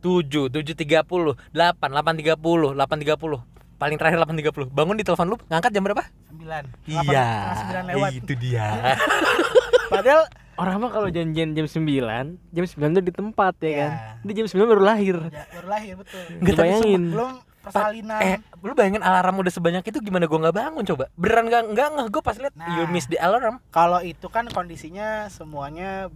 7, 0.00 0.52
7.30, 0.52 0.76
8, 0.76 1.56
8.30, 1.56 2.76
8.30. 2.76 3.40
Paling 3.76 3.96
terakhir 3.96 4.18
8.30. 4.22 4.68
Bangun 4.70 4.96
di 4.96 5.04
telepon 5.04 5.26
lu, 5.28 5.36
ngangkat 5.46 5.70
jam 5.70 5.82
berapa? 5.82 6.04
sembilan 6.26 6.62
Iya. 6.84 7.02
Delapan, 7.02 7.54
sembilan 7.56 7.84
lewat 7.88 8.10
Itu 8.14 8.32
dia. 8.36 8.66
padahal 9.92 10.22
Orang 10.56 10.80
mah 10.80 10.88
kalau 10.88 11.12
janjian 11.12 11.52
jam 11.52 11.68
9, 11.68 11.84
jam 12.48 12.64
9 12.64 12.96
tuh 12.96 13.04
di 13.04 13.12
tempat 13.12 13.52
ya 13.58 13.68
Iya. 13.68 13.76
kan. 13.76 13.90
Dia 14.24 14.34
jam 14.34 14.46
9 14.48 14.64
baru 14.66 14.82
lahir. 14.82 15.16
ya, 15.28 15.44
baru 15.52 15.68
lahir 15.68 15.92
betul 16.00 16.20
tapi 16.32 16.56
Bayangin. 16.56 17.02
belum 17.12 17.30
persalinan 17.66 18.20
eh, 18.22 18.38
lu 18.62 18.72
bayangin 18.72 19.02
alarm 19.02 19.42
udah 19.42 19.52
sebanyak 19.52 19.82
itu 19.82 19.98
gimana 19.98 20.30
gua 20.30 20.38
nggak 20.46 20.56
bangun 20.56 20.84
coba? 20.86 21.04
Beneran 21.18 21.44
nggak 21.50 21.62
nggak 21.74 21.88
ngeh 21.98 22.06
gue 22.14 22.22
pas 22.22 22.36
liat 22.38 22.54
Nah. 22.54 22.78
you 22.78 22.84
miss 22.88 23.10
the 23.10 23.18
alarm. 23.18 23.58
kalau 23.74 23.98
itu 24.00 24.26
kan 24.30 24.46
kondisinya 24.46 25.26
semuanya 25.28 26.08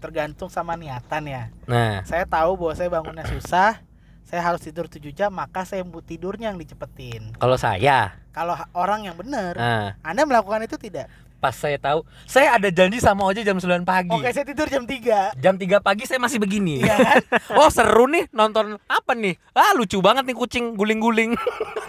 tergantung 0.00 0.52
sama 0.52 0.76
niatan 0.76 1.24
ya 1.24 1.42
Nah, 1.64 2.04
saya 2.04 2.28
tahu 2.28 2.60
bahwa 2.60 2.72
saya 2.76 2.88
bangunnya 2.92 3.24
susah 3.24 3.80
saya 4.24 4.40
harus 4.40 4.64
tidur 4.64 4.88
7 4.88 5.00
jam 5.12 5.30
maka 5.30 5.68
saya 5.68 5.84
tidurnya 5.84 6.50
yang 6.52 6.58
dicepetin 6.58 7.36
kalau 7.36 7.54
saya, 7.60 8.16
kalau 8.32 8.56
orang 8.72 9.04
yang 9.06 9.16
benar 9.16 9.52
nah, 9.54 9.88
anda 10.00 10.24
melakukan 10.24 10.64
itu 10.64 10.80
tidak 10.80 11.08
pas 11.44 11.52
saya 11.52 11.76
tahu, 11.76 12.00
saya 12.24 12.56
ada 12.56 12.68
janji 12.68 12.96
sama 12.96 13.20
Oja 13.22 13.40
jam 13.40 13.52
9 13.54 13.84
pagi. 13.84 14.08
oke 14.10 14.24
saya 14.26 14.42
tidur 14.42 14.64
jam 14.64 14.80
3 14.82 15.36
Jam 15.36 15.54
3 15.54 15.76
pagi 15.78 16.04
saya 16.04 16.16
masih 16.16 16.40
begini. 16.40 16.80
Iya 16.80 16.96
kan? 16.96 17.20
oh 17.60 17.68
seru 17.68 18.08
nih 18.08 18.24
nonton 18.30 18.80
apa 18.82 19.12
nih? 19.12 19.36
Ah 19.52 19.72
lucu 19.72 20.00
banget 20.00 20.24
nih 20.24 20.32
kucing 20.32 20.72
guling-guling. 20.72 21.36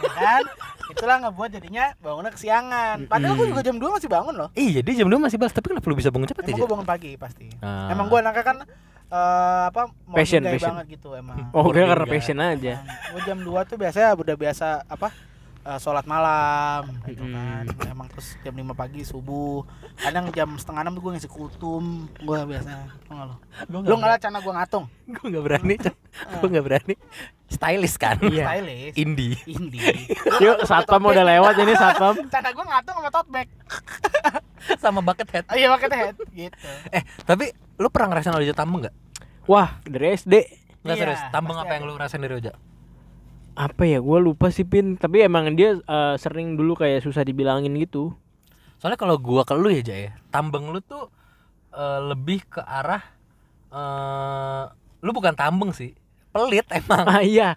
ya 0.03 0.11
kan 0.11 0.43
itulah 0.85 1.17
ngebuat 1.21 1.49
jadinya 1.51 1.95
bangunnya 1.97 2.29
kesiangan 2.29 3.07
padahal 3.07 3.35
gue 3.35 3.47
juga 3.47 3.63
jam 3.63 3.75
2 3.75 3.83
masih 3.89 4.07
bangun 4.07 4.35
loh 4.37 4.49
iya 4.53 4.79
dia 4.79 4.95
jam 4.95 5.07
2 5.07 5.17
masih 5.17 5.35
balas 5.35 5.51
tapi 5.51 5.67
kenapa 5.67 5.83
lu 5.85 5.95
bisa 5.95 6.07
bangun 6.07 6.27
cepat 6.27 6.43
emang 6.43 6.51
ya? 6.51 6.61
gue 6.61 6.69
bangun 6.69 6.87
pagi 6.87 7.11
pasti 7.15 7.45
Ah. 7.57 7.89
emang 7.89 8.05
gue 8.05 8.15
anaknya 8.15 8.43
kan 8.45 8.57
eh, 9.05 9.63
apa 9.65 9.81
Passion, 10.07 10.41
passion. 10.41 10.71
banget 10.71 10.85
gitu 10.93 11.11
emang 11.13 11.51
Oh, 11.51 11.67
kira 11.69 11.89
karena 11.89 12.05
passion 12.05 12.37
aja. 12.37 12.73
gue 12.85 13.21
jam 13.23 13.39
2 13.39 13.49
tuh 13.65 13.75
biasanya 13.75 14.13
udah 14.13 14.35
biasa 14.35 14.67
apa 14.85 15.09
eh, 15.65 15.79
sholat 15.81 16.05
malam 16.05 16.85
gitu 17.09 17.25
kan 17.25 17.65
emang 17.89 18.07
terus 18.07 18.37
jam 18.41 18.53
5 18.53 18.61
pagi 18.71 19.01
subuh 19.01 19.65
kadang 19.97 20.29
jam 20.29 20.53
setengah 20.55 20.81
enam 20.85 20.93
tuh 20.95 21.01
gue 21.09 21.11
ngisi 21.17 21.29
kultum 21.29 22.05
gue 22.21 22.37
biasa 22.45 22.69
Tau 23.09 23.13
nggak 23.17 23.27
lo 23.27 23.35
lu 23.81 23.95
ngeliat 23.97 24.21
cana 24.21 24.37
gue 24.39 24.53
ngatung 24.53 24.85
gue 25.05 25.25
nggak 25.25 25.45
berani, 25.45 25.75
gue 25.77 26.47
nggak 26.49 26.65
berani. 26.65 26.95
Stylish 27.45 28.01
kan? 28.01 28.17
Iya. 28.25 28.49
stylish 28.49 28.97
Indie. 28.97 29.37
indie 29.45 29.93
Yuk, 30.43 30.65
satpam 30.65 31.05
udah 31.05 31.21
lewat 31.21 31.53
ini 31.61 31.77
satpam. 31.77 32.17
cana 32.33 32.49
gue 32.49 32.65
ngatung 32.65 32.95
sama 32.97 33.09
tote 33.13 33.29
bag 33.29 33.47
sama 34.81 34.99
bucket 35.05 35.29
hat. 35.29 35.45
oh, 35.49 35.55
iya 35.57 35.69
pakai 35.77 35.93
head 35.93 36.17
gitu 36.33 36.57
Eh 36.89 37.05
tapi 37.21 37.53
lu 37.77 37.87
pernah 37.93 38.17
ngerasain 38.17 38.33
Oja 38.33 38.53
tambeng 38.57 38.87
nggak? 38.87 38.95
Wah, 39.45 39.77
dari 39.85 40.17
SD. 40.17 40.33
Nggak 40.81 40.95
Iya, 40.97 41.01
serius. 41.05 41.21
Tambeng 41.29 41.57
pasti 41.57 41.69
apa 41.69 41.73
yang 41.77 41.83
lu 41.85 41.93
rasain 41.97 42.21
dari 42.21 42.33
Oja? 42.33 42.53
Apa 43.55 43.87
ya? 43.87 44.03
Gua 44.03 44.19
lupa 44.19 44.51
sih 44.51 44.67
Pin. 44.67 44.99
Tapi 44.99 45.23
emang 45.23 45.55
dia 45.55 45.79
eh, 45.79 46.15
sering 46.19 46.59
dulu 46.59 46.75
kayak 46.75 47.01
susah 47.01 47.23
dibilangin 47.23 47.71
gitu. 47.79 48.11
Soalnya 48.77 48.99
kalau 48.99 49.15
gua 49.17 49.47
ke 49.47 49.55
lu 49.55 49.71
ya 49.71 49.81
Jaya, 49.81 50.11
tambeng 50.29 50.69
lu 50.69 50.83
tuh 50.83 51.07
eh, 51.71 51.99
lebih 52.11 52.43
ke 52.45 52.61
arah 52.61 53.01
eh 53.75 54.63
lu 55.03 55.11
bukan 55.15 55.35
tambeng 55.35 55.71
sih, 55.71 55.95
pelit 56.35 56.67
emang. 56.71 57.05
Ah 57.07 57.23
iya. 57.23 57.55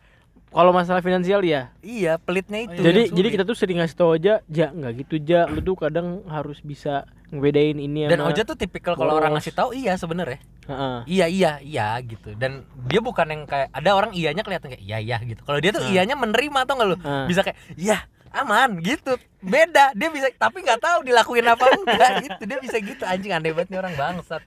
Kalau 0.48 0.72
masalah 0.72 0.98
finansial 0.98 1.40
ya. 1.40 1.68
iya, 1.78 2.16
pelitnya 2.16 2.64
itu. 2.64 2.80
jadi 2.80 3.00
yang 3.04 3.12
jadi 3.12 3.20
sulit. 3.22 3.34
kita 3.36 3.44
tuh 3.44 3.56
sering 3.56 3.78
ngasih 3.78 3.96
tau 3.96 4.10
aja, 4.10 4.40
ja 4.44 4.66
nggak 4.68 4.92
gitu 4.98 5.14
ja. 5.20 5.44
Lu 5.44 5.60
tuh 5.60 5.76
kadang 5.76 6.24
harus 6.26 6.58
bisa 6.60 7.04
ngebedain 7.28 7.76
ini 7.76 8.08
dan 8.08 8.18
sama- 8.18 8.32
Oja 8.32 8.42
tuh 8.42 8.56
tipikal 8.56 8.96
kalau 8.96 9.12
orang 9.14 9.36
ngasih 9.36 9.52
tahu 9.52 9.76
iya 9.76 9.92
sebenarnya. 9.94 10.40
Heeh. 10.64 10.98
Iya 11.06 11.26
iya 11.28 11.52
iya 11.60 11.86
gitu. 12.00 12.32
Dan 12.32 12.64
dia 12.84 13.00
bukan 13.00 13.24
yang 13.24 13.42
kayak 13.44 13.68
ada 13.70 13.90
orang 13.92 14.12
iyanya 14.12 14.40
kelihatan 14.40 14.72
kayak 14.72 14.80
iya 14.80 14.98
iya 14.98 15.16
gitu. 15.20 15.40
Kalau 15.42 15.60
dia 15.60 15.70
tuh 15.70 15.80
Nah. 15.80 15.90
iyanya 15.90 16.16
menerima 16.16 16.58
atau 16.64 16.74
enggak 16.74 16.88
lu? 16.88 16.96
Nah. 16.98 17.24
Bisa 17.24 17.40
kayak 17.42 17.58
iya 17.76 17.98
aman 18.28 18.80
gitu. 18.80 19.16
Beda, 19.38 19.92
dia 19.92 20.08
bisa 20.08 20.28
tapi 20.34 20.60
nggak 20.60 20.80
tahu 20.80 20.98
dilakuin 21.02 21.44
apa 21.46 21.64
enggak 21.70 22.10
gitu. 22.24 22.42
Dia 22.44 22.58
bisa 22.58 22.76
gitu 22.78 23.02
anjing 23.04 23.32
aneh 23.32 23.52
banget 23.52 23.68
nih 23.68 23.78
orang 23.78 23.94
bangsat. 23.94 24.40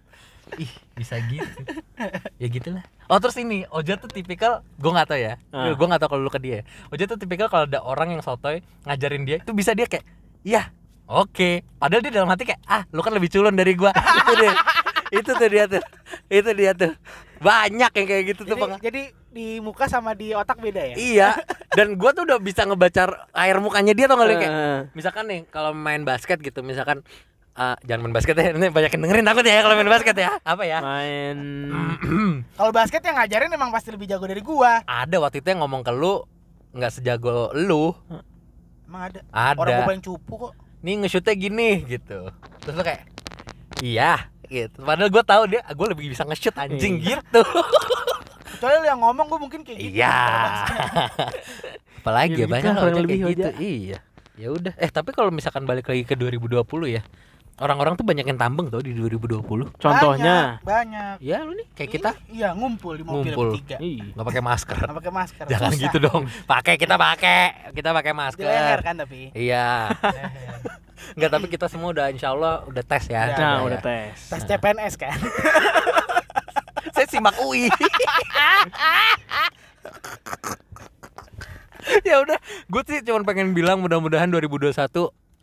Ih, 0.59 0.71
bisa 0.97 1.15
gitu. 1.27 1.59
Ya 2.41 2.47
gitulah. 2.51 2.83
Oh 3.07 3.19
terus 3.19 3.35
ini, 3.39 3.63
Oja 3.71 3.95
tuh 3.95 4.11
tipikal, 4.11 4.63
gue 4.79 4.91
nggak 4.91 5.07
tahu 5.07 5.19
ya. 5.19 5.33
Ah. 5.51 5.71
Gue 5.71 5.85
nggak 5.87 6.01
tahu 6.03 6.09
kalau 6.17 6.23
lu 6.27 6.31
ke 6.31 6.39
dia. 6.41 6.59
Oja 6.91 7.07
tuh 7.07 7.19
tipikal 7.19 7.47
kalau 7.47 7.67
ada 7.67 7.79
orang 7.83 8.15
yang 8.15 8.21
sotoy 8.23 8.59
ngajarin 8.83 9.23
dia, 9.23 9.37
itu 9.39 9.51
bisa 9.55 9.71
dia 9.71 9.87
kayak, 9.87 10.03
iya, 10.43 10.71
oke. 11.07 11.63
Padahal 11.79 12.01
dia 12.03 12.11
dalam 12.11 12.29
hati 12.31 12.43
kayak, 12.47 12.61
ah, 12.67 12.83
lu 12.91 12.99
kan 13.03 13.13
lebih 13.15 13.31
culun 13.31 13.55
dari 13.55 13.75
gua. 13.75 13.91
itu 14.23 14.33
dia, 14.39 14.51
itu 15.11 15.31
tuh 15.31 15.49
dia 15.51 15.63
tuh, 15.67 15.83
itu 16.27 16.51
dia 16.55 16.71
tuh. 16.75 16.91
Banyak 17.41 17.91
yang 17.97 18.07
kayak 18.07 18.23
gitu 18.35 18.41
tuh 18.45 18.53
jadi, 18.53 18.61
Bang. 18.61 18.77
jadi 18.77 19.01
di 19.31 19.47
muka 19.63 19.87
sama 19.87 20.11
di 20.11 20.35
otak 20.35 20.59
beda 20.59 20.91
ya 20.91 20.95
Iya, 20.99 21.29
dan 21.71 21.95
gua 21.95 22.11
tuh 22.11 22.27
udah 22.27 22.37
bisa 22.37 22.67
ngebaca 22.67 23.25
air 23.31 23.57
mukanya 23.63 23.95
dia 23.95 24.05
tau 24.05 24.19
gak 24.19 24.27
lu 24.27 24.35
kayak 24.35 24.51
Heeh. 24.51 24.79
misalkan 24.91 25.23
nih 25.31 25.41
kalau 25.47 25.71
main 25.71 26.03
basket 26.03 26.43
gitu 26.43 26.59
misalkan 26.61 26.99
ah, 27.53 27.75
jangan 27.81 28.01
main 28.01 28.13
basket 28.13 28.33
ya 28.33 28.51
ini 28.51 28.67
banyak 28.67 28.91
yang 28.91 29.01
dengerin 29.03 29.25
takut 29.25 29.43
ya 29.43 29.59
kalau 29.61 29.75
main 29.75 29.89
basket 29.89 30.15
ya. 30.15 30.31
Apa 30.41 30.63
ya? 30.63 30.79
Main. 30.79 31.37
Kalau 32.57 32.71
basket 32.71 33.01
yang 33.01 33.15
ngajarin 33.15 33.49
emang 33.49 33.69
pasti 33.69 33.89
lebih 33.89 34.05
jago 34.05 34.25
dari 34.25 34.39
gua. 34.39 34.81
Ada 34.83 35.17
waktu 35.17 35.39
itu 35.39 35.47
yang 35.47 35.61
ngomong 35.61 35.81
ke 35.81 35.91
lu 35.91 36.23
nggak 36.71 36.91
sejago 36.91 37.51
lu. 37.51 37.91
Emang 38.85 39.01
ada? 39.09 39.19
Orang 39.53 39.71
gua 39.71 39.77
ada 39.77 39.89
paling 39.89 40.01
cupu 40.01 40.33
kok. 40.39 40.53
Nih 40.81 40.97
nge-shootnya 40.97 41.33
gini 41.33 41.69
gitu. 41.85 42.31
Terus 42.59 42.73
lu 42.73 42.83
kayak 42.83 43.05
iya 43.79 44.29
gitu. 44.45 44.81
Padahal 44.81 45.07
gue 45.07 45.23
tahu 45.23 45.43
dia 45.47 45.61
gue 45.63 45.87
lebih 45.87 46.11
bisa 46.11 46.23
nge-shoot 46.23 46.55
anjing 46.55 46.99
Iya. 46.99 47.19
gitu. 47.19 47.41
Kecuali 48.51 48.75
lu 48.77 48.87
yang 48.87 48.99
ngomong 48.99 49.25
gua 49.27 49.39
mungkin 49.39 49.61
kayak 49.61 49.79
gitu. 49.79 49.95
Iya. 49.99 50.17
Apalagi 52.01 52.33
Ya 52.35 52.45
ya 52.45 52.47
banyak 52.49 52.73
gitu 52.73 52.87
lebih 52.97 53.17
kayak 53.19 53.31
gitu. 53.31 53.47
Ojek. 53.47 53.53
iya. 53.61 53.99
Ya 54.35 54.47
udah. 54.49 54.73
Eh 54.75 54.89
tapi 54.89 55.13
kalau 55.13 55.29
misalkan 55.29 55.63
balik 55.63 55.85
lagi 55.85 56.01
ke 56.01 56.17
2020 56.17 56.65
ya 56.89 57.01
orang-orang 57.57 57.93
tuh 57.93 58.03
banyak 58.03 58.23
yang 58.23 58.35
tambeng 58.35 58.67
tuh 58.67 58.79
di 58.79 58.93
2020 58.93 59.43
Contohnya. 59.75 60.57
Banyak, 60.59 60.63
banyak. 60.63 61.15
ya 61.19 61.41
lu 61.41 61.53
nih 61.53 61.67
kayak 61.71 61.91
kita 61.91 62.09
Iya, 62.27 62.53
ngumpul 62.53 62.95
di 62.95 63.03
mobil 63.03 63.27
Ngumpul. 63.27 63.47
bertiga. 63.53 63.77
Iya. 63.77 64.13
nggak 64.13 64.25
pakai 64.25 64.41
masker 64.41 64.77
Nggak 64.77 64.97
pakai 64.97 65.13
masker. 65.13 65.45
jangan 65.47 65.69
Susah. 65.69 65.83
gitu 65.83 65.97
dong 65.99 66.23
pakai 66.45 66.73
kita 66.75 66.95
pakai 66.95 67.41
kita 67.71 67.89
pakai 67.91 68.11
Di 68.11 68.15
leher 68.15 68.21
masker 68.21 68.79
kan 68.81 68.95
tapi. 68.97 69.19
iya 69.33 69.91
Leher. 69.91 70.29
nggak 71.11 71.29
tapi 71.29 71.45
kita 71.47 71.65
semua 71.65 71.89
udah 71.89 72.07
insya 72.07 72.29
Allah 72.29 72.61
udah 72.63 72.83
tes 72.83 73.03
ya 73.05 73.23
Udah, 73.27 73.37
Nah, 73.37 73.53
ya. 73.57 73.65
udah 73.67 73.79
tes. 73.79 74.15
Tes 74.27 74.41
CPNS 74.43 74.93
kan. 74.95 75.17
saya 76.91 77.07
simak 77.07 77.35
UI 77.39 77.65
ya 82.01 82.21
udah 82.21 82.37
gue 82.67 82.81
sih 82.85 83.01
cuma 83.01 83.21
pengen 83.21 83.51
bilang 83.51 83.81
mudah-mudahan 83.81 84.29
2021 84.29 84.69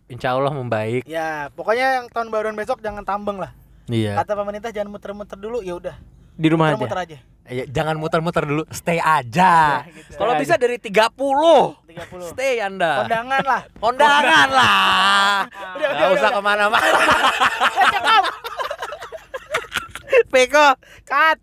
insya 0.09 0.33
Allah 0.33 0.51
membaik 0.51 1.05
ya, 1.05 1.53
pokoknya 1.53 2.01
yang 2.01 2.07
tahun 2.09 2.29
baruan 2.29 2.53
besok 2.53 2.81
jangan 2.81 3.01
tambeng 3.03 3.37
lah. 3.37 3.53
iya 3.87 4.17
Kata 4.17 4.33
pemerintah 4.35 4.69
jangan 4.69 4.89
muter-muter 4.91 5.37
dulu, 5.37 5.61
ya 5.61 5.73
udah. 5.75 5.97
Di 6.35 6.49
rumah 6.49 6.69
aja. 6.69 6.77
Muter-muter 6.77 6.99
aja. 6.99 7.19
Ya, 7.49 7.65
jangan 7.65 7.97
muter-muter 7.97 8.45
dulu 8.45 8.69
stay 8.69 9.01
aja 9.01 9.81
Nah, 9.81 9.89
gitu. 9.89 10.21
kalau 10.21 10.37
bisa 10.37 10.55
dari 10.55 10.77
30 10.77 10.93
30. 11.89 12.29
stay 12.29 12.61
anda 12.61 13.01
Kondangan 13.01 13.41
lah. 13.41 13.63
kondangan 13.81 14.49
lah 14.51 15.49
Udah, 15.81 15.89
nggak 15.89 16.09
udah, 16.09 16.17
usah 16.21 16.29
ke 16.29 16.41
mana-mana 16.45 16.89
Peko, 20.29 20.77
cut. 21.09 21.39